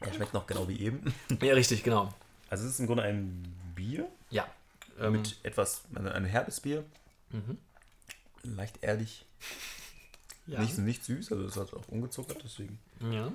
Er 0.01 0.13
schmeckt 0.15 0.35
noch 0.35 0.47
genau 0.47 0.69
wie 0.69 0.81
eben. 0.81 1.15
Ja, 1.43 1.55
richtig, 1.55 1.83
genau. 1.83 2.13
Also 2.49 2.65
es 2.67 2.73
ist 2.73 2.81
im 2.81 2.87
Grunde 2.87 3.03
ein 3.05 3.55
Bier 3.75 4.09
Ja. 4.31 4.47
Ähm, 4.99 5.13
mit 5.13 5.37
etwas, 5.43 5.83
ein, 5.95 6.09
ein 6.09 6.25
herbes 6.25 6.61
Bier. 6.61 6.85
Leicht 8.43 8.83
ehrlich. 8.83 9.25
ja. 10.47 10.61
Nicht, 10.61 10.79
nicht 10.79 11.05
süß, 11.05 11.33
also 11.33 11.45
es 11.45 11.57
hat 11.57 11.73
auch 11.75 11.87
ungezuckert, 11.89 12.39
deswegen. 12.43 12.79
Ja. 13.13 13.31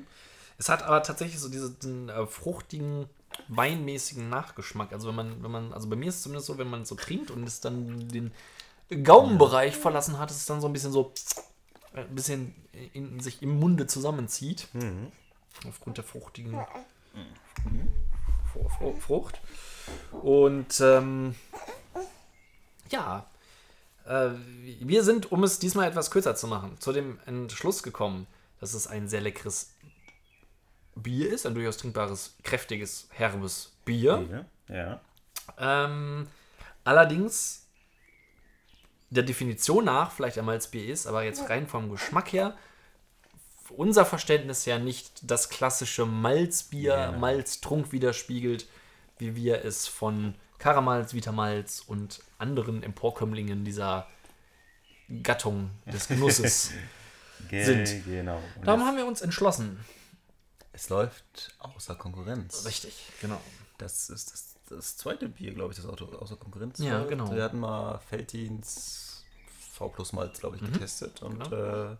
Es 0.57 0.69
hat 0.69 0.83
aber 0.83 1.03
tatsächlich 1.03 1.39
so 1.39 1.49
diesen 1.49 2.09
äh, 2.09 2.25
fruchtigen, 2.27 3.07
weinmäßigen 3.49 4.29
Nachgeschmack. 4.29 4.93
Also 4.93 5.07
wenn 5.09 5.15
man, 5.15 5.43
wenn 5.43 5.51
man, 5.51 5.73
also 5.73 5.89
bei 5.89 5.95
mir 5.95 6.09
ist 6.09 6.15
es 6.15 6.21
zumindest 6.23 6.47
so, 6.47 6.57
wenn 6.57 6.69
man 6.69 6.81
es 6.83 6.89
so 6.89 6.95
trinkt 6.95 7.31
und 7.31 7.43
es 7.43 7.59
dann 7.61 8.07
den 8.09 8.31
Gaumenbereich 9.03 9.75
verlassen 9.75 10.17
hat, 10.19 10.31
ist 10.31 10.37
es 10.37 10.45
dann 10.45 10.61
so 10.61 10.67
ein 10.67 10.73
bisschen 10.73 10.91
so 10.91 11.13
äh, 11.93 12.01
ein 12.01 12.15
bisschen 12.15 12.55
in, 12.93 13.19
sich 13.19 13.41
im 13.41 13.59
Munde 13.59 13.87
zusammenzieht. 13.87 14.67
Aufgrund 15.67 15.97
der 15.97 16.03
fruchtigen 16.03 16.53
Fru- 18.53 18.69
Fru- 18.69 18.99
Frucht. 18.99 19.41
Und 20.11 20.79
ähm, 20.81 21.35
ja, 22.89 23.25
äh, 24.05 24.29
wir 24.81 25.03
sind, 25.03 25.31
um 25.31 25.43
es 25.43 25.59
diesmal 25.59 25.87
etwas 25.87 26.11
kürzer 26.11 26.35
zu 26.35 26.47
machen, 26.47 26.79
zu 26.79 26.91
dem 26.93 27.19
Entschluss 27.25 27.83
gekommen, 27.83 28.27
dass 28.59 28.73
es 28.73 28.87
ein 28.87 29.07
sehr 29.07 29.21
leckeres 29.21 29.71
Bier 30.95 31.33
ist, 31.33 31.45
ein 31.45 31.55
durchaus 31.55 31.77
trinkbares, 31.77 32.35
kräftiges, 32.43 33.07
herbes 33.11 33.71
Bier. 33.83 34.45
Ja. 34.67 34.99
Ähm, 35.57 36.27
allerdings 36.83 37.65
der 39.09 39.23
Definition 39.23 39.85
nach 39.85 40.11
vielleicht 40.11 40.37
ein 40.37 40.45
Malzbier 40.45 40.87
ist, 40.87 41.05
aber 41.05 41.23
jetzt 41.23 41.49
rein 41.49 41.67
vom 41.67 41.89
Geschmack 41.89 42.31
her, 42.33 42.57
unser 43.71 44.05
Verständnis 44.05 44.65
ja 44.65 44.77
nicht 44.79 45.19
das 45.23 45.49
klassische 45.49 46.05
Malzbier, 46.05 46.93
Ja. 46.95 47.11
Malztrunk 47.11 47.91
widerspiegelt, 47.91 48.67
wie 49.17 49.35
wir 49.35 49.63
es 49.65 49.87
von 49.87 50.35
Karamalz, 50.57 51.13
Vitamalz 51.13 51.83
und 51.85 52.21
anderen 52.37 52.83
Emporkömmlingen 52.83 53.65
dieser 53.65 54.07
Gattung 55.23 55.71
des 55.85 56.07
Genusses. 56.07 56.71
Ge 57.49 57.63
Sind. 57.63 58.05
Genau. 58.05 58.41
Und 58.57 58.65
Darum 58.67 58.85
haben 58.85 58.97
wir 58.97 59.05
uns 59.05 59.21
entschlossen. 59.21 59.79
es 60.71 60.89
läuft 60.89 61.55
außer 61.59 61.95
Konkurrenz. 61.95 62.65
Richtig, 62.65 62.95
genau. 63.21 63.39
Das 63.77 64.09
ist 64.09 64.31
das, 64.33 64.55
das 64.69 64.97
zweite 64.97 65.27
Bier, 65.29 65.53
glaube 65.53 65.71
ich, 65.73 65.77
das 65.77 65.85
Auto 65.85 66.05
außer 66.05 66.37
Konkurrenz 66.37 66.79
Ja, 66.79 66.97
läuft. 66.99 67.09
genau. 67.09 67.31
Wir 67.33 67.43
hatten 67.43 67.59
mal 67.59 67.99
Feltins 68.09 69.23
V 69.73 69.89
plus 69.89 70.13
Malz, 70.13 70.39
glaube 70.39 70.55
ich, 70.55 70.61
Mhm. 70.61 70.71
getestet. 70.73 71.21
Und 71.21 71.43
Genau. 71.49 71.91
äh, 71.91 71.97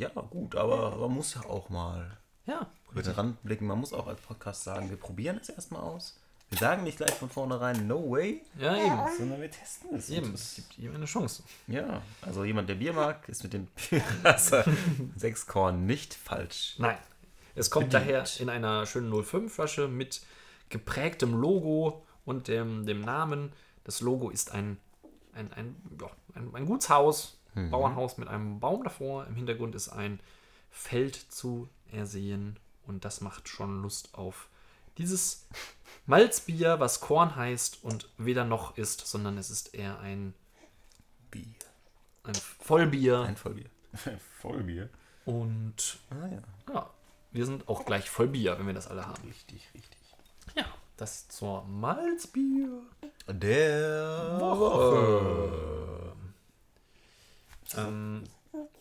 ja, 0.00 0.08
gut, 0.08 0.56
aber 0.56 0.96
man 0.96 1.12
muss 1.12 1.34
ja 1.34 1.42
auch 1.44 1.68
mal 1.68 2.16
Ja, 2.46 2.66
über 2.90 3.02
den 3.02 3.12
Rand 3.12 3.42
blicken. 3.42 3.66
Man 3.66 3.78
muss 3.78 3.92
auch 3.92 4.06
als 4.06 4.20
Podcast 4.22 4.64
sagen, 4.64 4.88
wir 4.88 4.96
probieren 4.96 5.38
es 5.40 5.50
erstmal 5.50 5.82
aus. 5.82 6.18
Wir 6.48 6.58
sagen 6.58 6.82
nicht 6.82 6.96
gleich 6.96 7.12
von 7.12 7.28
vornherein, 7.28 7.86
no 7.86 8.10
way, 8.10 8.42
ja 8.58 8.76
eben. 8.76 8.98
sondern 9.16 9.40
wir 9.40 9.50
testen 9.50 9.94
es. 9.94 10.08
Eben, 10.10 10.34
es 10.34 10.56
gibt 10.56 10.78
ihm 10.78 10.94
eine 10.94 11.04
Chance. 11.04 11.44
Ja, 11.68 12.02
also 12.22 12.44
jemand, 12.44 12.68
der 12.68 12.74
Bier 12.76 12.92
mag, 12.92 13.28
ist 13.28 13.44
mit 13.44 13.52
dem 13.52 13.66
Pirasser 13.76 14.64
6 15.16 15.46
Korn 15.46 15.86
nicht 15.86 16.14
falsch. 16.14 16.76
Nein. 16.78 16.96
Es 17.54 17.70
kommt 17.70 17.90
Bedient. 17.90 18.08
daher 18.08 18.40
in 18.40 18.48
einer 18.48 18.86
schönen 18.86 19.12
05-Flasche 19.12 19.86
mit 19.86 20.22
geprägtem 20.70 21.34
Logo 21.34 22.04
und 22.24 22.48
dem, 22.48 22.86
dem 22.86 23.02
Namen. 23.02 23.52
Das 23.84 24.00
Logo 24.00 24.30
ist 24.30 24.52
ein, 24.52 24.78
ein, 25.34 25.52
ein, 25.52 25.76
ja, 26.00 26.08
ein, 26.34 26.54
ein 26.54 26.66
Gutshaus, 26.66 27.39
Bauernhaus 27.54 28.18
mit 28.18 28.28
einem 28.28 28.60
Baum 28.60 28.84
davor. 28.84 29.26
Im 29.26 29.34
Hintergrund 29.34 29.74
ist 29.74 29.88
ein 29.88 30.20
Feld 30.70 31.16
zu 31.16 31.68
ersehen 31.90 32.58
und 32.86 33.04
das 33.04 33.20
macht 33.20 33.48
schon 33.48 33.82
Lust 33.82 34.14
auf 34.14 34.48
dieses 34.98 35.46
Malzbier, 36.06 36.80
was 36.80 37.00
Korn 37.00 37.36
heißt 37.36 37.82
und 37.82 38.08
weder 38.18 38.44
noch 38.44 38.76
ist, 38.76 39.06
sondern 39.06 39.38
es 39.38 39.50
ist 39.50 39.74
eher 39.74 39.98
ein, 40.00 40.34
Bier. 41.30 41.44
ein 42.24 42.34
Vollbier. 42.34 43.20
Ein 43.22 43.36
Vollbier. 43.36 43.70
Vollbier? 44.40 44.88
und 45.24 45.98
Ah 46.10 46.26
ja. 46.26 46.74
ja, 46.74 46.90
wir 47.32 47.46
sind 47.46 47.68
auch 47.68 47.84
gleich 47.84 48.10
voll 48.10 48.28
Bier, 48.28 48.58
wenn 48.58 48.66
wir 48.66 48.74
das 48.74 48.88
alle 48.88 49.06
haben. 49.06 49.22
Richtig, 49.26 49.68
richtig. 49.74 50.00
Ja, 50.56 50.64
das 50.96 51.28
zur 51.28 51.64
Malzbier. 51.64 52.82
Der 53.28 54.38
Woche. 54.40 55.99
Ähm, 57.76 58.24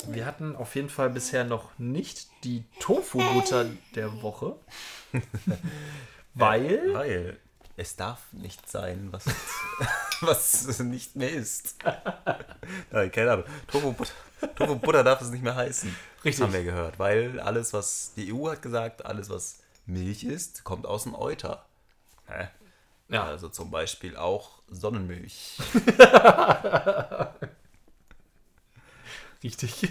wir 0.07 0.25
hatten 0.25 0.55
auf 0.55 0.75
jeden 0.75 0.89
Fall 0.89 1.09
bisher 1.09 1.43
noch 1.43 1.77
nicht 1.77 2.27
die 2.43 2.63
Tofu-Butter 2.79 3.65
der 3.95 4.21
Woche. 4.21 4.55
Weil. 6.33 6.93
Weil 6.93 7.39
es 7.79 7.95
darf 7.95 8.21
nicht 8.33 8.69
sein, 8.69 9.07
was, 9.11 9.25
was 10.21 10.79
nicht 10.79 11.15
mehr 11.15 11.31
ist. 11.31 11.75
Nein, 12.91 13.11
keine 13.11 13.31
Ahnung. 13.31 13.45
Tofu 13.67 13.93
Butter, 13.93 14.11
Tofu 14.55 14.91
darf 14.91 15.21
es 15.21 15.29
nicht 15.29 15.43
mehr 15.43 15.55
heißen. 15.55 15.95
Richtig. 16.25 16.43
Haben 16.43 16.53
wir 16.53 16.63
gehört. 16.63 16.99
Weil 16.99 17.39
alles, 17.39 17.71
was 17.73 18.13
die 18.17 18.33
EU 18.33 18.49
hat 18.49 18.61
gesagt, 18.61 19.05
alles, 19.05 19.29
was 19.29 19.59
Milch 19.85 20.25
ist, 20.25 20.65
kommt 20.65 20.85
aus 20.85 21.03
dem 21.03 21.15
Euter. 21.15 21.65
Hä? 22.27 22.49
Ja, 23.07 23.23
Also 23.23 23.47
zum 23.49 23.71
Beispiel 23.71 24.17
auch 24.17 24.61
Sonnenmilch. 24.67 25.57
Richtig. 29.43 29.89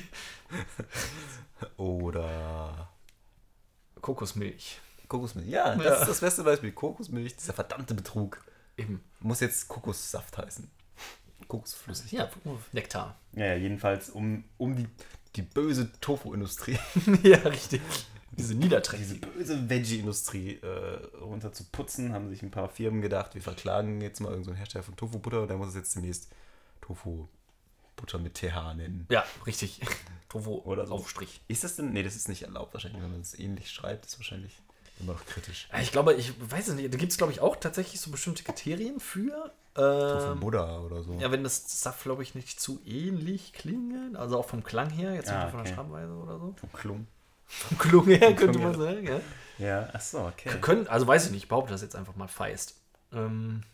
Oder 1.77 2.89
Kokosmilch. 4.01 4.81
Kokosmilch. 5.09 5.49
Ja, 5.49 5.75
das 5.75 5.85
Ja. 5.85 5.95
ist 6.03 6.09
das 6.09 6.21
beste 6.21 6.45
Beispiel. 6.45 6.73
Kokosmilch, 6.73 7.37
dieser 7.37 7.53
verdammte 7.53 7.95
Betrug. 7.95 8.45
Eben. 8.77 9.03
Muss 9.21 9.41
jetzt 9.41 9.69
Kokossaft 9.69 10.39
heißen. 10.39 10.71
Kokosflüssig. 11.49 12.13
Ja, 12.13 12.29
Nektar. 12.73 13.17
Ja, 13.33 13.47
ja, 13.47 13.55
jedenfalls 13.55 14.11
um, 14.11 14.45
um 14.59 14.77
die, 14.77 14.87
die 15.37 15.43
böse 15.43 15.91
Tofu-Industrie, 16.01 16.79
ja, 17.23 17.39
richtig. 17.39 17.81
Diese 18.33 18.49
diese 18.51 18.55
Niederträchtige. 18.55 19.27
böse 19.27 19.69
Veggie-Industrie 19.69 20.57
äh, 20.63 20.67
runter 21.21 21.53
zu 21.53 21.65
putzen, 21.65 22.13
haben 22.13 22.29
sich 22.29 22.43
ein 22.43 22.51
paar 22.51 22.69
Firmen 22.69 23.01
gedacht, 23.01 23.35
wir 23.35 23.43
verklagen 23.43 24.01
jetzt 24.01 24.21
mal 24.21 24.29
irgendeinen 24.29 24.57
Hersteller 24.59 24.85
von 24.85 24.95
Tofu-Butter 24.97 25.43
und 25.43 25.49
der 25.49 25.57
muss 25.57 25.69
es 25.69 25.75
jetzt 25.75 25.97
demnächst 25.97 26.29
Tofu-Butter 27.99 28.19
mit 28.19 28.35
TH 28.35 28.75
nennen. 28.75 29.07
Ja, 29.11 29.25
richtig. 29.47 29.81
Tofu 30.29 30.61
Oder 30.65 30.87
so. 30.87 30.95
Aufstrich. 30.95 31.41
Ist 31.49 31.65
das 31.65 31.77
denn? 31.77 31.93
Nee, 31.93 32.03
das 32.03 32.15
ist 32.15 32.29
nicht 32.29 32.43
erlaubt 32.43 32.75
wahrscheinlich, 32.75 33.03
wenn 33.03 33.11
man 33.11 33.21
es 33.21 33.39
ähnlich 33.39 33.71
schreibt, 33.71 34.05
ist 34.07 34.19
wahrscheinlich 34.19 34.61
immer 35.01 35.15
noch 35.15 35.25
kritisch. 35.25 35.69
Ich 35.81 35.91
glaube, 35.91 36.15
ich 36.15 36.33
weiß 36.51 36.69
es 36.69 36.75
nicht, 36.75 36.93
da 36.93 36.99
gibt 36.99 37.13
es, 37.13 37.19
glaube 37.19 37.33
ich, 37.33 37.41
auch 37.41 37.57
tatsächlich 37.57 38.01
so 38.01 38.11
bestimmte 38.11 38.43
Kriterien 38.43 39.01
für. 39.01 39.53
Ähm, 39.77 40.41
Buddha 40.41 40.81
oder 40.81 41.03
so. 41.03 41.15
ja, 41.15 41.31
wenn 41.31 41.45
das 41.45 41.81
darf, 41.83 42.03
glaube 42.03 42.23
ich, 42.23 42.35
nicht 42.35 42.61
zu 42.61 42.81
ähnlich 42.85 43.53
klingen. 43.53 44.17
Also 44.17 44.39
auch 44.39 44.47
vom 44.47 44.65
Klang 44.65 44.91
her, 44.91 45.15
jetzt 45.15 45.31
Ah, 45.31 45.45
nicht 45.45 45.55
von 45.55 45.65
der. 45.65 45.75
Schreibweise 45.75 46.13
oder 46.13 46.39
so. 46.39 46.55
Vom 46.59 46.73
Klum. 46.73 47.07
Vom 47.47 47.79
Klung 47.79 48.05
her, 48.07 48.19
könnte 48.35 48.59
Klung 48.59 48.73
man 48.73 48.79
sagen, 48.79 49.07
ja. 49.07 49.21
Ja, 49.59 49.89
achso, 49.93 50.27
okay. 50.27 50.51
Können, 50.61 50.87
also 50.89 51.07
weiß 51.07 51.27
ich 51.27 51.31
nicht, 51.33 51.45
ich 51.45 51.49
behaupte 51.49 51.73
das 51.73 51.81
jetzt 51.83 51.97
einfach 51.97 52.15
mal 52.17 52.29
feist. 52.29 52.75
Ähm, 53.13 53.63
äh, 53.63 53.67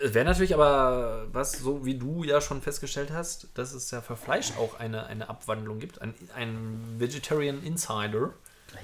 wäre 0.00 0.24
natürlich 0.24 0.54
aber, 0.54 1.26
was, 1.32 1.52
so 1.52 1.84
wie 1.84 1.98
du 1.98 2.24
ja 2.24 2.40
schon 2.40 2.62
festgestellt 2.62 3.10
hast, 3.10 3.48
dass 3.56 3.72
es 3.72 3.90
ja 3.90 4.00
für 4.00 4.16
Fleisch 4.16 4.52
auch 4.58 4.78
eine, 4.78 5.06
eine 5.06 5.28
Abwandlung 5.28 5.78
gibt. 5.78 6.00
Ein, 6.00 6.14
ein 6.34 6.96
Vegetarian 6.98 7.62
Insider. 7.62 8.32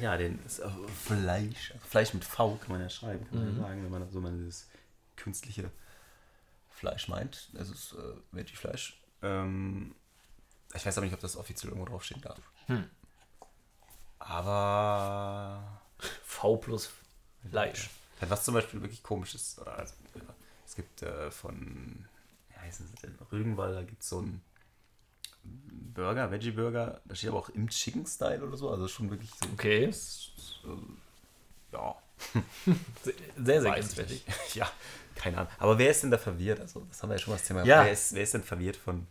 Ja, 0.00 0.16
den 0.16 0.38
ist 0.44 0.62
auch 0.62 0.72
Fleisch. 1.04 1.72
Fleisch 1.88 2.12
mit 2.14 2.24
V 2.24 2.56
kann 2.56 2.72
man 2.72 2.80
ja 2.82 2.90
schreiben, 2.90 3.26
kann 3.28 3.38
man 3.38 3.56
ja 3.56 3.62
sagen, 3.62 3.84
wenn 3.84 3.90
man 3.90 4.10
so 4.10 4.20
mal 4.20 4.32
dieses 4.32 4.68
künstliche 5.16 5.70
Fleisch 6.70 7.08
meint. 7.08 7.48
Es 7.54 7.70
ist 7.70 7.94
äh, 7.94 8.36
Veggie-Fleisch. 8.36 9.00
Ähm, 9.22 9.94
ich 10.74 10.84
weiß 10.84 10.98
aber 10.98 11.04
nicht, 11.06 11.14
ob 11.14 11.20
das 11.20 11.36
offiziell 11.36 11.70
irgendwo 11.70 11.90
draufstehen 11.90 12.20
darf. 12.20 12.40
Aber 14.18 15.80
V 16.24 16.56
plus 16.56 16.90
Fleisch. 17.50 17.90
was 18.20 18.44
zum 18.44 18.54
Beispiel 18.54 18.82
wirklich 18.82 19.02
komisch 19.02 19.34
ist, 19.34 19.58
oder 19.58 19.78
also, 19.78 19.94
es 20.04 20.22
gibt 20.78 21.02
äh, 21.02 21.30
von, 21.30 22.06
wie 22.48 22.56
heißen 22.56 22.86
sie 22.86 22.94
denn, 23.02 23.18
Rügenwalder 23.32 23.82
gibt 23.84 24.02
es 24.02 24.08
so 24.08 24.18
einen 24.18 24.40
Burger, 25.94 26.30
Veggie-Burger, 26.30 27.00
da 27.04 27.14
steht 27.14 27.30
aber 27.30 27.38
auch 27.40 27.48
im 27.48 27.68
Chicken-Style 27.68 28.44
oder 28.46 28.56
so, 28.56 28.70
also 28.70 28.86
schon 28.86 29.10
wirklich 29.10 29.30
so, 29.30 29.46
Okay. 29.54 29.86
das, 29.86 30.30
äh, 30.64 31.72
ja, 31.72 31.96
Sehr, 33.36 33.62
sehr, 33.62 33.72
grenzwertig. 33.72 34.24
Ja, 34.54 34.70
keine 35.14 35.38
Ahnung. 35.38 35.52
Aber 35.58 35.78
wer 35.78 35.90
ist 35.90 36.02
denn 36.02 36.10
da 36.10 36.18
verwirrt? 36.18 36.60
Also, 36.60 36.84
das 36.88 37.02
haben 37.02 37.10
wir 37.10 37.14
ja 37.16 37.18
schon 37.20 37.32
mal 37.32 37.38
das 37.38 37.46
Thema. 37.46 37.64
Ja. 37.64 37.84
Wer, 37.84 37.92
ist, 37.92 38.14
wer 38.14 38.22
ist 38.22 38.34
denn 38.34 38.42
verwirrt 38.42 38.76
von 38.76 39.06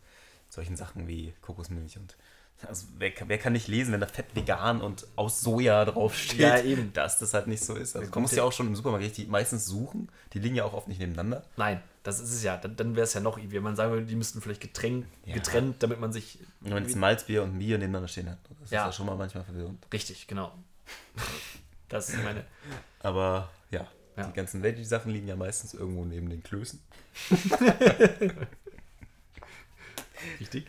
solchen 0.50 0.76
Sachen 0.76 1.08
wie 1.08 1.34
Kokosmilch 1.42 1.98
und. 1.98 2.16
Also, 2.66 2.88
wer, 2.98 3.12
kann- 3.12 3.30
wer 3.30 3.38
kann 3.38 3.54
nicht 3.54 3.68
lesen, 3.68 3.94
wenn 3.94 4.00
da 4.00 4.08
Fett 4.08 4.26
vegan 4.34 4.82
und 4.82 5.06
aus 5.16 5.42
Soja 5.42 5.86
draufsteht, 5.86 6.40
Ja, 6.40 6.60
eben. 6.60 6.92
dass 6.94 7.20
das 7.20 7.36
halt 7.36 7.46
nicht 7.46 7.64
so 7.64 7.76
ist? 7.76 7.96
Also, 7.96 8.20
musst 8.20 8.34
der- 8.34 8.40
ja 8.40 8.44
auch 8.48 8.52
schon 8.52 8.66
im 8.68 8.76
Supermarkt 8.76 9.06
richtig 9.06 9.28
meistens 9.28 9.66
suchen. 9.66 10.10
Die 10.34 10.40
liegen 10.40 10.56
ja 10.56 10.64
auch 10.64 10.74
oft 10.74 10.88
nicht 10.88 11.00
nebeneinander. 11.00 11.44
Nein, 11.56 11.82
das 12.02 12.20
ist 12.20 12.32
es 12.34 12.42
ja. 12.42 12.58
Dann, 12.58 12.76
dann 12.76 12.96
wäre 12.96 13.04
es 13.04 13.14
ja 13.14 13.22
noch, 13.22 13.38
wenn 13.40 13.62
man 13.64 13.76
sagen 13.76 13.92
würde, 13.92 14.08
die 14.08 14.16
müssten 14.16 14.42
vielleicht 14.42 14.62
getrennt, 14.62 15.06
Ja. 15.26 15.36
getrennt, 15.36 15.84
damit 15.84 16.00
man 16.00 16.12
sich. 16.12 16.40
Wenn 16.62 16.84
jetzt 16.84 16.96
ein 16.96 17.00
Malzbier 17.00 17.44
und 17.44 17.60
Bier 17.60 17.78
nebeneinander 17.78 18.08
stehen 18.08 18.30
hat, 18.30 18.40
das 18.62 18.72
Ja. 18.72 18.82
ist 18.82 18.86
ja 18.88 18.92
schon 18.94 19.06
mal 19.06 19.16
manchmal 19.16 19.44
verwirrend. 19.44 19.86
Richtig, 19.94 20.26
genau. 20.28 20.52
Das 21.90 22.10
ist 22.10 22.24
meine. 22.24 22.44
Aber 23.02 23.52
ja, 23.70 23.86
Ja. 24.18 24.24
die 24.26 24.34
ganzen 24.34 24.64
Veggie-Sachen 24.64 25.12
liegen 25.12 25.28
ja 25.28 25.36
meistens 25.36 25.76
irgendwo 25.76 26.06
neben 26.06 26.28
den 26.30 26.42
Klößen. 26.42 26.80
Richtig. 30.40 30.66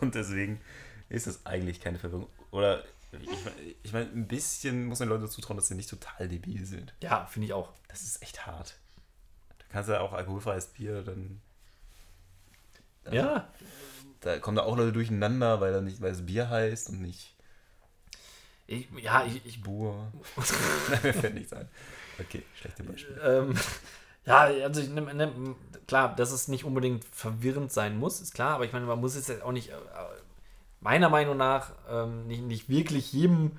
Und 0.00 0.14
deswegen 0.14 0.60
ist 1.12 1.26
das 1.26 1.44
eigentlich 1.44 1.80
keine 1.80 1.98
Verwirrung. 1.98 2.28
Oder 2.50 2.82
ich 3.12 3.28
meine, 3.28 3.56
ich 3.82 3.92
mein, 3.92 4.12
ein 4.14 4.26
bisschen 4.26 4.86
muss 4.86 4.98
man 4.98 5.08
den 5.08 5.18
Leuten 5.18 5.30
zutrauen, 5.30 5.56
dass 5.58 5.68
sie 5.68 5.74
nicht 5.74 5.90
total 5.90 6.28
debil 6.28 6.64
sind. 6.64 6.94
Ja, 7.02 7.26
finde 7.26 7.46
ich 7.46 7.52
auch. 7.52 7.72
Das 7.88 8.02
ist 8.02 8.22
echt 8.22 8.46
hart. 8.46 8.74
Da 9.58 9.64
kannst 9.70 9.88
du 9.88 9.92
ja 9.92 10.00
auch 10.00 10.12
alkoholfreies 10.12 10.68
Bier, 10.68 11.02
dann. 11.02 11.40
Ja. 13.10 13.48
Da 14.20 14.38
kommen 14.38 14.56
da 14.56 14.62
auch 14.62 14.76
Leute 14.76 14.92
durcheinander, 14.92 15.60
weil, 15.60 15.72
da 15.72 15.80
nicht, 15.80 16.00
weil 16.00 16.12
es 16.12 16.24
Bier 16.24 16.48
heißt 16.48 16.88
und 16.90 17.02
nicht 17.02 17.34
Ich, 18.66 18.88
ja, 19.02 19.24
ich, 19.26 19.44
ich 19.44 19.62
Bur. 19.62 20.10
Nein, 20.88 21.00
mir 21.02 21.14
fällt 21.14 21.34
nichts 21.34 21.52
ein. 21.52 21.68
Okay, 22.18 22.42
schlechte 22.54 22.84
Beispiel. 22.84 23.20
Ähm, 23.22 23.54
ja, 24.24 24.42
also 24.42 24.80
ich 24.80 24.88
nehm, 24.88 25.06
nehm, 25.16 25.56
klar, 25.86 26.14
dass 26.14 26.30
es 26.30 26.46
nicht 26.48 26.64
unbedingt 26.64 27.04
verwirrend 27.04 27.72
sein 27.72 27.98
muss, 27.98 28.20
ist 28.20 28.34
klar, 28.34 28.54
aber 28.54 28.64
ich 28.64 28.72
meine, 28.72 28.86
man 28.86 29.00
muss 29.00 29.16
es 29.16 29.26
jetzt 29.26 29.42
auch 29.42 29.52
nicht, 29.52 29.70
äh, 29.70 29.74
meiner 30.82 31.08
Meinung 31.08 31.36
nach, 31.36 31.72
ähm, 31.88 32.26
nicht, 32.26 32.42
nicht 32.42 32.68
wirklich 32.68 33.12
jedem 33.12 33.52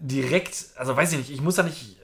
direkt, 0.00 0.66
also 0.76 0.96
weiß 0.96 1.12
ich 1.12 1.18
nicht, 1.18 1.30
ich 1.30 1.40
muss 1.40 1.56
da 1.56 1.62
nicht 1.64 1.98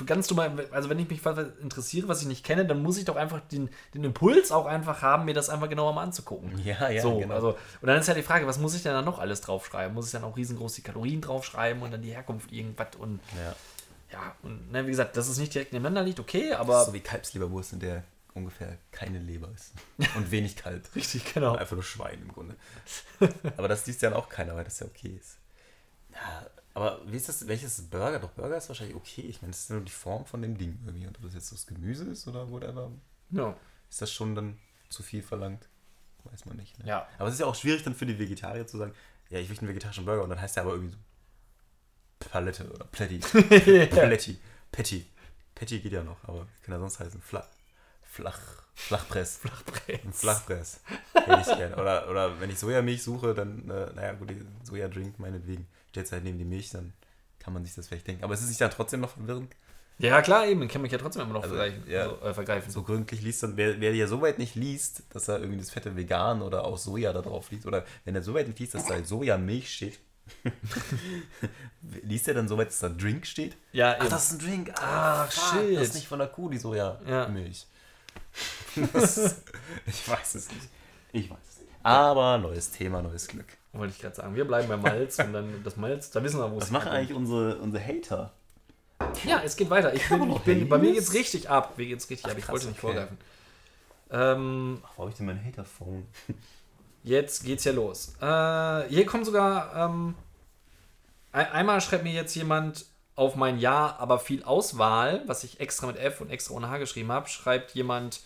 äh, 0.00 0.04
ganz 0.04 0.28
dumm, 0.28 0.40
also 0.70 0.88
wenn 0.88 0.98
ich 0.98 1.08
mich 1.08 1.20
interessiere, 1.60 2.08
was 2.08 2.22
ich 2.22 2.28
nicht 2.28 2.44
kenne, 2.44 2.64
dann 2.64 2.82
muss 2.82 2.96
ich 2.96 3.04
doch 3.04 3.16
einfach 3.16 3.40
den, 3.40 3.70
den 3.94 4.04
Impuls 4.04 4.52
auch 4.52 4.66
einfach 4.66 5.02
haben, 5.02 5.24
mir 5.24 5.34
das 5.34 5.50
einfach 5.50 5.68
genauer 5.68 5.92
mal 5.94 6.02
anzugucken. 6.02 6.58
Ja, 6.64 6.88
ja, 6.88 7.02
so, 7.02 7.18
genau. 7.18 7.34
also, 7.34 7.48
und 7.80 7.88
dann 7.88 7.98
ist 7.98 8.06
ja 8.06 8.14
die 8.14 8.22
Frage, 8.22 8.46
was 8.46 8.58
muss 8.58 8.74
ich 8.74 8.82
denn 8.82 8.92
da 8.92 9.02
noch 9.02 9.18
alles 9.18 9.40
draufschreiben? 9.40 9.94
Muss 9.94 10.06
ich 10.06 10.12
dann 10.12 10.24
auch 10.24 10.36
riesengroß 10.36 10.74
die 10.74 10.82
Kalorien 10.82 11.20
draufschreiben 11.20 11.82
und 11.82 11.90
dann 11.90 12.02
die 12.02 12.14
Herkunft 12.14 12.52
irgendwas 12.52 12.88
und 12.98 13.20
ja. 13.36 13.54
ja, 14.12 14.34
und 14.42 14.70
ne, 14.70 14.86
wie 14.86 14.90
gesagt, 14.90 15.16
dass 15.16 15.28
es 15.28 15.38
nicht 15.38 15.54
direkt 15.54 15.72
nebeneinander 15.72 16.06
liegt, 16.06 16.20
okay, 16.20 16.52
aber. 16.52 16.84
so 16.84 16.92
wie 16.92 17.00
Kalbsleberwurst, 17.00 17.72
in 17.72 17.80
der 17.80 18.04
ungefähr 18.34 18.78
keine 18.90 19.18
Leber 19.18 19.50
ist. 19.54 19.72
Und 20.16 20.30
wenig 20.30 20.56
Kalb. 20.56 20.88
richtig, 20.94 21.32
genau. 21.32 21.54
Einfach 21.56 21.76
nur 21.76 21.82
Schwein 21.84 22.20
im 22.20 22.28
Grunde. 22.32 22.56
Aber 23.56 23.68
das 23.68 23.86
liest 23.86 24.02
ja 24.02 24.10
dann 24.10 24.18
auch 24.18 24.28
keiner, 24.28 24.54
weil 24.56 24.64
das 24.64 24.80
ja 24.80 24.86
okay 24.86 25.16
ist. 25.20 25.38
Ja, 26.12 26.46
aber 26.74 27.00
wie 27.06 27.16
ist 27.16 27.28
das, 27.28 27.46
welches 27.46 27.82
Burger? 27.82 28.18
Doch, 28.18 28.30
Burger 28.30 28.56
ist 28.56 28.68
wahrscheinlich 28.68 28.96
okay. 28.96 29.22
Ich 29.22 29.40
meine, 29.42 29.52
das 29.52 29.60
ist 29.62 29.70
ja 29.70 29.76
nur 29.76 29.84
die 29.84 29.92
Form 29.92 30.26
von 30.26 30.42
dem 30.42 30.58
Ding 30.58 30.78
irgendwie. 30.84 31.06
Und 31.06 31.16
ob 31.16 31.22
das 31.24 31.34
jetzt 31.34 31.52
das 31.52 31.66
Gemüse 31.66 32.04
ist 32.10 32.26
oder 32.26 32.50
whatever, 32.50 32.90
Ja. 33.30 33.56
ist 33.88 34.02
das 34.02 34.12
schon 34.12 34.34
dann 34.34 34.58
zu 34.88 35.02
viel 35.02 35.22
verlangt? 35.22 35.68
Weiß 36.24 36.46
man 36.46 36.56
nicht. 36.56 36.78
Ne? 36.78 36.86
Ja. 36.88 37.06
Aber 37.18 37.28
es 37.28 37.34
ist 37.34 37.40
ja 37.40 37.46
auch 37.46 37.54
schwierig 37.54 37.82
dann 37.84 37.94
für 37.94 38.06
die 38.06 38.18
Vegetarier 38.18 38.66
zu 38.66 38.78
sagen, 38.78 38.94
ja, 39.30 39.38
ich 39.38 39.48
möchte 39.48 39.62
einen 39.62 39.68
vegetarischen 39.70 40.04
Burger 40.04 40.22
und 40.24 40.30
dann 40.30 40.40
heißt 40.40 40.56
der 40.56 40.62
aber 40.64 40.72
irgendwie 40.72 40.92
so 40.92 40.98
Palette 42.30 42.68
oder 42.72 42.84
Plätti. 42.86 43.18
Plätti. 43.88 44.38
Patty. 44.72 45.06
Patty 45.54 45.78
geht 45.80 45.92
ja 45.92 46.02
noch, 46.02 46.22
aber 46.24 46.46
kann 46.62 46.72
ja 46.74 46.78
sonst 46.80 46.98
heißen 46.98 47.20
Flach. 47.20 47.46
Flach. 48.14 48.38
Flachpress. 48.76 49.40
Flachpress. 50.12 50.80
Hätte 51.14 51.50
ich 51.50 51.56
gern. 51.58 51.74
Oder, 51.74 52.08
oder 52.08 52.40
wenn 52.40 52.48
ich 52.50 52.58
Sojamilch 52.58 53.02
suche, 53.02 53.34
dann, 53.34 53.68
äh, 53.70 53.92
naja, 53.94 54.12
gut, 54.12 54.32
Sojadrink 54.62 55.18
meinetwegen. 55.18 55.66
Stellt 55.90 56.10
halt 56.12 56.22
neben 56.24 56.38
die 56.38 56.44
Milch, 56.44 56.70
dann 56.70 56.92
kann 57.40 57.52
man 57.52 57.64
sich 57.64 57.74
das 57.74 57.88
vielleicht 57.88 58.06
denken. 58.06 58.22
Aber 58.24 58.34
es 58.34 58.40
ist 58.40 58.48
sich 58.48 58.58
dann 58.58 58.70
trotzdem 58.70 59.00
noch 59.00 59.10
verwirrend. 59.10 59.52
Ja, 59.98 60.22
klar, 60.22 60.46
eben, 60.46 60.66
kann 60.68 60.82
mich 60.82 60.90
ja 60.92 60.98
trotzdem 60.98 61.22
immer 61.22 61.34
noch 61.34 61.42
Also, 61.42 61.54
vergleichen. 61.56 61.88
ja. 61.90 62.02
Also, 62.02 62.20
äh, 62.22 62.34
vergreifen. 62.34 62.70
So 62.72 62.82
gründlich 62.82 63.20
liest, 63.22 63.42
dann 63.42 63.56
wer, 63.56 63.80
wer 63.80 63.94
ja 63.94 64.06
so 64.06 64.20
weit 64.22 64.38
nicht 64.38 64.54
liest, 64.54 65.02
dass 65.10 65.28
er 65.28 65.38
irgendwie 65.38 65.58
das 65.58 65.70
fette 65.70 65.94
Vegan 65.96 66.40
oder 66.42 66.64
auch 66.64 66.78
Soja 66.78 67.12
da 67.12 67.20
drauf 67.22 67.50
liest, 67.50 67.66
oder 67.66 67.84
wenn 68.04 68.14
er 68.16 68.22
so 68.22 68.34
weit 68.34 68.46
nicht 68.48 68.58
liest, 68.60 68.74
dass 68.74 68.86
da 68.86 69.02
Sojamilch 69.04 69.72
steht, 69.72 69.98
liest 72.02 72.28
er 72.28 72.34
dann 72.34 72.48
so 72.48 72.56
weit, 72.58 72.68
dass 72.68 72.78
da 72.80 72.88
Drink 72.88 73.26
steht? 73.26 73.56
Ja, 73.72 73.92
Ach, 73.96 74.00
eben. 74.02 74.10
das 74.10 74.24
ist 74.24 74.32
ein 74.32 74.38
Drink. 74.40 74.72
Ach, 74.80 75.30
fuck, 75.30 75.60
shit. 75.60 75.76
Das 75.76 75.88
ist 75.88 75.94
nicht 75.94 76.08
von 76.08 76.18
der 76.18 76.28
Kuh, 76.28 76.48
die 76.48 76.58
Sojamilch. 76.58 77.66
Das- 78.92 79.42
ich 79.86 80.08
weiß 80.08 80.34
es 80.34 80.48
nicht. 80.50 80.68
Ich 81.12 81.30
weiß 81.30 81.38
es 81.48 81.60
nicht. 81.60 81.70
Aber 81.82 82.38
neues 82.38 82.70
Thema, 82.72 83.02
neues 83.02 83.28
Glück. 83.28 83.46
Wollte 83.72 83.92
ich 83.94 84.00
gerade 84.00 84.14
sagen. 84.16 84.34
Wir 84.34 84.44
bleiben 84.46 84.68
bei 84.68 84.76
Malz 84.76 85.18
und 85.18 85.32
dann 85.32 85.62
das 85.64 85.76
Malz, 85.76 86.10
da 86.10 86.22
wissen 86.22 86.38
wir, 86.40 86.50
wo 86.50 86.56
es 86.58 86.64
Was 86.64 86.70
machen 86.70 86.88
eigentlich 86.90 87.16
unsere, 87.16 87.56
unsere 87.58 87.84
Hater? 87.84 88.32
Ja, 89.24 89.42
es 89.44 89.56
geht 89.56 89.68
weiter. 89.70 89.92
Ich 89.94 90.08
bin, 90.08 90.30
ich 90.30 90.38
bin, 90.40 90.68
bei 90.68 90.78
mir 90.78 90.86
Handys? 90.86 91.10
geht's 91.10 91.14
richtig 91.14 91.50
ab. 91.50 91.76
Mir 91.76 91.86
geht's 91.86 92.08
richtig 92.08 92.26
Ach, 92.26 92.30
ab. 92.32 92.38
Ich 92.38 92.44
krass, 92.44 92.52
wollte 92.52 92.66
nicht 92.68 92.78
okay. 92.78 92.86
vorgreifen. 92.86 93.18
Ähm, 94.10 94.82
Ach, 94.84 94.90
wo 94.96 95.02
habe 95.02 95.10
ich 95.10 95.16
denn 95.16 95.26
mein 95.26 95.44
Hater-Phone? 95.44 96.06
Jetzt 97.02 97.44
geht's 97.44 97.64
ja 97.64 97.72
los. 97.72 98.14
Äh, 98.20 98.88
hier 98.88 99.04
kommt 99.06 99.26
sogar. 99.26 99.74
Ähm, 99.90 100.14
ein, 101.32 101.46
einmal 101.52 101.80
schreibt 101.80 102.04
mir 102.04 102.12
jetzt 102.12 102.34
jemand 102.34 102.86
auf 103.16 103.36
mein 103.36 103.58
Ja, 103.58 103.96
aber 103.98 104.18
viel 104.18 104.42
Auswahl, 104.44 105.22
was 105.26 105.44
ich 105.44 105.60
extra 105.60 105.86
mit 105.86 105.96
F 105.98 106.20
und 106.20 106.30
extra 106.30 106.54
ohne 106.54 106.68
H 106.70 106.78
geschrieben 106.78 107.12
habe, 107.12 107.28
schreibt 107.28 107.72
jemand, 107.72 108.20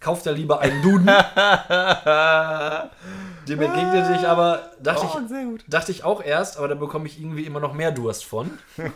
kauft 0.00 0.26
er 0.26 0.32
lieber 0.32 0.60
einen 0.60 0.82
Duden. 0.82 1.06
Dem 3.48 3.60
entgegnete 3.60 4.16
ich 4.20 4.26
aber, 4.26 4.70
dachte, 4.80 5.06
Oh, 5.12 5.18
ich, 5.22 5.28
sehr 5.28 5.44
gut. 5.44 5.64
dachte 5.68 5.92
ich 5.92 6.04
auch 6.04 6.22
erst, 6.22 6.56
aber 6.58 6.68
da 6.68 6.74
bekomme 6.74 7.06
ich 7.06 7.20
irgendwie 7.20 7.44
immer 7.44 7.60
noch 7.60 7.72
mehr 7.72 7.92
Durst 7.92 8.24
von. 8.24 8.58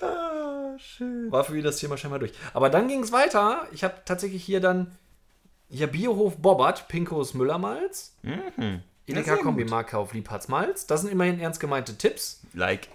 Ah, 0.00 0.76
schön. 0.78 1.30
War 1.32 1.44
für 1.44 1.52
mich 1.52 1.64
das 1.64 1.76
Thema 1.78 1.96
scheinbar 1.96 2.18
durch. 2.18 2.32
Aber 2.52 2.70
dann 2.70 2.88
ging 2.88 3.02
es 3.02 3.12
weiter. 3.12 3.66
Ich 3.72 3.84
habe 3.84 3.94
tatsächlich 4.04 4.44
hier 4.44 4.60
dann 4.60 4.96
hier 5.70 5.86
Biohof 5.86 6.36
Bobbert, 6.36 6.88
Pinkos 6.88 7.34
Müllermalz. 7.34 8.14
Mhm. 8.22 8.82
Edeka 9.06 9.36
Kombi 9.36 9.62
gut. 9.62 9.70
Marke 9.70 9.98
auf 9.98 10.12
Liebhartsmalz. 10.14 10.86
Das 10.86 11.02
sind 11.02 11.10
immerhin 11.10 11.40
ernst 11.40 11.60
gemeinte 11.60 11.96
Tipps. 11.96 12.40
Like. 12.54 12.88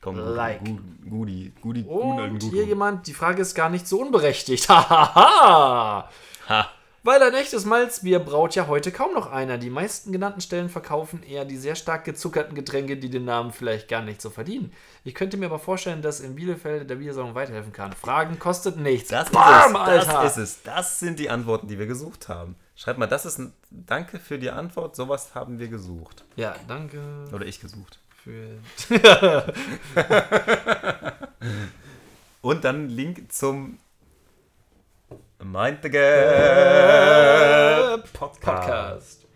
Komm, 0.00 0.16
Like. 0.16 0.64
Gu- 0.64 0.78
Gudi. 1.10 1.52
Gudi. 1.60 1.82
Und 1.82 2.42
hier 2.42 2.64
jemand, 2.64 3.06
die 3.06 3.14
Frage 3.14 3.42
ist 3.42 3.54
gar 3.54 3.68
nicht 3.70 3.86
so 3.88 4.00
unberechtigt. 4.00 4.68
Hahaha. 4.68 6.08
Ha. 6.48 6.68
Weil 7.04 7.22
ein 7.22 7.32
echtes 7.34 7.64
Malzbier 7.64 8.18
braut 8.18 8.54
ja 8.54 8.66
heute 8.66 8.90
kaum 8.92 9.14
noch 9.14 9.30
einer. 9.30 9.56
Die 9.56 9.70
meisten 9.70 10.12
genannten 10.12 10.40
Stellen 10.40 10.68
verkaufen 10.68 11.22
eher 11.22 11.44
die 11.44 11.56
sehr 11.56 11.74
stark 11.74 12.04
gezuckerten 12.04 12.54
Getränke, 12.54 12.96
die 12.96 13.08
den 13.08 13.24
Namen 13.24 13.52
vielleicht 13.52 13.88
gar 13.88 14.02
nicht 14.02 14.20
so 14.20 14.30
verdienen. 14.30 14.72
Ich 15.04 15.14
könnte 15.14 15.36
mir 15.36 15.46
aber 15.46 15.58
vorstellen, 15.60 16.02
dass 16.02 16.20
in 16.20 16.34
Bielefeld 16.34 16.90
der 16.90 16.96
Biersalon 16.96 17.34
weiterhelfen 17.34 17.72
kann. 17.72 17.92
Fragen 17.92 18.38
kostet 18.38 18.76
nichts. 18.76 19.08
Das 19.08 19.26
ist, 19.28 19.32
Bam, 19.32 19.72
es, 19.74 19.78
Alter. 19.80 20.22
das 20.22 20.36
ist 20.36 20.42
es. 20.56 20.62
Das 20.64 21.00
sind 21.00 21.18
die 21.18 21.30
Antworten, 21.30 21.68
die 21.68 21.78
wir 21.78 21.86
gesucht 21.86 22.28
haben. 22.28 22.56
Schreib 22.78 22.96
mal, 22.96 23.08
das 23.08 23.26
ist 23.26 23.38
ein 23.38 23.52
Danke 23.70 24.20
für 24.20 24.38
die 24.38 24.50
Antwort. 24.50 24.94
Sowas 24.94 25.34
haben 25.34 25.58
wir 25.58 25.66
gesucht. 25.66 26.24
Ja, 26.36 26.54
danke 26.68 27.24
Oder 27.32 27.44
ich 27.44 27.58
gesucht. 27.58 27.98
für. 28.22 28.60
Und 32.40 32.62
dann 32.62 32.88
Link 32.88 33.32
zum 33.32 33.80
Mind 35.42 35.80
the 35.82 35.90
Gap 35.90 36.02
Podcast. 38.12 38.40
Podcast. 38.40 39.26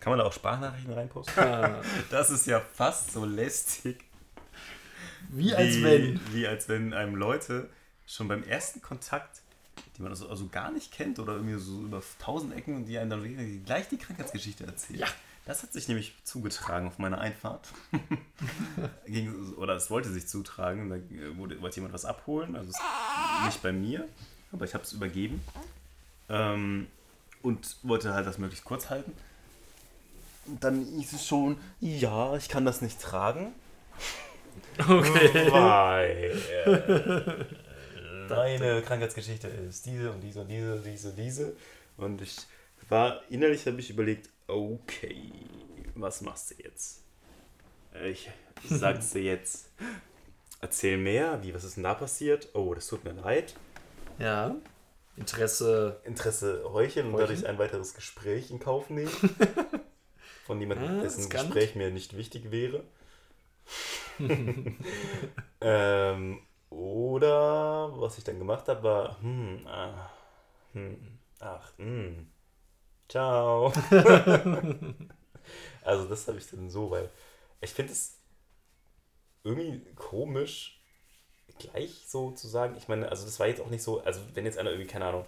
Kann 0.00 0.12
man 0.12 0.18
da 0.20 0.24
auch 0.24 0.32
Sprachnachrichten 0.32 0.94
reinposten? 0.94 1.44
Das 2.10 2.30
ist 2.30 2.46
ja 2.46 2.60
fast 2.60 3.12
so 3.12 3.26
lästig, 3.26 4.02
Wie 5.28 5.54
als 5.54 5.82
wenn. 5.82 6.18
wie 6.32 6.46
als 6.46 6.70
wenn 6.70 6.94
einem 6.94 7.16
Leute 7.16 7.68
schon 8.06 8.28
beim 8.28 8.42
ersten 8.44 8.80
Kontakt, 8.80 9.41
die 10.02 10.04
man 10.04 10.12
also, 10.12 10.28
also 10.28 10.48
gar 10.48 10.72
nicht 10.72 10.90
kennt 10.90 11.18
oder 11.18 11.34
irgendwie 11.34 11.58
so 11.58 11.80
über 11.82 12.02
tausend 12.18 12.54
Ecken 12.54 12.74
und 12.74 12.86
die 12.86 12.98
einem 12.98 13.10
dann 13.10 13.64
gleich 13.64 13.88
die 13.88 13.98
Krankheitsgeschichte 13.98 14.66
erzählen. 14.66 15.00
Ja. 15.00 15.06
Das 15.44 15.62
hat 15.62 15.72
sich 15.72 15.88
nämlich 15.88 16.14
zugetragen 16.22 16.86
auf 16.86 16.98
meiner 16.98 17.20
Einfahrt. 17.20 17.66
Oder 19.56 19.74
es 19.74 19.90
wollte 19.90 20.08
sich 20.08 20.28
zutragen. 20.28 20.88
Da 20.88 21.36
wurde, 21.36 21.60
wollte 21.60 21.76
jemand 21.76 21.94
was 21.94 22.04
abholen. 22.04 22.54
Also 22.54 22.70
es, 22.70 22.78
nicht 23.46 23.60
bei 23.60 23.72
mir, 23.72 24.06
aber 24.52 24.66
ich 24.66 24.74
habe 24.74 24.84
es 24.84 24.92
übergeben. 24.92 25.42
Ähm, 26.28 26.86
und 27.42 27.76
wollte 27.82 28.14
halt 28.14 28.24
das 28.24 28.38
möglichst 28.38 28.64
kurz 28.64 28.88
halten. 28.88 29.12
Und 30.46 30.62
dann 30.62 30.84
hieß 30.84 31.12
es 31.12 31.26
schon, 31.26 31.56
ja, 31.80 32.36
ich 32.36 32.48
kann 32.48 32.64
das 32.64 32.80
nicht 32.80 33.00
tragen. 33.00 33.52
Okay. 34.78 35.50
Weil 35.50 37.46
äh, 38.32 38.58
deine 38.58 38.82
Krankheitsgeschichte 38.82 39.48
ist 39.48 39.86
diese 39.86 40.10
und 40.10 40.20
diese 40.20 40.40
und 40.40 40.48
diese, 40.48 40.80
diese, 40.80 41.12
diese. 41.12 41.56
Und 41.96 42.20
ich 42.22 42.36
war, 42.88 43.22
innerlich 43.30 43.66
habe 43.66 43.80
ich 43.80 43.90
überlegt, 43.90 44.28
okay, 44.46 45.32
was 45.94 46.20
machst 46.20 46.50
du 46.50 46.62
jetzt? 46.62 47.02
Ich 48.04 48.30
sag's 48.68 49.10
dir 49.10 49.22
jetzt. 49.22 49.70
Erzähl 50.60 50.96
mehr, 50.96 51.42
wie, 51.42 51.52
was 51.54 51.64
ist 51.64 51.76
denn 51.76 51.82
da 51.84 51.94
passiert? 51.94 52.48
Oh, 52.54 52.72
das 52.74 52.86
tut 52.86 53.04
mir 53.04 53.12
leid. 53.12 53.54
Ja. 54.18 54.54
Interesse. 55.16 56.00
Interesse 56.04 56.64
heucheln 56.72 57.08
und 57.08 57.14
Heucheln? 57.14 57.28
dadurch 57.30 57.46
ein 57.48 57.58
weiteres 57.58 57.94
Gespräch 57.94 58.50
in 58.50 58.60
Kauf 58.60 58.88
nehmen. 58.88 59.10
Von 60.46 60.60
jemandem, 60.60 61.00
Ah, 61.00 61.02
dessen. 61.02 61.28
Gespräch 61.28 61.74
mir 61.74 61.90
nicht 61.90 62.16
wichtig 62.16 62.50
wäre. 62.50 62.84
ähm, 65.60 66.40
oder 66.74 67.90
was 68.00 68.18
ich 68.18 68.24
dann 68.24 68.38
gemacht 68.38 68.68
habe, 68.68 68.82
war, 68.82 69.20
hm, 69.22 69.66
ah, 69.66 70.10
hm, 70.72 71.18
ach, 71.40 71.72
hm, 71.78 72.30
ciao. 73.08 73.72
Also 75.84 76.06
das 76.08 76.28
habe 76.28 76.38
ich 76.38 76.48
dann 76.50 76.70
so, 76.70 76.90
weil 76.90 77.10
ich 77.60 77.70
finde 77.72 77.92
es 77.92 78.18
irgendwie 79.44 79.92
komisch, 79.94 80.80
gleich 81.58 82.04
so 82.08 82.32
zu 82.32 82.48
sagen. 82.48 82.76
Ich 82.76 82.88
meine, 82.88 83.08
also 83.10 83.24
das 83.26 83.40
war 83.40 83.46
jetzt 83.48 83.60
auch 83.60 83.70
nicht 83.70 83.82
so, 83.82 84.02
also 84.02 84.20
wenn 84.34 84.44
jetzt 84.46 84.58
einer 84.58 84.70
irgendwie, 84.70 84.88
keine 84.88 85.06
Ahnung, 85.06 85.26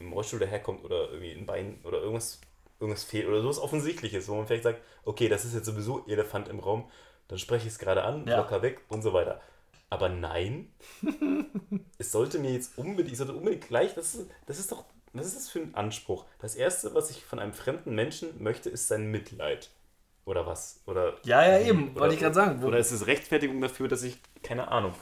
im 0.00 0.12
Rollstuhl 0.12 0.40
daherkommt 0.40 0.84
oder 0.84 1.10
irgendwie 1.10 1.32
ein 1.32 1.46
Bein 1.46 1.80
oder 1.84 2.00
irgendwas, 2.00 2.40
irgendwas 2.80 3.04
fehlt 3.04 3.28
oder 3.28 3.42
sowas 3.42 3.58
Offensichtliches, 3.60 4.28
wo 4.28 4.36
man 4.36 4.46
vielleicht 4.46 4.64
sagt, 4.64 4.82
okay, 5.04 5.28
das 5.28 5.44
ist 5.44 5.54
jetzt 5.54 5.66
sowieso 5.66 6.06
Elefant 6.08 6.48
im 6.48 6.60
Raum, 6.60 6.90
dann 7.28 7.38
spreche 7.38 7.66
ich 7.68 7.74
es 7.74 7.78
gerade 7.78 8.04
an, 8.04 8.26
Ja. 8.26 8.38
locker 8.38 8.62
weg 8.62 8.82
und 8.88 9.02
so 9.02 9.12
weiter. 9.12 9.40
Aber 9.90 10.08
nein, 10.08 10.70
es 11.98 12.12
sollte 12.12 12.38
mir 12.38 12.52
jetzt 12.52 12.76
unbedingt, 12.76 13.12
ich 13.12 13.18
sollte 13.18 13.32
unbedingt 13.34 13.66
gleich, 13.68 13.94
das 13.94 14.14
ist, 14.14 14.30
das 14.46 14.58
ist 14.58 14.70
doch, 14.70 14.84
was 15.14 15.26
ist 15.26 15.36
das 15.36 15.48
für 15.48 15.60
ein 15.60 15.74
Anspruch? 15.74 16.26
Das 16.40 16.54
Erste, 16.54 16.94
was 16.94 17.10
ich 17.10 17.24
von 17.24 17.38
einem 17.38 17.54
fremden 17.54 17.94
Menschen 17.94 18.42
möchte, 18.42 18.68
ist 18.68 18.88
sein 18.88 19.10
Mitleid. 19.10 19.70
Oder 20.26 20.46
was? 20.46 20.80
Oder 20.84 21.14
Ja, 21.24 21.42
ja, 21.46 21.60
eben, 21.66 21.92
oder- 21.92 22.00
wollte 22.02 22.14
ich 22.14 22.20
gerade 22.20 22.34
sagen. 22.34 22.62
Oder 22.62 22.78
ist 22.78 22.90
es 22.90 23.06
Rechtfertigung 23.06 23.60
dafür, 23.62 23.88
dass 23.88 24.02
ich, 24.02 24.18
keine 24.42 24.68
Ahnung, 24.68 24.92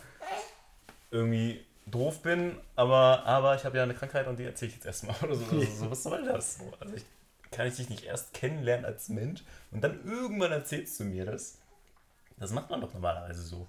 irgendwie 1.10 1.64
doof 1.86 2.22
bin, 2.22 2.56
aber, 2.76 3.24
aber 3.26 3.54
ich 3.56 3.64
habe 3.64 3.76
ja 3.76 3.82
eine 3.82 3.94
Krankheit 3.94 4.26
und 4.28 4.38
die 4.38 4.44
erzähle 4.44 4.68
ich 4.70 4.76
jetzt 4.76 4.86
erstmal. 4.86 5.16
Oder 5.22 5.34
so, 5.34 5.44
also, 5.56 5.66
so, 5.84 5.90
was 5.90 6.02
soll 6.02 6.24
das? 6.24 6.58
So, 6.58 6.72
Also 6.78 6.94
ich, 6.94 7.04
kann 7.50 7.66
ich 7.66 7.76
dich 7.76 7.88
nicht 7.88 8.04
erst 8.04 8.34
kennenlernen 8.34 8.84
als 8.84 9.08
Mensch 9.08 9.42
und 9.70 9.82
dann 9.82 10.04
irgendwann 10.04 10.52
erzählst 10.52 10.98
du 11.00 11.04
mir 11.04 11.24
das? 11.24 11.58
Das 12.38 12.52
macht 12.52 12.70
man 12.70 12.80
doch 12.80 12.92
normalerweise 12.92 13.42
so. 13.42 13.66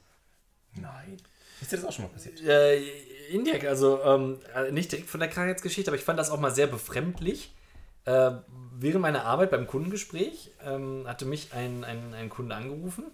Nein. 0.82 1.18
Ist 1.62 1.72
dir 1.72 1.78
das 1.78 1.86
auch 1.86 1.92
schon 1.92 2.06
mal 2.06 2.12
passiert? 2.12 2.42
Äh, 2.42 2.82
Indiak, 3.30 3.66
also 3.66 4.02
ähm, 4.04 4.40
äh, 4.56 4.72
nicht 4.72 4.92
direkt 4.92 5.10
von 5.10 5.20
der 5.20 5.30
Krankheitsgeschichte, 5.30 5.90
aber 5.90 5.98
ich 5.98 6.04
fand 6.04 6.20
das 6.20 6.30
auch 6.30 6.40
mal 6.40 6.54
sehr 6.54 6.68
befremdlich. 6.68 7.54
Äh, 8.06 8.32
während 8.78 9.02
meiner 9.02 9.26
Arbeit 9.26 9.52
beim 9.52 9.68
Kundengespräch 9.68 10.52
ähm, 10.66 11.04
hatte 11.08 11.26
mich 11.26 11.54
ein, 11.54 11.84
ein, 11.84 12.14
ein 12.14 12.30
Kunde 12.30 12.56
angerufen, 12.56 13.06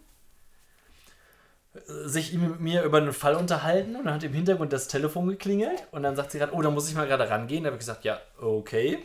äh, 1.74 1.80
sich 2.07 2.34
mit 2.34 2.59
mir 2.59 2.84
über 2.84 2.97
einen 2.97 3.14
Fall 3.14 3.36
unterhalten 3.36 3.95
und 3.95 4.05
dann 4.05 4.14
hat 4.16 4.24
im 4.24 4.34
Hintergrund 4.34 4.72
das 4.74 4.88
Telefon 4.88 5.28
geklingelt 5.28 5.88
und 5.91 6.03
dann 6.03 6.16
sagt 6.16 6.32
sie 6.32 6.38
gerade, 6.38 6.53
oh, 6.53 6.61
da 6.61 6.70
muss 6.70 6.89
ich 6.89 6.95
mal 6.95 7.07
gerade 7.07 7.30
rangehen. 7.30 7.64
Da 7.64 7.70
habe 7.70 7.78
ich 7.78 7.80
gesagt, 7.80 8.03
ja, 8.03 8.20
okay. 8.39 8.99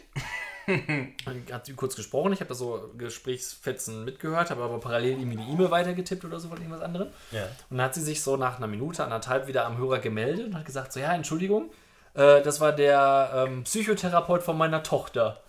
Dann 0.69 1.43
hat 1.53 1.67
sie 1.67 1.73
kurz 1.73 1.97
gesprochen, 1.97 2.33
ich 2.33 2.41
habe 2.41 2.49
da 2.49 2.55
so 2.55 2.91
Gesprächsfetzen 2.99 4.05
mitgehört, 4.05 4.51
habe 4.51 4.63
aber 4.63 4.79
parallel 4.79 5.19
irgendwie 5.19 5.39
die 5.39 5.51
E-Mail 5.51 5.71
weitergetippt 5.71 6.25
oder 6.25 6.39
so 6.39 6.49
von 6.49 6.59
irgendwas 6.59 6.83
anderem. 6.83 7.09
Ja. 7.33 7.45
Und 7.71 7.79
dann 7.79 7.87
hat 7.87 7.95
sie 7.95 8.03
sich 8.03 8.23
so 8.23 8.37
nach 8.37 8.59
einer 8.59 8.67
Minute, 8.67 9.03
anderthalb 9.03 9.47
wieder 9.47 9.65
am 9.65 9.79
Hörer 9.79 9.99
gemeldet 9.99 10.47
und 10.47 10.55
hat 10.55 10.67
gesagt: 10.67 10.93
So, 10.93 11.01
ja, 11.01 11.15
Entschuldigung, 11.15 11.71
äh, 12.15 12.43
das 12.43 12.61
war 12.61 12.73
der 12.73 13.47
ähm, 13.49 13.65
Psychotherapeut 13.65 14.43
von 14.43 14.59
meiner 14.59 14.83
Tochter. 14.83 15.43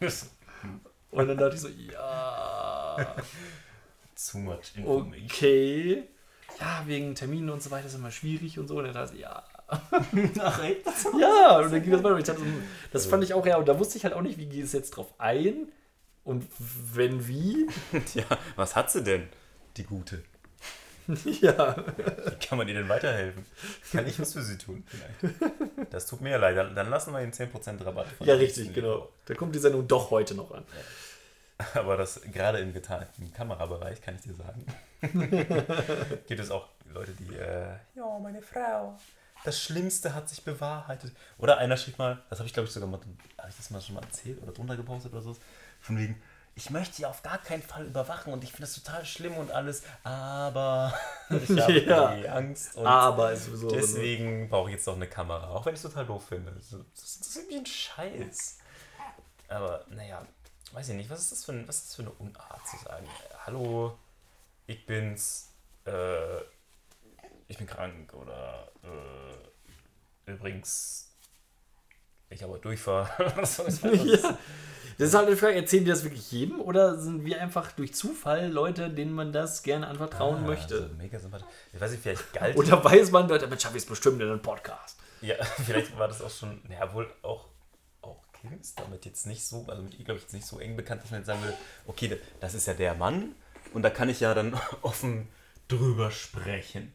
Und 1.10 1.26
dann 1.26 1.36
dachte 1.36 1.56
ich 1.56 1.60
so: 1.60 1.68
Ja, 1.68 2.96
Too 4.30 4.38
much 4.38 4.76
information. 4.76 5.24
okay. 5.24 6.04
Ja, 6.58 6.82
wegen 6.86 7.14
Terminen 7.14 7.48
und 7.50 7.62
so 7.62 7.70
weiter 7.70 7.86
ist 7.86 7.94
immer 7.94 8.10
schwierig 8.10 8.58
und 8.58 8.68
so. 8.68 8.78
Und 8.78 8.84
dann 8.84 8.94
dachte 8.94 9.14
ich: 9.14 9.22
Ja. 9.22 9.42
Ach, 10.40 10.64
echt? 10.64 10.86
Ja, 11.18 11.58
und 11.58 11.72
dann 11.72 11.82
ging 11.82 11.92
das 11.92 12.02
weiter. 12.02 12.18
Ich 12.18 12.24
dachte, 12.24 12.40
so, 12.40 12.46
das 12.92 13.06
fand 13.06 13.24
ich 13.24 13.34
auch, 13.34 13.46
ja, 13.46 13.56
und 13.56 13.68
da 13.68 13.78
wusste 13.78 13.98
ich 13.98 14.04
halt 14.04 14.14
auch 14.14 14.22
nicht, 14.22 14.38
wie 14.38 14.46
geht 14.46 14.64
es 14.64 14.72
jetzt 14.72 14.90
drauf 14.90 15.12
ein 15.18 15.68
und 16.24 16.46
wenn 16.58 17.26
wie. 17.28 17.68
Ja, 18.14 18.24
was 18.56 18.76
hat 18.76 18.90
sie 18.90 19.02
denn, 19.02 19.28
die 19.76 19.84
Gute? 19.84 20.22
ja. 21.24 21.76
Wie 21.76 22.46
kann 22.46 22.58
man 22.58 22.68
ihr 22.68 22.74
denn 22.74 22.88
weiterhelfen? 22.88 23.44
Kann 23.92 24.06
ich 24.06 24.18
was 24.20 24.32
für 24.32 24.42
sie 24.42 24.58
tun? 24.58 24.84
Vielleicht. 24.86 25.42
Das 25.90 26.06
tut 26.06 26.20
mir 26.20 26.30
ja 26.30 26.36
leid. 26.36 26.56
Dann, 26.56 26.74
dann 26.74 26.90
lassen 26.90 27.12
wir 27.12 27.20
den 27.20 27.32
10% 27.32 27.84
Rabatt 27.84 28.06
Ja, 28.20 28.34
richtig, 28.34 28.72
genau. 28.72 29.08
Da 29.26 29.34
kommt 29.34 29.54
die 29.54 29.58
Sendung 29.58 29.88
doch 29.88 30.10
heute 30.10 30.34
noch 30.34 30.52
an. 30.52 30.64
Aber 31.74 31.96
das 31.96 32.20
gerade 32.32 32.58
im 32.58 32.72
getarnten 32.72 33.32
Kamerabereich, 33.32 34.00
kann 34.00 34.14
ich 34.14 34.22
dir 34.22 34.34
sagen, 34.34 34.64
gibt 36.26 36.40
es 36.40 36.50
auch 36.50 36.68
Leute, 36.92 37.12
die, 37.12 37.34
äh, 37.34 37.74
ja, 37.94 38.18
meine 38.22 38.40
Frau, 38.40 38.96
das 39.44 39.60
Schlimmste 39.60 40.14
hat 40.14 40.28
sich 40.28 40.44
bewahrheitet. 40.44 41.14
Oder 41.38 41.58
einer 41.58 41.76
schrieb 41.76 41.98
mal, 41.98 42.22
das 42.28 42.38
habe 42.38 42.46
ich 42.46 42.52
glaube 42.52 42.68
ich 42.68 42.74
sogar 42.74 42.88
mal, 42.88 43.00
habe 43.38 43.48
ich 43.50 43.56
das 43.56 43.70
mal 43.70 43.80
schon 43.80 43.94
mal 43.94 44.02
erzählt 44.04 44.42
oder 44.42 44.52
drunter 44.52 44.76
gepostet 44.76 45.12
oder 45.12 45.22
so, 45.22 45.36
von 45.80 45.98
wegen, 45.98 46.20
ich 46.56 46.68
möchte 46.70 46.96
sie 46.96 47.06
auf 47.06 47.22
gar 47.22 47.38
keinen 47.38 47.62
Fall 47.62 47.86
überwachen 47.86 48.32
und 48.32 48.44
ich 48.44 48.50
finde 48.50 48.62
das 48.62 48.74
total 48.74 49.04
schlimm 49.06 49.34
und 49.36 49.50
alles, 49.50 49.82
aber 50.02 50.92
ich 51.30 51.48
habe 51.58 51.78
Ja. 51.80 52.08
Angst 52.34 52.76
und 52.76 52.86
Aber 52.86 53.32
ist 53.32 53.46
sowieso. 53.46 53.68
deswegen 53.70 54.48
brauche 54.50 54.68
ich 54.68 54.74
jetzt 54.74 54.86
doch 54.86 54.96
eine 54.96 55.06
Kamera, 55.06 55.48
auch 55.50 55.64
wenn 55.64 55.74
ich 55.74 55.82
es 55.82 55.90
total 55.90 56.06
doof 56.06 56.26
finde. 56.28 56.52
Das 56.52 56.72
ist, 56.72 57.36
irgendwie 57.36 57.56
ein 57.58 57.66
Scheiß. 57.66 58.58
Aber 59.48 59.84
naja, 59.88 60.26
weiß 60.72 60.90
ich 60.90 60.96
nicht, 60.96 61.08
was 61.08 61.20
ist 61.20 61.32
das 61.32 61.44
für, 61.44 61.52
ein, 61.52 61.66
was 61.66 61.76
ist 61.78 61.88
das 61.88 61.94
für 61.96 62.02
eine 62.02 62.10
Unart 62.12 62.66
zu 62.68 62.76
sagen? 62.84 63.06
Hallo, 63.46 63.96
ich 64.66 64.84
bin's, 64.86 65.48
äh, 65.86 66.36
ich 67.50 67.58
bin 67.58 67.66
krank 67.66 68.14
oder 68.14 68.70
äh, 70.26 70.30
übrigens, 70.30 71.12
ich 72.30 72.42
habe 72.44 72.58
Durchfall. 72.60 73.10
Sagen? 73.42 74.06
ja. 74.06 74.38
Das 74.98 75.08
ist 75.08 75.14
halt 75.14 75.26
eine 75.26 75.36
Frage, 75.36 75.56
erzählen 75.56 75.84
die 75.84 75.90
das 75.90 76.04
wirklich 76.04 76.30
jedem 76.30 76.60
oder 76.60 76.96
sind 76.98 77.24
wir 77.24 77.40
einfach 77.40 77.72
durch 77.72 77.94
Zufall 77.94 78.50
Leute, 78.52 78.88
denen 78.90 79.12
man 79.12 79.32
das 79.32 79.62
gerne 79.62 79.88
anvertrauen 79.88 80.44
Ah, 80.44 80.46
möchte? 80.46 80.74
Also 80.74 80.94
mega 80.94 81.18
sympathisch. 81.18 81.48
Ich 81.72 81.80
weiß 81.80 81.90
nicht, 81.90 82.02
vielleicht 82.02 82.32
galt 82.32 82.56
Oder 82.56 82.84
weiß 82.84 83.10
man, 83.10 83.28
Leute, 83.28 83.46
damit 83.46 83.60
schaffe 83.60 83.76
ich 83.76 83.82
es 83.82 83.88
bestimmt 83.88 84.20
in 84.22 84.28
einem 84.28 84.42
Podcast. 84.42 84.98
Ja, 85.20 85.42
vielleicht 85.66 85.98
war 85.98 86.06
das 86.06 86.22
auch 86.22 86.30
schon, 86.30 86.60
naja, 86.68 86.92
wohl 86.92 87.10
auch, 87.22 87.48
auch 88.02 88.22
damit 88.76 89.06
jetzt 89.06 89.26
nicht 89.26 89.44
so, 89.44 89.64
also 89.66 89.82
mit 89.82 89.98
ihr 89.98 90.04
glaube 90.04 90.18
ich 90.18 90.24
jetzt 90.24 90.34
nicht 90.34 90.46
so 90.46 90.60
eng 90.60 90.76
bekannt, 90.76 91.02
dass 91.02 91.10
man 91.10 91.20
jetzt 91.20 91.26
sagen 91.26 91.42
würde, 91.42 91.56
okay, 91.86 92.16
das 92.38 92.54
ist 92.54 92.66
ja 92.66 92.74
der 92.74 92.94
Mann 92.94 93.34
und 93.72 93.82
da 93.82 93.90
kann 93.90 94.08
ich 94.08 94.20
ja 94.20 94.34
dann 94.34 94.54
offen 94.82 95.28
drüber 95.66 96.10
sprechen. 96.10 96.92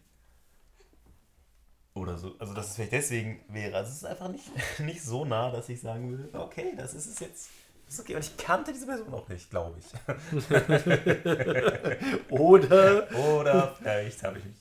Oder 1.95 2.17
so. 2.17 2.35
Also 2.39 2.53
dass 2.53 2.69
es 2.69 2.75
vielleicht 2.75 2.91
deswegen 2.91 3.39
wäre. 3.47 3.75
Also 3.77 3.89
es 3.89 3.97
ist 3.97 4.05
einfach 4.05 4.27
nicht, 4.27 4.45
nicht 4.79 5.01
so 5.01 5.25
nah, 5.25 5.49
dass 5.51 5.69
ich 5.69 5.79
sagen 5.81 6.11
würde, 6.11 6.29
okay, 6.39 6.73
das 6.77 6.93
ist 6.93 7.07
es 7.07 7.19
jetzt. 7.19 7.49
Das 7.85 7.95
ist 7.95 7.99
okay. 8.01 8.15
Und 8.15 8.25
ich 8.25 8.35
kannte 8.37 8.73
diese 8.73 8.85
Person 8.85 9.13
auch 9.13 9.27
nicht, 9.29 9.49
glaube 9.49 9.79
ich. 9.79 9.85
Oder 12.29 13.07
Oder 13.15 13.75
vielleicht 13.75 14.23
habe 14.23 14.39
ich 14.39 14.45
mich, 14.45 14.55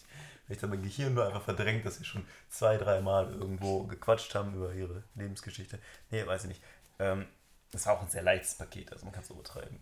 vielleicht 0.47 0.63
hat 0.63 0.71
mein 0.71 0.83
Gehirn 0.83 1.15
nur 1.15 1.27
einfach 1.27 1.43
verdrängt, 1.43 1.85
dass 1.85 1.99
wir 1.99 2.07
schon 2.07 2.25
zwei, 2.49 2.77
dreimal 2.77 3.33
irgendwo 3.33 3.85
gequatscht 3.85 4.35
haben 4.35 4.55
über 4.55 4.73
ihre 4.73 5.03
Lebensgeschichte. 5.15 5.79
Nee, 6.11 6.27
weiß 6.27 6.43
ich 6.45 6.49
nicht. 6.49 6.63
Ähm, 6.99 7.27
das 7.73 7.87
war 7.87 7.95
auch 7.95 8.03
ein 8.03 8.09
sehr 8.09 8.23
leichtes 8.23 8.55
Paket, 8.55 8.93
also 8.93 9.05
man 9.07 9.13
kann 9.13 9.23
es 9.23 9.29
so 9.29 9.35
betreiben. 9.35 9.81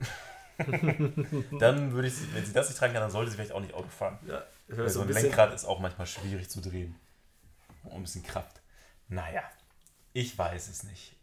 dann 1.58 1.92
würde 1.92 2.08
ich, 2.08 2.14
sie- 2.16 2.32
wenn 2.34 2.44
sie 2.44 2.52
das 2.52 2.68
nicht 2.68 2.78
tragen 2.78 2.92
kann, 2.94 3.02
dann 3.02 3.10
sollte 3.10 3.30
sie 3.30 3.36
vielleicht 3.36 3.52
auch 3.52 3.60
nicht 3.60 3.74
Auto 3.74 3.88
fahren. 3.88 4.18
ja, 4.26 4.42
so 4.88 5.02
ein 5.02 5.08
Lenkrad 5.08 5.52
ist 5.52 5.64
auch 5.64 5.80
manchmal 5.80 6.06
schwierig 6.06 6.48
zu 6.48 6.60
drehen. 6.62 6.94
Um 7.84 7.96
ein 7.96 8.02
bisschen 8.02 8.22
Kraft. 8.22 8.60
Naja, 9.08 9.42
ich 10.12 10.36
weiß 10.36 10.68
es 10.68 10.84
nicht. 10.84 11.14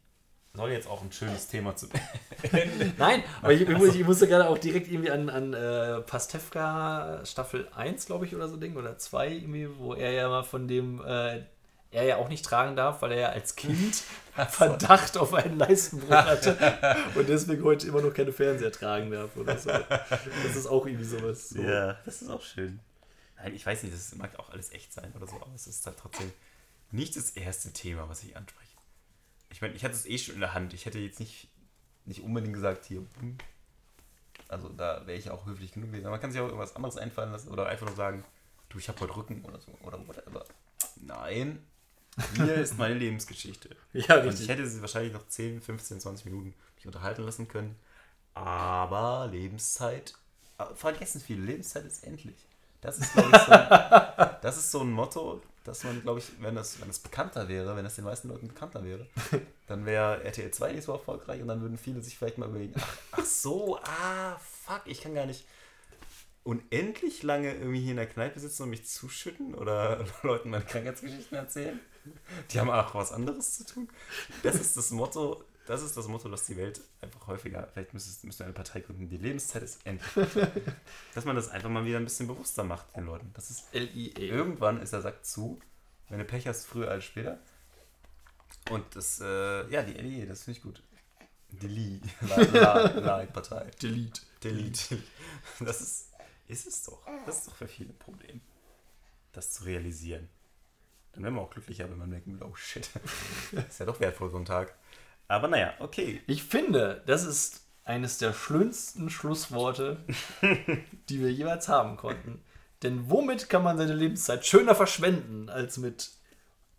Soll 0.53 0.71
jetzt 0.71 0.87
auch 0.87 1.03
ein 1.03 1.11
schönes 1.11 1.47
Thema 1.47 1.75
zu 1.75 1.87
beenden. 1.89 2.93
Nein, 2.97 3.23
aber 3.41 3.53
ich, 3.53 3.67
muss- 3.67 3.93
ich 3.95 4.03
musste 4.03 4.27
gerade 4.27 4.49
auch 4.49 4.57
direkt 4.57 4.87
irgendwie 4.87 5.11
an, 5.11 5.29
an 5.29 5.53
äh, 5.53 6.01
Pastewka 6.01 7.21
Staffel 7.23 7.67
1, 7.75 8.07
glaube 8.07 8.25
ich, 8.25 8.35
oder 8.35 8.47
so 8.49 8.57
denken, 8.57 8.77
oder 8.77 8.97
2, 8.97 9.29
irgendwie, 9.29 9.69
wo 9.77 9.93
er 9.93 10.11
ja 10.11 10.27
mal 10.27 10.43
von 10.43 10.67
dem, 10.67 11.01
äh, 11.05 11.43
er 11.91 12.03
ja 12.03 12.17
auch 12.17 12.29
nicht 12.29 12.43
tragen 12.43 12.75
darf, 12.75 13.01
weil 13.03 13.11
er 13.13 13.19
ja 13.19 13.29
als 13.29 13.55
Kind 13.55 14.03
Verdacht 14.49 15.17
auf 15.17 15.33
einen 15.33 15.57
Leistenbruch 15.57 16.09
hatte 16.11 16.57
und 17.15 17.29
deswegen 17.29 17.63
heute 17.63 17.87
immer 17.87 18.01
noch 18.01 18.13
keine 18.13 18.31
Fernseher 18.31 18.71
tragen 18.71 19.11
darf 19.11 19.35
oder 19.37 19.57
so. 19.57 19.69
Das 19.69 20.55
ist 20.55 20.67
auch 20.67 20.85
irgendwie 20.85 21.05
sowas. 21.05 21.49
So. 21.49 21.61
Ja, 21.61 21.93
das 22.05 22.21
ist 22.23 22.29
auch 22.29 22.41
schön. 22.41 22.79
Nein, 23.37 23.53
ich 23.55 23.65
weiß 23.65 23.83
nicht, 23.83 23.93
das 23.95 24.15
mag 24.15 24.37
auch 24.39 24.49
alles 24.51 24.71
echt 24.71 24.93
sein 24.93 25.13
oder 25.15 25.27
so, 25.27 25.35
aber 25.37 25.53
es 25.55 25.67
ist 25.67 25.85
halt 25.85 25.97
trotzdem 25.97 26.31
nicht 26.91 27.15
das 27.15 27.31
erste 27.31 27.71
Thema, 27.71 28.09
was 28.09 28.23
ich 28.23 28.35
anspreche. 28.35 28.75
Ich 29.49 29.61
meine, 29.61 29.73
ich 29.73 29.83
hatte 29.83 29.95
es 29.95 30.05
eh 30.05 30.17
schon 30.17 30.35
in 30.35 30.41
der 30.41 30.53
Hand. 30.53 30.73
Ich 30.73 30.85
hätte 30.85 30.99
jetzt 30.99 31.19
nicht, 31.19 31.49
nicht 32.05 32.21
unbedingt 32.21 32.53
gesagt, 32.53 32.85
hier, 32.85 33.05
also 34.47 34.69
da 34.69 35.05
wäre 35.05 35.17
ich 35.17 35.29
auch 35.29 35.45
höflich 35.45 35.71
genug 35.71 35.89
gewesen. 35.89 36.05
Aber 36.05 36.11
man 36.11 36.21
kann 36.21 36.31
sich 36.31 36.41
auch 36.41 36.47
irgendwas 36.47 36.75
anderes 36.75 36.97
einfallen 36.97 37.31
lassen 37.31 37.49
oder 37.49 37.67
einfach 37.67 37.87
nur 37.87 37.95
sagen, 37.95 38.23
du, 38.69 38.77
ich 38.77 38.87
habe 38.87 38.99
heute 39.01 39.15
Rücken 39.15 39.43
oder 39.45 39.59
so 39.59 39.71
oder 39.83 40.05
whatever. 40.07 40.45
Nein, 41.01 41.63
hier 42.35 42.55
ist 42.55 42.77
meine 42.77 42.95
Lebensgeschichte. 42.99 43.75
Ja, 43.93 44.15
Und 44.15 44.25
ich 44.25 44.31
richtig. 44.31 44.49
hätte 44.49 44.67
sie 44.67 44.81
wahrscheinlich 44.81 45.13
noch 45.13 45.27
10, 45.27 45.61
15, 45.61 45.99
20 45.99 46.25
Minuten 46.25 46.53
mich 46.75 46.85
unterhalten 46.85 47.23
lassen 47.23 47.47
können. 47.47 47.75
Aber 48.33 49.27
Lebenszeit, 49.31 50.13
äh, 50.57 50.65
vergessen 50.75 51.21
viele, 51.21 51.41
Lebenszeit 51.41 51.85
ist 51.85 52.03
endlich. 52.03 52.37
Das 52.81 52.97
ist, 52.97 53.15
ich, 53.15 53.21
so 53.21 53.51
das 54.41 54.57
ist 54.57 54.71
so 54.71 54.81
ein 54.81 54.91
Motto, 54.91 55.41
dass 55.69 55.83
man, 55.83 56.01
glaube 56.01 56.19
ich, 56.19 56.25
wenn 56.41 56.55
das, 56.55 56.81
wenn 56.81 56.87
das 56.87 56.99
bekannter 56.99 57.47
wäre, 57.47 57.75
wenn 57.75 57.83
das 57.83 57.95
den 57.95 58.05
meisten 58.05 58.27
Leuten 58.27 58.47
bekannter 58.47 58.83
wäre, 58.83 59.07
dann 59.67 59.85
wäre 59.85 60.23
RTL 60.23 60.51
2 60.51 60.73
nicht 60.73 60.83
so 60.83 60.93
erfolgreich 60.93 61.41
und 61.41 61.47
dann 61.47 61.61
würden 61.61 61.77
viele 61.77 62.01
sich 62.01 62.17
vielleicht 62.17 62.37
mal 62.37 62.49
überlegen, 62.49 62.73
ach, 62.77 62.97
ach 63.11 63.25
so, 63.25 63.77
ah, 63.77 64.39
fuck, 64.39 64.81
ich 64.85 65.01
kann 65.01 65.13
gar 65.13 65.25
nicht 65.25 65.45
unendlich 66.43 67.21
lange 67.21 67.53
irgendwie 67.53 67.81
hier 67.81 67.91
in 67.91 67.97
der 67.97 68.07
Kneipe 68.07 68.39
sitzen 68.39 68.63
und 68.63 68.71
mich 68.71 68.87
zuschütten 68.87 69.53
oder 69.53 70.03
Leuten 70.23 70.49
meine 70.49 70.65
Krankheitsgeschichten 70.65 71.37
erzählen. 71.37 71.79
Die 72.49 72.59
haben 72.59 72.71
auch 72.71 72.95
was 72.95 73.11
anderes 73.11 73.57
zu 73.57 73.65
tun. 73.65 73.89
Das 74.41 74.55
ist 74.55 74.75
das 74.75 74.89
Motto, 74.89 75.43
das 75.69 75.83
ist 75.83 75.95
das 75.95 76.07
Motto, 76.07 76.27
dass 76.29 76.47
die 76.47 76.57
Welt 76.57 76.81
einfach 76.99 77.27
häufiger, 77.27 77.67
vielleicht 77.71 77.93
müsste, 77.93 78.43
eine 78.43 78.53
Partei 78.53 78.79
gründen, 78.79 79.07
die 79.07 79.17
Lebenszeit 79.17 79.61
ist 79.61 79.85
endlich. 79.85 80.25
dass 81.13 81.25
man 81.25 81.35
das 81.35 81.49
einfach 81.49 81.69
mal 81.69 81.85
wieder 81.85 81.97
ein 81.97 82.05
bisschen 82.05 82.25
bewusster 82.25 82.63
macht 82.63 82.95
den 82.95 83.05
Leuten. 83.05 83.29
Das 83.35 83.51
ist, 83.51 83.65
L-I-E. 83.71 84.29
irgendwann 84.29 84.81
ist 84.81 84.93
der 84.93 85.01
Sack 85.01 85.23
zu, 85.23 85.59
wenn 86.07 86.17
du 86.17 86.25
Pech 86.25 86.47
hast, 86.47 86.65
früher 86.65 86.89
als 86.89 87.05
später. 87.05 87.37
Und 88.71 88.83
das, 88.95 89.21
äh, 89.21 89.69
ja, 89.69 89.83
die 89.83 89.93
LE, 89.93 90.25
das 90.25 90.45
finde 90.45 90.57
ich 90.57 90.63
gut. 90.63 90.81
Die 91.49 91.67
Li, 91.67 92.01
La-Partei. 92.21 93.69
Delete. 93.81 94.21
Delete. 94.43 95.03
Das 95.59 95.81
ist, 95.81 96.07
ist 96.47 96.65
es 96.65 96.83
doch. 96.83 97.05
Das 97.27 97.37
ist 97.37 97.47
doch 97.47 97.55
für 97.55 97.67
viele 97.67 97.91
ein 97.91 97.97
Problem, 97.99 98.41
das 99.33 99.51
zu 99.51 99.65
realisieren. 99.65 100.29
Dann 101.13 101.23
wären 101.23 101.35
wir 101.35 101.41
auch 101.41 101.51
glücklicher, 101.51 101.87
wenn 101.91 101.97
man 101.99 102.09
denken, 102.09 102.41
oh 102.41 102.55
shit, 102.55 102.89
ist 103.69 103.79
ja 103.79 103.85
doch 103.85 103.99
wertvoll 103.99 104.31
so 104.31 104.37
ein 104.37 104.45
Tag. 104.45 104.75
Aber 105.29 105.47
naja, 105.47 105.73
okay. 105.79 106.21
Ich 106.27 106.43
finde, 106.43 107.01
das 107.05 107.23
ist 107.23 107.61
eines 107.85 108.17
der 108.17 108.33
schönsten 108.33 109.09
Schlussworte, 109.09 109.97
die 111.09 111.21
wir 111.21 111.31
jeweils 111.31 111.69
haben 111.69 111.95
konnten. 111.95 112.41
Denn 112.83 113.09
womit 113.09 113.49
kann 113.49 113.63
man 113.63 113.77
seine 113.77 113.93
Lebenszeit 113.93 114.45
schöner 114.45 114.75
verschwenden 114.75 115.49
als 115.49 115.77
mit 115.77 116.09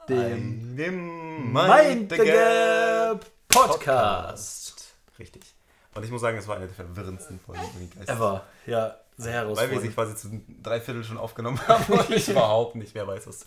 dem 0.08 0.76
Dem 0.76 1.52
Mind 1.52 2.10
the 2.12 2.18
Gap 2.18 3.24
Podcast. 3.48 4.94
Richtig. 5.18 5.42
Und 5.94 6.04
ich 6.04 6.10
muss 6.10 6.20
sagen, 6.20 6.38
es 6.38 6.46
war 6.48 6.56
eine 6.56 6.66
der 6.66 6.74
verwirrendsten 6.74 7.38
Folgen. 7.40 7.62
Ever. 8.06 8.44
Ja, 8.66 8.96
sehr 9.16 9.46
Weil 9.48 9.70
wir 9.70 9.80
sie 9.80 9.88
herausfordernd. 9.90 9.94
quasi 9.94 10.16
zu 10.16 10.40
drei 10.62 10.80
Viertel 10.80 11.04
schon 11.04 11.18
aufgenommen 11.18 11.60
haben 11.68 11.92
und 11.92 12.10
ich 12.16 12.28
überhaupt 12.28 12.76
nicht 12.76 12.94
mehr 12.94 13.06
weiß, 13.06 13.26
was, 13.26 13.46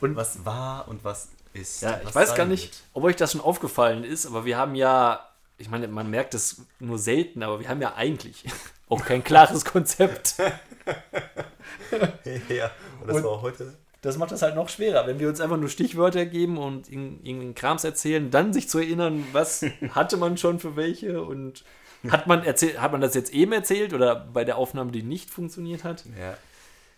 Und- 0.00 0.16
was 0.16 0.44
war 0.44 0.86
und 0.88 1.04
was 1.04 1.28
ist. 1.58 1.82
Ja, 1.82 2.00
ich 2.06 2.14
weiß 2.14 2.34
gar 2.34 2.46
nicht, 2.46 2.64
wird. 2.64 2.82
ob 2.94 3.04
euch 3.04 3.16
das 3.16 3.32
schon 3.32 3.40
aufgefallen 3.40 4.04
ist, 4.04 4.26
aber 4.26 4.44
wir 4.44 4.56
haben 4.56 4.74
ja, 4.74 5.28
ich 5.58 5.68
meine, 5.68 5.88
man 5.88 6.08
merkt 6.10 6.34
es 6.34 6.62
nur 6.80 6.98
selten, 6.98 7.42
aber 7.42 7.60
wir 7.60 7.68
haben 7.68 7.82
ja 7.82 7.94
eigentlich 7.94 8.44
auch 8.88 9.04
kein 9.04 9.22
klares 9.24 9.64
Konzept. 9.64 10.34
ja, 12.48 12.70
und 13.00 13.08
das 13.08 13.16
Und- 13.16 13.24
war 13.24 13.30
auch 13.32 13.42
heute. 13.42 13.74
Das 14.00 14.16
macht 14.16 14.30
das 14.30 14.42
halt 14.42 14.54
noch 14.54 14.68
schwerer, 14.68 15.08
wenn 15.08 15.18
wir 15.18 15.28
uns 15.28 15.40
einfach 15.40 15.56
nur 15.56 15.68
Stichwörter 15.68 16.24
geben 16.24 16.56
und 16.56 16.86
irg- 16.86 17.18
irgendeinen 17.24 17.56
Krams 17.56 17.82
erzählen, 17.82 18.30
dann 18.30 18.52
sich 18.52 18.68
zu 18.68 18.78
erinnern, 18.78 19.26
was 19.32 19.64
hatte 19.90 20.16
man 20.16 20.38
schon 20.38 20.60
für 20.60 20.76
welche 20.76 21.20
und 21.20 21.64
hat 22.08 22.28
man, 22.28 22.44
erzählt, 22.44 22.80
hat 22.80 22.92
man 22.92 23.00
das 23.00 23.16
jetzt 23.16 23.32
eben 23.34 23.50
erzählt 23.52 23.92
oder 23.92 24.14
bei 24.14 24.44
der 24.44 24.56
Aufnahme, 24.56 24.92
die 24.92 25.02
nicht 25.02 25.30
funktioniert 25.30 25.82
hat? 25.82 26.04
Ja, 26.16 26.36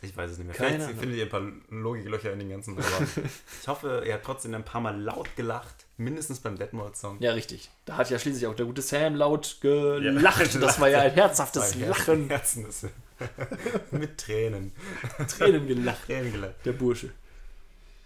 ich 0.02 0.16
weiß 0.16 0.30
es 0.32 0.38
nicht 0.38 0.46
mehr. 0.46 0.56
Keine 0.56 0.70
Vielleicht 0.70 0.88
Ahnung. 0.88 1.00
findet 1.00 1.18
ihr 1.18 1.24
ein 1.24 1.28
paar 1.30 1.42
Logiklöcher 1.70 2.32
in 2.32 2.38
den 2.38 2.50
ganzen. 2.50 2.76
Aber 2.76 2.86
ich 3.62 3.68
hoffe, 3.68 4.02
ihr 4.06 4.14
habt 4.14 4.24
trotzdem 4.24 4.54
ein 4.54 4.64
paar 4.64 4.80
Mal 4.80 4.98
laut 5.00 5.28
gelacht. 5.36 5.86
Mindestens 5.96 6.40
beim 6.40 6.56
Detmold-Song. 6.56 7.18
Ja, 7.20 7.32
richtig. 7.32 7.70
Da 7.84 7.98
hat 7.98 8.08
ja 8.10 8.18
schließlich 8.18 8.46
auch 8.46 8.54
der 8.54 8.66
gute 8.66 8.80
Sam 8.82 9.14
laut 9.16 9.58
gelacht. 9.60 10.54
Das 10.62 10.80
war 10.80 10.88
ja 10.88 11.00
ein 11.00 11.12
herzhaftes 11.12 11.74
Ein 11.74 11.88
Lachen. 11.88 12.28
Herzen 12.28 12.66
ist 12.66 12.86
mit 13.90 14.16
Tränen. 14.18 14.72
Tränen 15.28 15.66
gelacht, 15.66 16.06
Tränen 16.06 16.32
gelacht. 16.32 16.54
der 16.64 16.72
Bursche. 16.72 17.10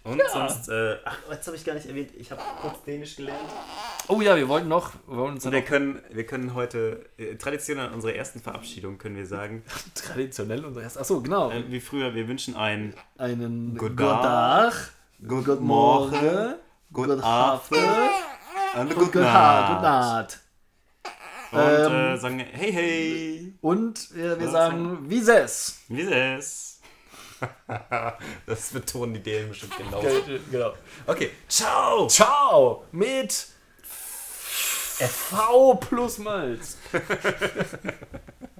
Und 0.05 0.19
Ja. 0.19 0.29
sonst, 0.29 0.69
äh, 0.69 0.97
ach, 1.03 1.17
jetzt 1.31 1.47
habe 1.47 1.57
ich 1.57 1.65
gar 1.65 1.73
nicht 1.73 1.87
erwähnt, 1.87 2.11
ich 2.15 2.29
habe 2.31 2.39
kurz 2.61 2.83
Dänisch 2.83 3.15
gelernt. 3.15 3.39
Oh 4.07 4.21
ja, 4.21 4.35
wir 4.35 4.47
wollten 4.47 4.67
noch, 4.67 4.93
wir 5.07 5.17
wollten 5.17 5.33
uns 5.33 5.45
wir 5.45 5.51
noch 5.51 5.65
können, 5.65 5.99
wir 6.11 6.27
können 6.27 6.53
heute, 6.53 7.09
äh, 7.17 7.35
traditionell 7.37 7.87
an 7.87 7.93
unserer 7.95 8.13
ersten 8.13 8.39
Verabschiedung, 8.39 8.99
können 8.99 9.15
wir 9.15 9.25
sagen, 9.25 9.63
traditionell 9.95 10.63
unser 10.63 10.83
erst. 10.83 10.99
Achso, 10.99 11.21
genau. 11.21 11.49
äh, 11.49 11.63
wie 11.71 11.79
früher, 11.79 12.13
wir 12.13 12.27
wünschen 12.27 12.55
ein 12.55 12.93
Einen 13.17 13.75
Guten 13.75 13.97
Tag, 13.97 14.91
Good 15.27 15.45
Guten 15.45 15.63
Morgen, 15.65 16.53
Good 16.93 17.07
Guten 17.07 17.21
Abend, 17.21 17.71
und 17.71 18.89
Guten 18.89 19.05
Guten 19.05 19.21
Nacht. 19.21 20.39
Und 21.51 21.59
äh, 21.59 22.11
Ähm, 22.11 22.19
sagen 22.19 22.39
hey, 22.39 22.71
hey, 22.71 23.53
Und 23.61 24.13
wir, 24.15 24.39
wir 24.39 24.49
sagen, 24.49 25.09
wie 25.09 25.17
es? 25.19 25.79
wie 25.87 26.01
ist 26.01 26.11
es? 26.11 26.74
das 28.45 28.69
betonen 28.69 29.15
die 29.15 29.23
Dänen 29.23 29.49
bestimmt 29.49 29.77
genau. 29.77 30.01
Genau. 30.51 30.73
Okay, 31.05 31.31
ciao! 31.47 32.07
Ciao 32.07 32.85
mit 32.91 33.47
V 34.97 35.75
plus 35.75 36.17
Malz. 36.19 36.77